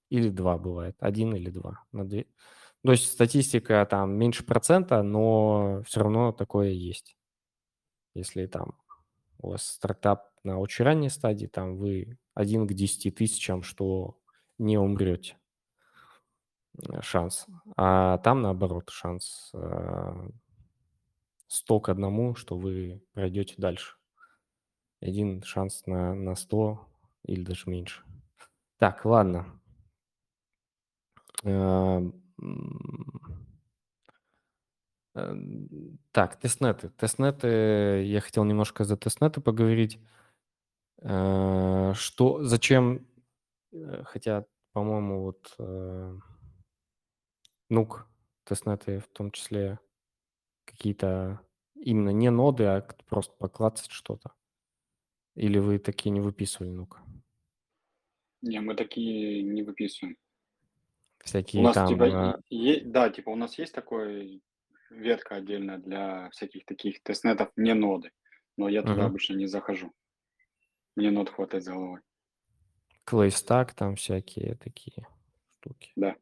Или 0.09 0.29
два 0.29 0.57
бывает. 0.57 0.95
Один 0.99 1.35
или 1.35 1.49
два. 1.49 1.83
На 1.91 2.05
две. 2.05 2.25
То 2.83 2.91
есть 2.93 3.11
статистика 3.11 3.85
там 3.89 4.13
меньше 4.17 4.43
процента, 4.43 5.03
но 5.03 5.83
все 5.85 6.01
равно 6.01 6.31
такое 6.31 6.69
есть. 6.69 7.15
Если 8.15 8.47
там 8.47 8.77
у 9.39 9.49
вас 9.51 9.65
стартап 9.65 10.31
на 10.43 10.59
очень 10.59 10.85
ранней 10.85 11.09
стадии, 11.09 11.47
там 11.47 11.77
вы 11.77 12.17
один 12.33 12.67
к 12.67 12.73
10 12.73 13.15
тысячам, 13.15 13.63
что 13.63 14.17
не 14.57 14.77
умрете. 14.77 15.37
э, 16.89 17.01
Шанс. 17.01 17.45
А 17.77 18.17
там 18.19 18.41
наоборот 18.41 18.89
шанс 18.89 19.51
э, 19.53 20.29
100 21.47 21.79
к 21.81 21.89
одному, 21.89 22.35
что 22.35 22.57
вы 22.57 23.03
пройдете 23.13 23.55
дальше. 23.57 23.97
Один 25.01 25.43
шанс 25.43 25.85
на, 25.85 26.13
на 26.13 26.35
100 26.35 26.87
или 27.25 27.43
даже 27.43 27.69
меньше. 27.69 28.03
Так, 28.77 29.05
ладно. 29.05 29.59
Э, 35.15 35.33
Так, 36.11 36.39
тестнеты. 36.39 36.89
Тестнеты, 36.97 38.03
я 38.05 38.21
хотел 38.21 38.43
немножко 38.43 38.83
за 38.83 38.97
тестнеты 38.97 39.41
поговорить. 39.41 39.99
Э, 41.01 41.93
Что, 41.95 42.43
зачем, 42.43 43.05
э, 43.73 44.03
хотя, 44.05 44.45
по-моему, 44.73 45.23
вот 45.23 45.55
нук, 47.69 48.07
тестнеты 48.43 48.99
в 48.99 49.07
том 49.07 49.31
числе 49.31 49.79
какие-то 50.65 51.41
именно 51.75 52.09
не 52.09 52.29
ноды, 52.29 52.65
а 52.65 52.81
просто 53.07 53.33
поклацать 53.37 53.91
что-то. 53.91 54.31
Или 55.35 55.59
вы 55.59 55.79
такие 55.79 56.11
не 56.11 56.21
выписывали 56.21 56.69
нук? 56.69 56.99
Не, 58.41 58.59
мы 58.59 58.75
такие 58.75 59.43
не 59.43 59.63
выписываем. 59.63 60.17
У 61.23 61.27
Всякие 61.27 61.61
нас 61.63 61.75
там... 61.75 61.87
типа, 61.87 62.03
э, 62.03 62.41
е- 62.49 62.83
да, 62.85 63.09
типа 63.09 63.29
у 63.29 63.35
нас 63.35 63.57
есть 63.59 63.73
такой 63.73 64.41
ветка 64.89 65.35
отдельная 65.35 65.77
для 65.77 66.29
всяких 66.31 66.65
таких 66.65 67.01
тестнетов, 67.03 67.49
не 67.55 67.73
ноды. 67.73 68.11
Но 68.57 68.67
я 68.69 68.81
туда 68.81 68.93
Мгм. 68.95 69.05
обычно 69.05 69.35
не 69.35 69.45
захожу. 69.47 69.91
Мне 70.95 71.11
нод 71.11 71.29
хватает 71.29 71.63
за 71.63 71.73
головой. 71.73 72.01
Клейстак, 73.05 73.73
там 73.73 73.95
всякие 73.95 74.55
такие 74.55 75.07
штуки. 75.59 75.91
Да. 75.95 76.15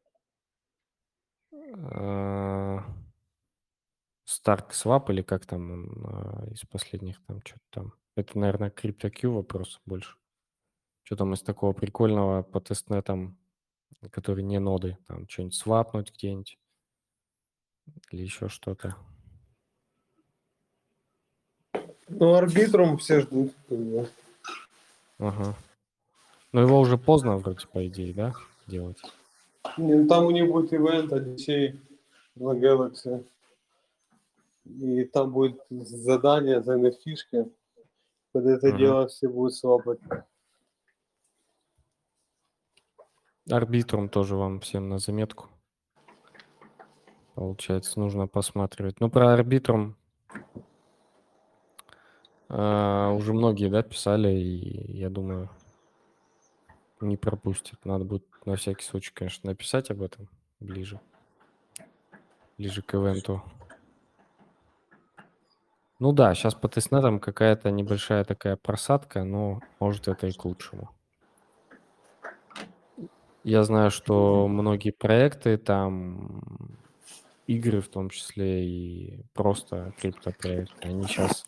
А, 1.52 2.84
Stark 4.26 4.70
Swap 4.70 5.10
или 5.10 5.22
как 5.22 5.46
там 5.46 5.70
он 5.70 6.04
а, 6.06 6.46
из 6.50 6.60
последних 6.64 7.24
там 7.26 7.40
что-то 7.44 7.64
там. 7.70 7.92
Это, 8.16 8.38
наверное, 8.38 8.70
CryptoQ 8.70 9.28
вопрос 9.28 9.80
больше. 9.86 10.16
Что 11.02 11.16
там 11.16 11.32
из 11.34 11.42
такого 11.42 11.72
прикольного 11.72 12.42
по 12.42 12.60
тестнетам, 12.60 13.38
которые 14.10 14.44
не 14.44 14.58
ноды, 14.58 14.96
там 15.06 15.28
что-нибудь 15.28 15.54
свапнуть 15.54 16.12
где-нибудь 16.12 16.58
или 18.10 18.22
еще 18.22 18.48
что-то. 18.48 18.96
Ну, 22.08 22.34
арбитрум 22.34 22.98
все 22.98 23.20
ждут. 23.20 23.52
Ага. 25.18 25.54
Но 26.52 26.60
его 26.62 26.80
уже 26.80 26.98
поздно 26.98 27.36
вроде, 27.36 27.66
по 27.68 27.86
идее, 27.86 28.12
да, 28.12 28.34
делать? 28.66 29.00
Не, 29.76 29.94
ну 29.94 30.08
там 30.08 30.26
у 30.26 30.30
них 30.30 30.50
будет 30.50 30.72
ивент, 30.72 31.12
Одиссей. 31.12 31.78
на 32.34 32.52
Galaxy. 32.52 33.24
И 34.64 35.04
там 35.04 35.32
будет 35.32 35.60
задание 35.70 36.62
за 36.62 36.76
NFT-шки. 36.78 37.52
Под 38.32 38.46
это 38.46 38.68
Мгм. 38.68 38.78
дело 38.78 39.08
все 39.08 39.28
будут 39.28 39.54
свапать. 39.54 39.98
Арбитрум 43.50 44.08
тоже 44.08 44.36
вам 44.36 44.60
всем 44.60 44.88
на 44.88 44.98
заметку. 44.98 45.48
Получается, 47.34 47.98
нужно 47.98 48.26
посматривать. 48.26 49.00
Ну, 49.00 49.10
про 49.10 49.32
арбитрум 49.32 49.96
а, 52.48 53.10
уже 53.12 53.32
многие, 53.32 53.68
да, 53.68 53.82
писали, 53.82 54.30
и 54.30 54.98
я 54.98 55.08
думаю, 55.08 55.48
не 57.00 57.16
пропустят. 57.16 57.84
Надо 57.84 58.04
будет 58.04 58.24
на 58.44 58.56
всякий 58.56 58.84
случай, 58.84 59.12
конечно, 59.14 59.48
написать 59.48 59.90
об 59.90 60.02
этом 60.02 60.28
ближе. 60.60 61.00
Ближе 62.58 62.82
к 62.82 62.94
ивенту. 62.94 63.42
Ну 65.98 66.12
да, 66.12 66.34
сейчас 66.34 66.54
по 66.54 66.68
тестнетам 66.68 67.20
какая-то 67.20 67.70
небольшая 67.70 68.24
такая 68.24 68.56
просадка, 68.56 69.24
но 69.24 69.60
может 69.78 70.08
это 70.08 70.26
и 70.26 70.32
к 70.32 70.44
лучшему. 70.44 70.90
Я 73.44 73.64
знаю, 73.64 73.90
что 73.90 74.46
многие 74.48 74.90
проекты, 74.90 75.56
там 75.56 76.68
игры 77.46 77.80
в 77.80 77.88
том 77.88 78.10
числе 78.10 78.66
и 78.66 79.24
просто 79.32 79.94
криптопроекты, 79.98 80.88
они 80.88 81.04
сейчас 81.04 81.44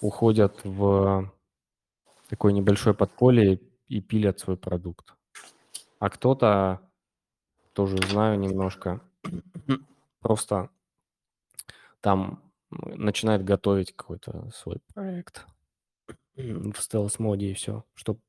уходят 0.00 0.60
в 0.64 1.32
такое 2.28 2.52
небольшое 2.52 2.94
подполье 2.94 3.60
и 3.88 4.00
пилят 4.00 4.38
свой 4.38 4.56
продукт. 4.56 5.14
А 5.98 6.10
кто-то, 6.10 6.80
тоже 7.72 7.96
знаю 8.08 8.38
немножко, 8.38 9.00
просто 10.20 10.70
там 12.00 12.42
начинает 12.70 13.44
готовить 13.44 13.96
какой-то 13.96 14.50
свой 14.50 14.78
проект 14.94 15.46
в 16.36 16.74
стелс-моде 16.78 17.50
и 17.50 17.54
все, 17.54 17.84
чтобы 17.94 18.20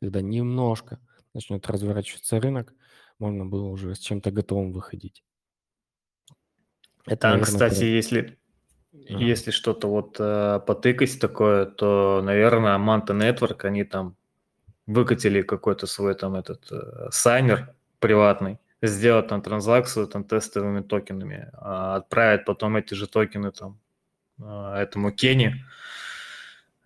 когда 0.00 0.20
немножко 0.20 0.98
начнет 1.34 1.68
разворачиваться 1.68 2.40
рынок, 2.40 2.74
можно 3.18 3.46
было 3.46 3.68
уже 3.68 3.94
с 3.94 3.98
чем-то 3.98 4.30
готовым 4.30 4.72
выходить. 4.72 5.24
Это, 7.06 7.16
Там, 7.16 7.30
наверное, 7.32 7.52
кстати, 7.52 7.78
про- 7.78 7.86
если, 7.86 8.38
Ага. 9.08 9.24
если 9.24 9.50
что-то 9.50 9.88
вот 9.88 10.16
э, 10.18 10.60
потыкать 10.66 11.18
такое, 11.20 11.66
то, 11.66 12.20
наверное, 12.22 12.78
Manta 12.78 13.12
Network, 13.16 13.64
они 13.66 13.84
там 13.84 14.16
выкатили 14.86 15.42
какой-то 15.42 15.86
свой 15.86 16.14
там 16.14 16.34
этот 16.34 16.70
э, 16.70 17.08
сайнер 17.10 17.74
приватный, 17.98 18.58
сделать 18.82 19.28
там 19.28 19.42
транзакцию 19.42 20.06
там 20.06 20.24
тестовыми 20.24 20.82
токенами, 20.82 21.50
а 21.54 21.96
отправить 21.96 22.44
потом 22.44 22.76
эти 22.76 22.94
же 22.94 23.06
токены 23.06 23.50
там 23.52 23.80
э, 24.38 24.74
этому 24.74 25.10
Кенни, 25.12 25.54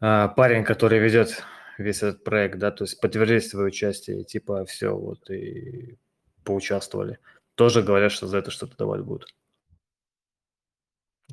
э, 0.00 0.28
парень, 0.36 0.64
который 0.64 0.98
ведет 0.98 1.44
весь 1.78 2.02
этот 2.02 2.24
проект, 2.24 2.58
да, 2.58 2.70
то 2.70 2.84
есть 2.84 3.00
подтвердить 3.00 3.48
свое 3.48 3.68
участие, 3.68 4.24
типа 4.24 4.64
все, 4.64 4.96
вот, 4.96 5.30
и 5.30 5.98
поучаствовали. 6.44 7.18
Тоже 7.54 7.82
говорят, 7.82 8.12
что 8.12 8.26
за 8.26 8.38
это 8.38 8.50
что-то 8.50 8.76
давать 8.76 9.02
будут. 9.02 9.34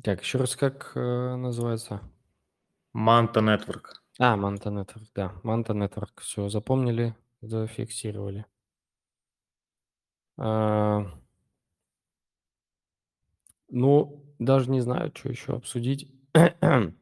Так, 0.02 0.22
еще 0.22 0.38
раз 0.38 0.56
как 0.56 0.92
э, 0.96 1.00
называется? 1.36 2.00
Manta 2.94 3.40
Network. 3.40 4.00
А, 4.18 4.36
Manta 4.36 4.70
Network, 4.70 5.06
да. 5.14 5.34
Manta 5.42 5.72
Network. 5.72 6.20
Все, 6.20 6.48
запомнили, 6.48 7.14
зафиксировали. 7.40 8.46
А, 10.36 11.04
ну, 13.68 14.24
даже 14.38 14.70
не 14.70 14.80
знаю, 14.80 15.12
что 15.14 15.28
еще 15.28 15.54
обсудить. 15.54 16.10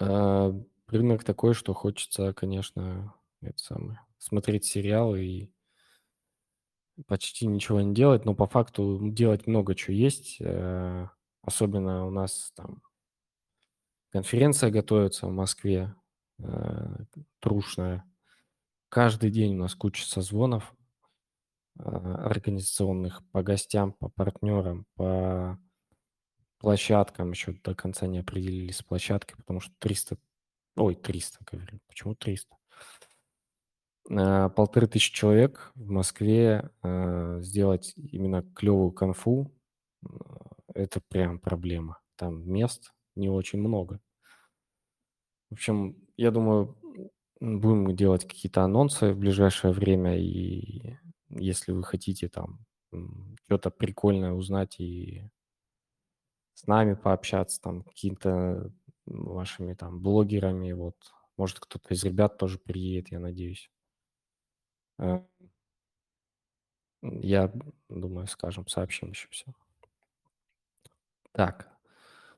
А, 0.00 0.54
Рынок 0.88 1.24
такой, 1.24 1.54
что 1.54 1.74
хочется, 1.74 2.32
конечно, 2.32 3.14
это 3.42 3.58
самое, 3.58 4.00
смотреть 4.18 4.64
сериалы 4.64 5.24
и 5.24 5.52
почти 7.06 7.46
ничего 7.46 7.80
не 7.80 7.94
делать, 7.94 8.24
но 8.24 8.34
по 8.34 8.46
факту 8.46 8.98
делать 9.02 9.46
много 9.46 9.74
чего 9.74 9.94
есть. 9.94 10.36
э, 10.40 11.06
Особенно 11.42 12.06
у 12.06 12.10
нас 12.10 12.52
там 12.56 12.82
конференция 14.10 14.70
готовится 14.70 15.26
в 15.26 15.32
Москве, 15.32 15.94
э, 16.38 16.96
трушная. 17.40 18.04
Каждый 18.88 19.30
день 19.30 19.56
у 19.56 19.60
нас 19.60 19.74
куча 19.74 20.06
созвонов 20.06 20.74
э, 21.78 21.82
организационных 21.82 23.22
по 23.30 23.42
гостям, 23.42 23.92
по 23.92 24.08
партнерам, 24.08 24.86
по 24.96 25.58
площадкам. 26.58 27.30
Еще 27.30 27.52
до 27.64 27.74
конца 27.74 28.06
не 28.06 28.18
определились 28.18 28.78
с 28.78 28.82
площадкой, 28.82 29.36
потому 29.36 29.60
что 29.60 29.72
300... 29.78 30.18
Ой, 30.78 30.94
300, 30.94 31.38
говорю. 31.50 31.80
Почему 31.88 32.14
300? 32.14 32.56
Э, 34.10 34.48
Полторы 34.50 34.86
тысячи 34.86 35.12
человек 35.12 35.72
в 35.74 35.90
Москве 35.90 36.70
э, 36.82 37.40
сделать 37.42 37.92
именно 37.96 38.42
клевую 38.54 38.92
конфу, 38.92 39.52
э, 40.02 40.08
это 40.74 41.00
прям 41.08 41.40
проблема. 41.40 42.00
Там 42.16 42.48
мест 42.48 42.92
не 43.16 43.28
очень 43.28 43.58
много. 43.58 44.00
В 45.50 45.54
общем, 45.54 45.96
я 46.16 46.30
думаю, 46.30 46.76
будем 47.40 47.94
делать 47.96 48.26
какие-то 48.26 48.62
анонсы 48.62 49.12
в 49.12 49.18
ближайшее 49.18 49.72
время, 49.72 50.18
и 50.18 50.96
если 51.30 51.72
вы 51.72 51.82
хотите 51.82 52.28
там 52.28 52.60
что-то 53.44 53.70
прикольное 53.70 54.32
узнать 54.32 54.78
и 54.78 55.28
с 56.54 56.66
нами 56.66 56.94
пообщаться, 56.94 57.60
там, 57.60 57.82
какими-то 57.82 58.72
вашими 59.08 59.74
там 59.74 60.00
блогерами, 60.00 60.72
вот, 60.72 60.96
может, 61.36 61.60
кто-то 61.60 61.94
из 61.94 62.04
ребят 62.04 62.38
тоже 62.38 62.58
приедет, 62.58 63.10
я 63.12 63.20
надеюсь. 63.20 63.70
Э, 64.98 65.20
Я 67.02 67.52
думаю, 67.88 68.28
скажем, 68.28 68.68
сообщим 68.68 69.10
еще 69.10 69.26
все. 69.30 69.52
Так, 71.32 71.68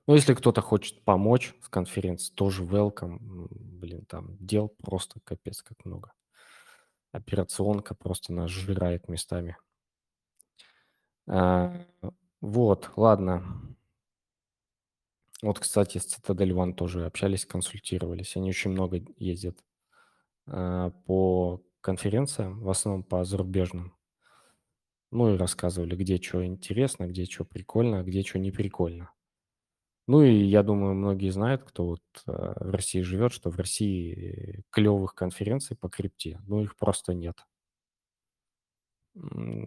ну, 0.06 0.14
если 0.14 0.34
кто-то 0.34 0.60
хочет 0.62 1.04
помочь 1.04 1.54
с 1.62 1.68
конференцией, 1.68 2.34
тоже 2.34 2.64
welcome. 2.64 3.18
Блин, 3.50 4.04
там 4.06 4.36
дел 4.38 4.68
просто 4.68 5.20
капец 5.24 5.62
как 5.62 5.84
много. 5.84 6.12
Операционка 7.12 7.94
просто 7.94 8.32
нас 8.32 8.50
сжирает 8.50 9.08
местами. 9.08 9.56
А, 11.26 11.72
Вот, 12.42 12.90
ладно. 12.96 13.42
Вот, 15.42 15.58
кстати, 15.58 15.98
с 15.98 16.06
Citadel 16.18 16.50
One 16.52 16.74
тоже 16.74 17.06
общались, 17.06 17.46
консультировались. 17.46 18.36
Они 18.36 18.50
очень 18.50 18.72
много 18.72 19.00
ездят 19.16 19.64
а, 20.46 20.90
по 21.06 21.62
конференциям, 21.80 22.60
в 22.60 22.70
основном 22.70 23.04
по 23.04 23.24
зарубежным. 23.24 23.94
Ну 25.12 25.34
и 25.34 25.38
рассказывали, 25.38 25.96
где 25.96 26.20
что 26.20 26.44
интересно, 26.44 27.06
где 27.06 27.24
что 27.24 27.44
прикольно, 27.44 28.00
а 28.00 28.02
где 28.04 28.22
что 28.22 28.38
не 28.38 28.52
прикольно. 28.52 29.10
Ну 30.06 30.22
и 30.22 30.32
я 30.44 30.62
думаю, 30.62 30.94
многие 30.94 31.30
знают, 31.30 31.62
кто 31.64 31.86
вот 31.86 32.02
э, 32.26 32.32
в 32.32 32.70
России 32.74 33.00
живет, 33.02 33.32
что 33.32 33.50
в 33.50 33.56
России 33.56 34.64
клевых 34.70 35.14
конференций 35.14 35.76
по 35.76 35.88
крипте, 35.88 36.40
ну 36.46 36.62
их 36.62 36.76
просто 36.76 37.14
нет. 37.14 37.44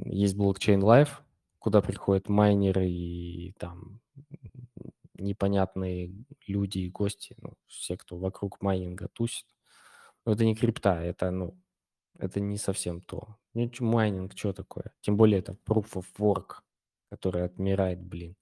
Есть 0.06 0.36
Blockchain 0.36 0.82
Live, 0.84 1.10
куда 1.60 1.82
приходят 1.82 2.30
майнеры 2.30 2.90
и 2.90 3.54
там 3.58 4.00
непонятные 5.24 6.14
люди 6.48 6.80
и 6.80 6.90
гости, 6.90 7.36
ну, 7.42 7.54
все, 7.68 7.98
кто 7.98 8.18
вокруг 8.18 8.62
майнинга 8.62 9.08
тусит. 9.08 9.48
Но 10.26 10.34
это 10.34 10.46
не 10.46 10.56
крипта, 10.56 11.02
это, 11.02 11.32
ну, 11.32 11.58
это 12.18 12.40
не 12.40 12.58
совсем 12.58 13.02
то. 13.02 13.38
Ну, 13.54 13.70
майнинг, 13.80 14.34
что 14.36 14.54
такое? 14.54 14.94
Тем 15.02 15.18
более 15.18 15.40
это 15.40 15.58
proof 15.66 15.94
of 15.94 16.06
work, 16.18 16.62
который 17.10 17.44
отмирает, 17.44 18.02
блин. 18.02 18.36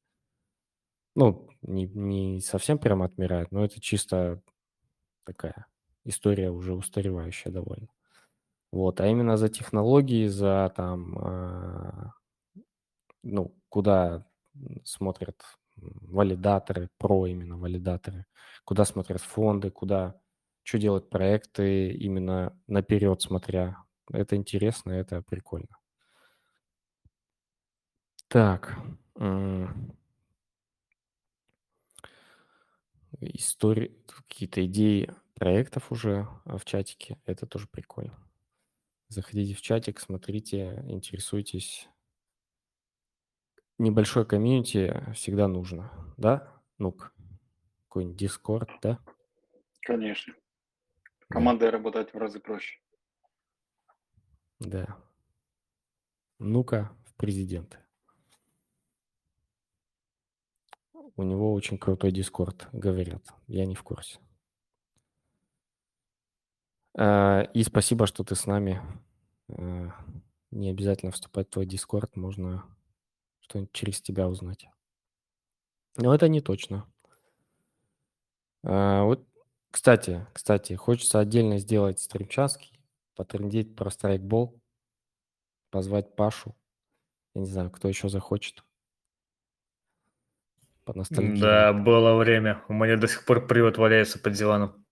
Ну, 1.15 1.49
не, 1.61 1.87
не 1.87 2.41
совсем 2.41 2.79
прям 2.79 3.01
отмирает, 3.01 3.51
но 3.51 3.65
это 3.65 3.81
чисто 3.81 4.41
такая 5.25 5.67
история 6.05 6.51
уже 6.51 6.73
устаревающая 6.73 7.51
довольно. 7.51 7.89
Вот, 8.71 9.01
а 9.01 9.07
именно 9.07 9.35
за 9.37 9.49
технологии, 9.49 10.27
за 10.27 10.71
там, 10.75 11.17
а, 11.17 12.13
ну, 13.23 13.53
куда 13.69 14.25
смотрят 14.83 15.41
валидаторы, 15.77 16.89
про 16.97 17.27
именно 17.27 17.57
валидаторы, 17.57 18.25
куда 18.65 18.85
смотрят 18.85 19.21
фонды, 19.21 19.71
куда, 19.71 20.19
что 20.63 20.77
делают 20.79 21.09
проекты, 21.09 21.91
именно 21.91 22.57
наперед 22.67 23.21
смотря. 23.21 23.77
Это 24.11 24.35
интересно, 24.35 24.91
это 24.91 25.21
прикольно. 25.21 25.77
Так, 28.27 28.77
истории, 33.19 33.91
какие-то 34.27 34.65
идеи 34.65 35.13
проектов 35.35 35.91
уже 35.91 36.27
а, 36.45 36.57
в 36.57 36.65
чатике, 36.65 37.17
это 37.25 37.45
тоже 37.45 37.67
прикольно. 37.67 38.17
Заходите 39.09 39.53
в 39.53 39.61
чатик, 39.61 39.99
смотрите, 39.99 40.83
интересуйтесь. 40.87 41.89
Небольшое 43.77 44.25
комьюнити 44.25 44.93
всегда 45.13 45.47
нужно, 45.47 45.91
да? 46.17 46.51
Ну-ка, 46.77 47.11
какой-нибудь 47.87 48.21
Discord, 48.21 48.69
да? 48.81 48.99
Конечно. 49.81 50.33
Да. 50.33 51.25
Командой 51.29 51.69
работать 51.69 52.13
в 52.13 52.17
разы 52.17 52.39
проще. 52.39 52.79
Да. 54.59 54.97
Ну-ка, 56.39 56.91
в 57.05 57.15
президенты. 57.15 57.77
У 61.15 61.23
него 61.23 61.53
очень 61.53 61.77
крутой 61.77 62.11
Дискорд, 62.11 62.67
говорят. 62.71 63.23
Я 63.47 63.65
не 63.65 63.75
в 63.75 63.83
курсе. 63.83 64.19
А, 66.97 67.41
И 67.53 67.63
спасибо, 67.63 68.07
что 68.07 68.23
ты 68.23 68.35
с 68.35 68.45
нами. 68.45 68.81
А, 69.49 69.91
Не 70.51 70.69
обязательно 70.69 71.11
вступать 71.11 71.47
в 71.47 71.51
твой 71.51 71.65
Дискорд, 71.65 72.15
можно 72.15 72.65
что-нибудь 73.51 73.73
через 73.73 74.01
тебя 74.01 74.27
узнать. 74.27 74.67
Но 75.97 76.15
это 76.15 76.29
не 76.29 76.39
точно. 76.39 76.89
А, 78.63 79.03
Вот, 79.03 79.27
кстати, 79.69 80.25
кстати, 80.33 80.73
хочется 80.73 81.19
отдельно 81.19 81.59
сделать 81.59 81.99
стримчаски, 81.99 82.79
потрендеть 83.15 83.75
про 83.75 83.89
страйкбол, 83.91 84.57
позвать 85.69 86.15
Пашу. 86.15 86.55
Я 87.35 87.41
не 87.41 87.47
знаю, 87.47 87.71
кто 87.71 87.87
еще 87.89 88.07
захочет. 88.07 88.63
Да, 91.39 91.73
было 91.73 92.15
время. 92.15 92.63
У 92.69 92.73
меня 92.73 92.97
до 92.97 93.07
сих 93.07 93.25
пор 93.25 93.47
привод 93.47 93.77
валяется 93.77 94.17
под 94.17 94.33
диваном. 94.33 94.85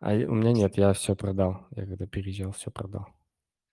А 0.00 0.12
у 0.12 0.34
меня 0.34 0.52
нет, 0.52 0.76
я 0.76 0.92
все 0.92 1.16
продал. 1.16 1.66
Я 1.70 1.86
когда 1.86 2.06
переезжал, 2.06 2.52
все 2.52 2.70
продал. 2.70 3.08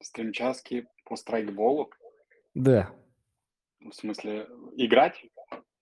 Стримчаски 0.01 0.87
по 1.12 1.18
страйкболу. 1.18 1.89
Да. 2.53 2.89
В 3.82 3.91
смысле, 3.91 4.47
играть? 4.78 5.26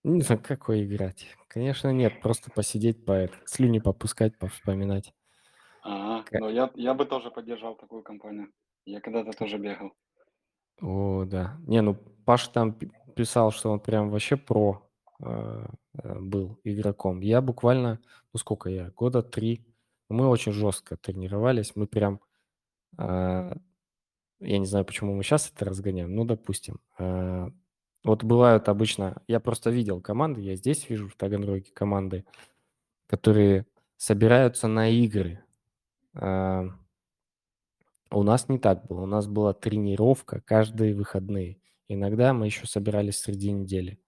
Не 0.02 0.22
знаю, 0.22 0.42
какой 0.42 0.84
играть. 0.84 1.24
Конечно, 1.46 1.92
нет, 1.92 2.20
просто 2.20 2.50
посидеть, 2.50 3.04
по 3.04 3.28
слюни 3.44 3.78
попускать, 3.78 4.36
повспоминать. 4.38 5.14
Ага, 5.82 6.24
Ка- 6.24 6.38
но 6.40 6.50
я, 6.50 6.72
я 6.74 6.94
бы 6.94 7.06
тоже 7.06 7.30
поддержал 7.30 7.76
такую 7.76 8.02
компанию. 8.02 8.48
Я 8.86 9.00
когда-то 9.00 9.30
тоже 9.30 9.58
бегал. 9.58 9.92
О, 10.82 11.24
да. 11.26 11.58
Не, 11.68 11.80
ну 11.80 11.94
Паша 12.26 12.50
там 12.50 12.72
пи- 12.72 12.90
писал, 13.14 13.52
что 13.52 13.70
он 13.70 13.78
прям 13.78 14.10
вообще 14.10 14.36
про 14.36 14.82
э, 15.22 15.64
э, 16.02 16.18
был 16.18 16.58
игроком. 16.64 17.20
Я 17.20 17.40
буквально, 17.40 18.00
ну 18.32 18.38
сколько 18.40 18.68
я, 18.68 18.90
года 18.96 19.22
три. 19.22 19.64
Мы 20.08 20.26
очень 20.26 20.50
жестко 20.50 20.96
тренировались. 20.96 21.76
Мы 21.76 21.86
прям, 21.86 22.20
э, 22.98 23.52
я 24.40 24.58
не 24.58 24.66
знаю, 24.66 24.84
почему 24.84 25.14
мы 25.14 25.22
сейчас 25.22 25.50
это 25.54 25.64
разгоняем, 25.64 26.14
ну, 26.14 26.24
допустим. 26.24 26.80
э, 26.98 27.50
вот 28.04 28.24
бывают 28.24 28.68
обычно, 28.68 29.22
я 29.28 29.40
просто 29.40 29.70
видел 29.70 30.00
команды, 30.00 30.40
я 30.40 30.56
здесь 30.56 30.88
вижу 30.88 31.08
в 31.08 31.16
Таганроге 31.16 31.70
команды, 31.74 32.24
которые 33.06 33.66
собираются 33.96 34.68
на 34.68 34.88
игры. 34.90 35.44
Э, 36.14 36.68
У 38.10 38.22
нас 38.22 38.48
не 38.48 38.58
так 38.58 38.86
было. 38.86 39.02
У 39.02 39.06
нас 39.06 39.26
была 39.26 39.52
тренировка 39.54 40.40
каждые 40.40 40.94
выходные. 40.94 41.60
Иногда 41.88 42.32
мы 42.32 42.46
еще 42.46 42.66
собирались 42.66 43.18
среди 43.18 43.52
недели. 43.52 44.00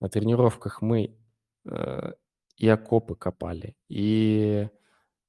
На 0.00 0.08
тренировках 0.08 0.82
мы 0.82 1.16
э, 1.66 2.12
и 2.56 2.68
окопы 2.68 3.14
копали, 3.16 3.76
и 3.88 4.68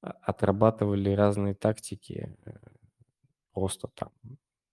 а- 0.02 0.12
отрабатывали 0.24 1.12
разные 1.12 1.56
тактики 1.56 2.36
э, 2.46 2.52
просто 3.54 3.88
там 3.96 4.12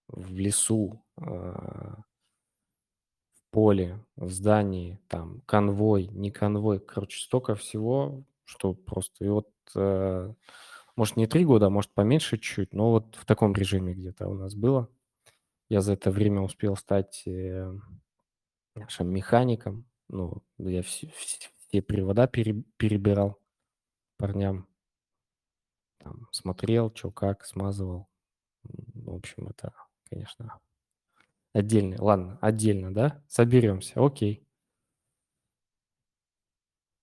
в 0.08 0.34
лесу, 0.34 1.04
э, 1.18 1.22
в 1.22 2.02
поле, 3.50 4.04
в 4.16 4.30
здании, 4.30 4.98
там 5.08 5.40
конвой, 5.42 6.08
не 6.08 6.30
конвой. 6.30 6.80
Короче, 6.80 7.20
столько 7.20 7.54
всего, 7.54 8.24
что 8.44 8.74
просто... 8.74 9.24
И 9.24 9.28
вот, 9.28 9.50
э, 9.74 10.34
может, 10.96 11.16
не 11.16 11.26
три 11.26 11.44
года, 11.44 11.66
а 11.66 11.70
может, 11.70 11.92
поменьше 11.92 12.38
чуть, 12.38 12.72
но 12.72 12.90
вот 12.90 13.16
в 13.16 13.24
таком 13.24 13.54
режиме 13.54 13.94
где-то 13.94 14.28
у 14.28 14.34
нас 14.34 14.54
было. 14.54 14.88
Я 15.68 15.80
за 15.82 15.92
это 15.92 16.10
время 16.10 16.40
успел 16.40 16.76
стать 16.76 17.22
э, 17.26 17.72
нашим 18.74 19.08
механиком. 19.08 19.86
Ну, 20.08 20.42
я 20.58 20.82
все, 20.82 21.12
все 21.14 21.82
привода 21.82 22.26
пере- 22.26 22.64
перебирал 22.76 23.38
парням. 24.16 24.66
Там, 25.98 26.28
смотрел, 26.32 26.92
что 26.94 27.10
как, 27.12 27.44
смазывал. 27.44 28.09
В 29.10 29.16
общем, 29.16 29.48
это, 29.48 29.72
конечно, 30.08 30.60
отдельно. 31.52 31.96
Ладно, 31.98 32.38
отдельно, 32.40 32.94
да? 32.94 33.22
Соберемся, 33.28 34.04
окей. 34.04 34.46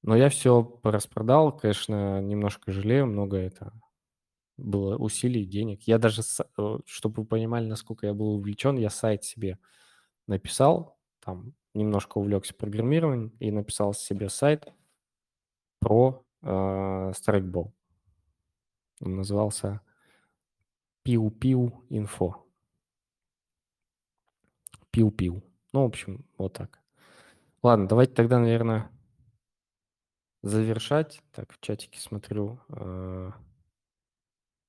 Но 0.03 0.15
я 0.15 0.29
все 0.29 0.79
распродал, 0.83 1.51
конечно, 1.57 2.21
немножко 2.21 2.71
жалею, 2.71 3.07
много 3.07 3.37
это 3.37 3.73
было 4.57 4.97
усилий, 4.97 5.45
денег. 5.45 5.83
Я 5.83 5.97
даже, 5.97 6.21
чтобы 6.85 7.23
вы 7.23 7.25
понимали, 7.25 7.67
насколько 7.67 8.07
я 8.07 8.13
был 8.13 8.35
увлечен, 8.35 8.77
я 8.77 8.89
сайт 8.89 9.23
себе 9.23 9.59
написал, 10.27 10.97
там 11.23 11.53
немножко 11.73 12.19
увлекся 12.19 12.53
программированием 12.53 13.29
и 13.39 13.51
написал 13.51 13.93
себе 13.93 14.29
сайт 14.29 14.73
про 15.79 16.23
э, 16.41 17.11
страйкбол. 17.15 17.73
Он 19.01 19.15
назывался 19.17 19.81
Пиу-Пиу 21.07 21.85
Инфо. 21.89 22.45
Пиу-Пиу. 24.91 25.41
Ну, 25.71 25.83
в 25.83 25.85
общем, 25.85 26.25
вот 26.37 26.51
так. 26.51 26.81
Ладно, 27.63 27.87
давайте 27.87 28.13
тогда, 28.13 28.39
наверное, 28.39 28.91
завершать. 30.41 31.21
Так, 31.31 31.53
в 31.53 31.61
чатике 31.61 32.01
смотрю. 32.01 32.59
Э, 32.67 33.31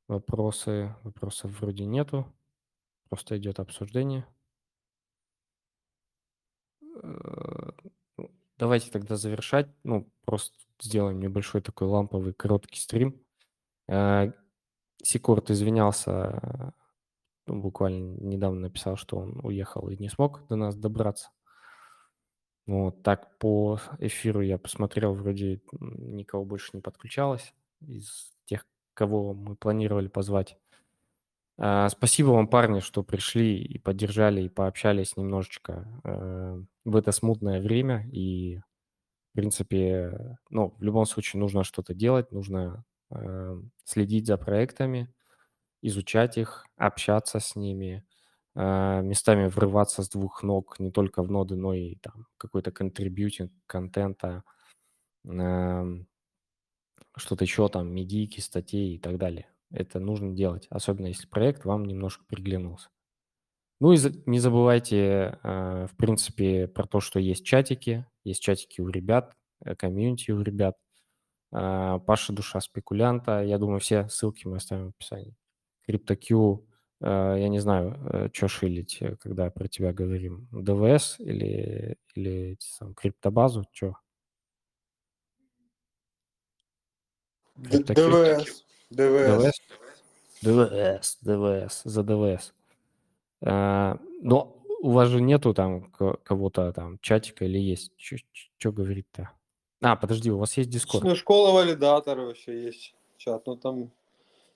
вопросы. 0.06 0.94
Вопросов 1.02 1.60
вроде 1.60 1.86
нету. 1.86 2.32
Просто 3.08 3.36
идет 3.36 3.58
обсуждение. 3.58 4.24
Э, 7.02 7.72
Давайте 8.58 8.92
тогда 8.92 9.16
завершать. 9.16 9.68
Ну, 9.82 10.08
просто 10.24 10.56
сделаем 10.80 11.18
небольшой 11.18 11.62
такой 11.62 11.88
ламповый 11.88 12.32
короткий 12.32 12.78
стрим. 12.78 13.20
Э, 13.88 14.30
Секурт 15.02 15.50
извинялся, 15.50 16.72
ну, 17.46 17.60
буквально 17.60 18.16
недавно 18.20 18.60
написал, 18.60 18.96
что 18.96 19.18
он 19.18 19.40
уехал 19.44 19.88
и 19.88 19.96
не 19.96 20.08
смог 20.08 20.46
до 20.48 20.56
нас 20.56 20.76
добраться. 20.76 21.30
Вот 22.66 23.02
так 23.02 23.38
по 23.38 23.80
эфиру 23.98 24.42
я 24.42 24.58
посмотрел, 24.58 25.14
вроде 25.14 25.62
никого 25.72 26.44
больше 26.44 26.70
не 26.74 26.82
подключалось 26.82 27.54
из 27.80 28.30
тех, 28.44 28.66
кого 28.92 29.32
мы 29.32 29.56
планировали 29.56 30.08
позвать. 30.08 30.58
А, 31.58 31.88
Спасибо 31.88 32.28
вам, 32.28 32.46
парни, 32.46 32.80
что 32.80 33.02
пришли 33.02 33.56
и 33.58 33.78
поддержали, 33.78 34.42
и 34.42 34.48
пообщались 34.48 35.16
немножечко 35.16 35.88
э, 36.04 36.62
в 36.84 36.96
это 36.96 37.10
смутное 37.12 37.60
время. 37.60 38.08
И, 38.12 38.58
в 38.58 39.36
принципе, 39.36 40.38
ну, 40.50 40.74
в 40.78 40.82
любом 40.82 41.06
случае 41.06 41.40
нужно 41.40 41.64
что-то 41.64 41.94
делать, 41.94 42.30
нужно 42.32 42.84
э, 42.84 42.97
следить 43.84 44.26
за 44.26 44.36
проектами, 44.36 45.12
изучать 45.82 46.38
их, 46.38 46.66
общаться 46.76 47.40
с 47.40 47.56
ними, 47.56 48.04
э, 48.56 49.02
местами 49.02 49.48
врываться 49.48 50.02
с 50.02 50.08
двух 50.10 50.42
ног 50.42 50.78
не 50.80 50.90
только 50.90 51.22
в 51.22 51.30
ноды, 51.30 51.56
но 51.56 51.74
и 51.74 51.96
там 51.96 52.26
какой-то 52.38 52.72
контрибьютинг 52.72 53.52
контента, 53.66 54.44
э, 55.24 55.84
что-то 57.16 57.44
еще 57.44 57.68
там, 57.68 57.92
медийки, 57.92 58.40
статей 58.40 58.94
и 58.96 58.98
так 58.98 59.18
далее. 59.18 59.48
Это 59.70 60.00
нужно 60.00 60.34
делать, 60.34 60.66
особенно 60.70 61.08
если 61.08 61.26
проект 61.26 61.64
вам 61.64 61.84
немножко 61.84 62.24
приглянулся. 62.26 62.88
Ну 63.80 63.92
и 63.92 63.98
не 64.26 64.40
забывайте, 64.40 65.38
э, 65.42 65.86
в 65.86 65.96
принципе, 65.96 66.66
про 66.66 66.86
то, 66.86 67.00
что 67.00 67.20
есть 67.20 67.44
чатики, 67.44 68.06
есть 68.24 68.42
чатики 68.42 68.80
у 68.80 68.88
ребят, 68.88 69.34
э, 69.64 69.76
комьюнити 69.76 70.32
у 70.32 70.42
ребят. 70.42 70.76
Э, 71.52 71.98
Паша 72.06 72.32
Душа 72.32 72.60
Спекулянта, 72.60 73.42
я 73.42 73.58
думаю, 73.58 73.80
все 73.80 74.08
ссылки 74.08 74.46
мы 74.46 74.56
оставим 74.56 74.86
в 74.86 74.88
описании. 74.90 75.34
CryptoQ, 75.88 76.64
э, 77.00 77.36
я 77.38 77.48
не 77.48 77.58
знаю, 77.60 78.30
что 78.34 78.48
шилить, 78.48 78.98
э, 79.00 79.16
когда 79.16 79.50
про 79.50 79.68
тебя 79.68 79.92
говорим, 79.92 80.48
ДВС 80.52 81.18
или, 81.18 81.96
или 82.14 82.56
сам, 82.60 82.94
криптобазу, 82.94 83.66
что? 83.72 83.96
ДВС. 87.56 88.64
ДВС. 88.90 89.60
ДВС? 90.42 91.18
ДВС, 91.22 91.82
за 91.84 92.02
ДВС. 92.04 92.54
А, 93.40 93.98
но 94.22 94.62
у 94.80 94.90
вас 94.90 95.08
же 95.08 95.20
нету 95.20 95.54
там 95.54 95.90
ко- 95.90 96.18
кого-то 96.22 96.72
там 96.72 96.98
чатика 97.00 97.44
или 97.44 97.58
есть? 97.58 97.92
Что 97.96 98.72
говорит-то? 98.72 99.37
А, 99.80 99.96
подожди, 99.96 100.30
у 100.30 100.38
вас 100.38 100.56
есть 100.56 100.70
Discord? 100.70 101.00
Ну, 101.04 101.14
школа 101.14 101.52
валидатора 101.52 102.22
вообще 102.22 102.64
есть 102.64 102.94
чат, 103.16 103.46
но 103.46 103.56
там 103.56 103.90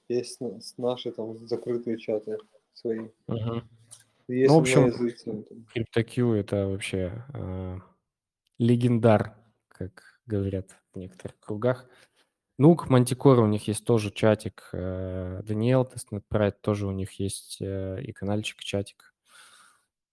есть 0.08 0.40
наши 0.78 1.12
там 1.12 1.46
закрытые 1.46 1.98
чаты 1.98 2.38
свои. 2.74 3.08
Мгм. 3.28 3.68
Если 4.28 4.48
Ну, 4.48 4.58
в 4.58 4.62
общем. 4.62 5.46
CryptoQ 5.74 6.34
это 6.34 6.66
вообще 6.66 7.24
э, 7.34 7.78
legendary, 8.58 9.36
как 9.68 10.20
говорят 10.26 10.70
в 10.92 10.98
некоторых 10.98 11.38
кругах. 11.40 11.88
Нук, 12.58 12.88
Мантикора 12.88 13.42
у 13.42 13.46
них 13.46 13.66
есть 13.68 13.84
тоже 13.84 14.10
чатик. 14.10 14.68
э, 14.72 15.40
Даниэл, 15.44 15.84
Testnet 15.84 16.26
Pride, 16.28 16.60
тоже 16.60 16.86
у 16.86 16.92
них 16.92 17.12
есть 17.18 17.58
э, 17.60 18.02
и 18.02 18.12
каналчик, 18.12 18.60
чатик, 18.60 19.14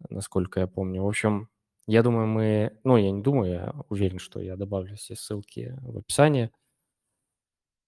насколько 0.10 0.60
я 0.60 0.68
помню. 0.68 1.03
В 1.03 1.07
общем, 1.07 1.49
я 1.92 2.04
думаю, 2.04 2.28
мы... 2.28 2.80
Ну, 2.84 2.98
я 2.98 3.12
не 3.12 3.22
думаю, 3.22 3.52
я 3.52 3.74
уверен, 3.90 4.20
что 4.20 4.40
я 4.40 4.56
добавлю 4.56 4.96
все 4.96 5.16
ссылки 5.16 5.76
в 5.82 5.98
описании. 5.98 6.52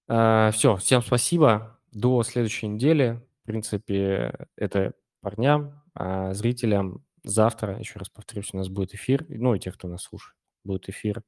Все, 0.08 0.76
всем 0.78 1.02
спасибо. 1.02 1.80
До 1.91 2.24
следующей 2.24 2.68
недели. 2.68 3.22
В 3.43 3.45
принципе, 3.45 4.47
это 4.56 4.93
парням, 5.20 5.84
а 5.93 6.34
зрителям 6.34 7.06
завтра, 7.24 7.78
еще 7.78 7.99
раз 7.99 8.10
повторюсь, 8.10 8.54
у 8.54 8.58
нас 8.58 8.70
будет 8.70 8.93
эфир, 8.93 9.26
ну 9.30 9.54
и 9.54 9.60
тех, 9.60 9.76
кто 9.76 9.88
нас 9.88 10.04
слушает, 10.04 10.36
будет 10.64 10.89
эфир 10.89 11.24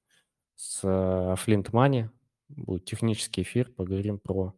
с 0.55 0.83
Flint 0.83 1.71
Money, 1.71 2.09
будет 2.49 2.85
технический 2.85 3.41
эфир, 3.41 3.71
поговорим 3.71 4.19
про 4.19 4.55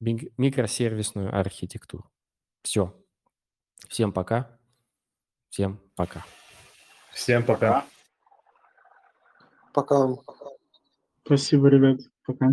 микросервисную 0.00 1.36
архитектуру. 1.36 2.10
Все. 2.62 2.94
Всем 3.88 4.12
пока. 4.12 4.58
Всем 5.50 5.80
пока. 5.94 6.24
Всем 7.12 7.44
пока. 7.44 7.84
Пока. 9.72 10.08
Пока. 10.08 10.46
Спасибо, 11.24 11.68
ребят. 11.68 12.00
Пока. 12.24 12.50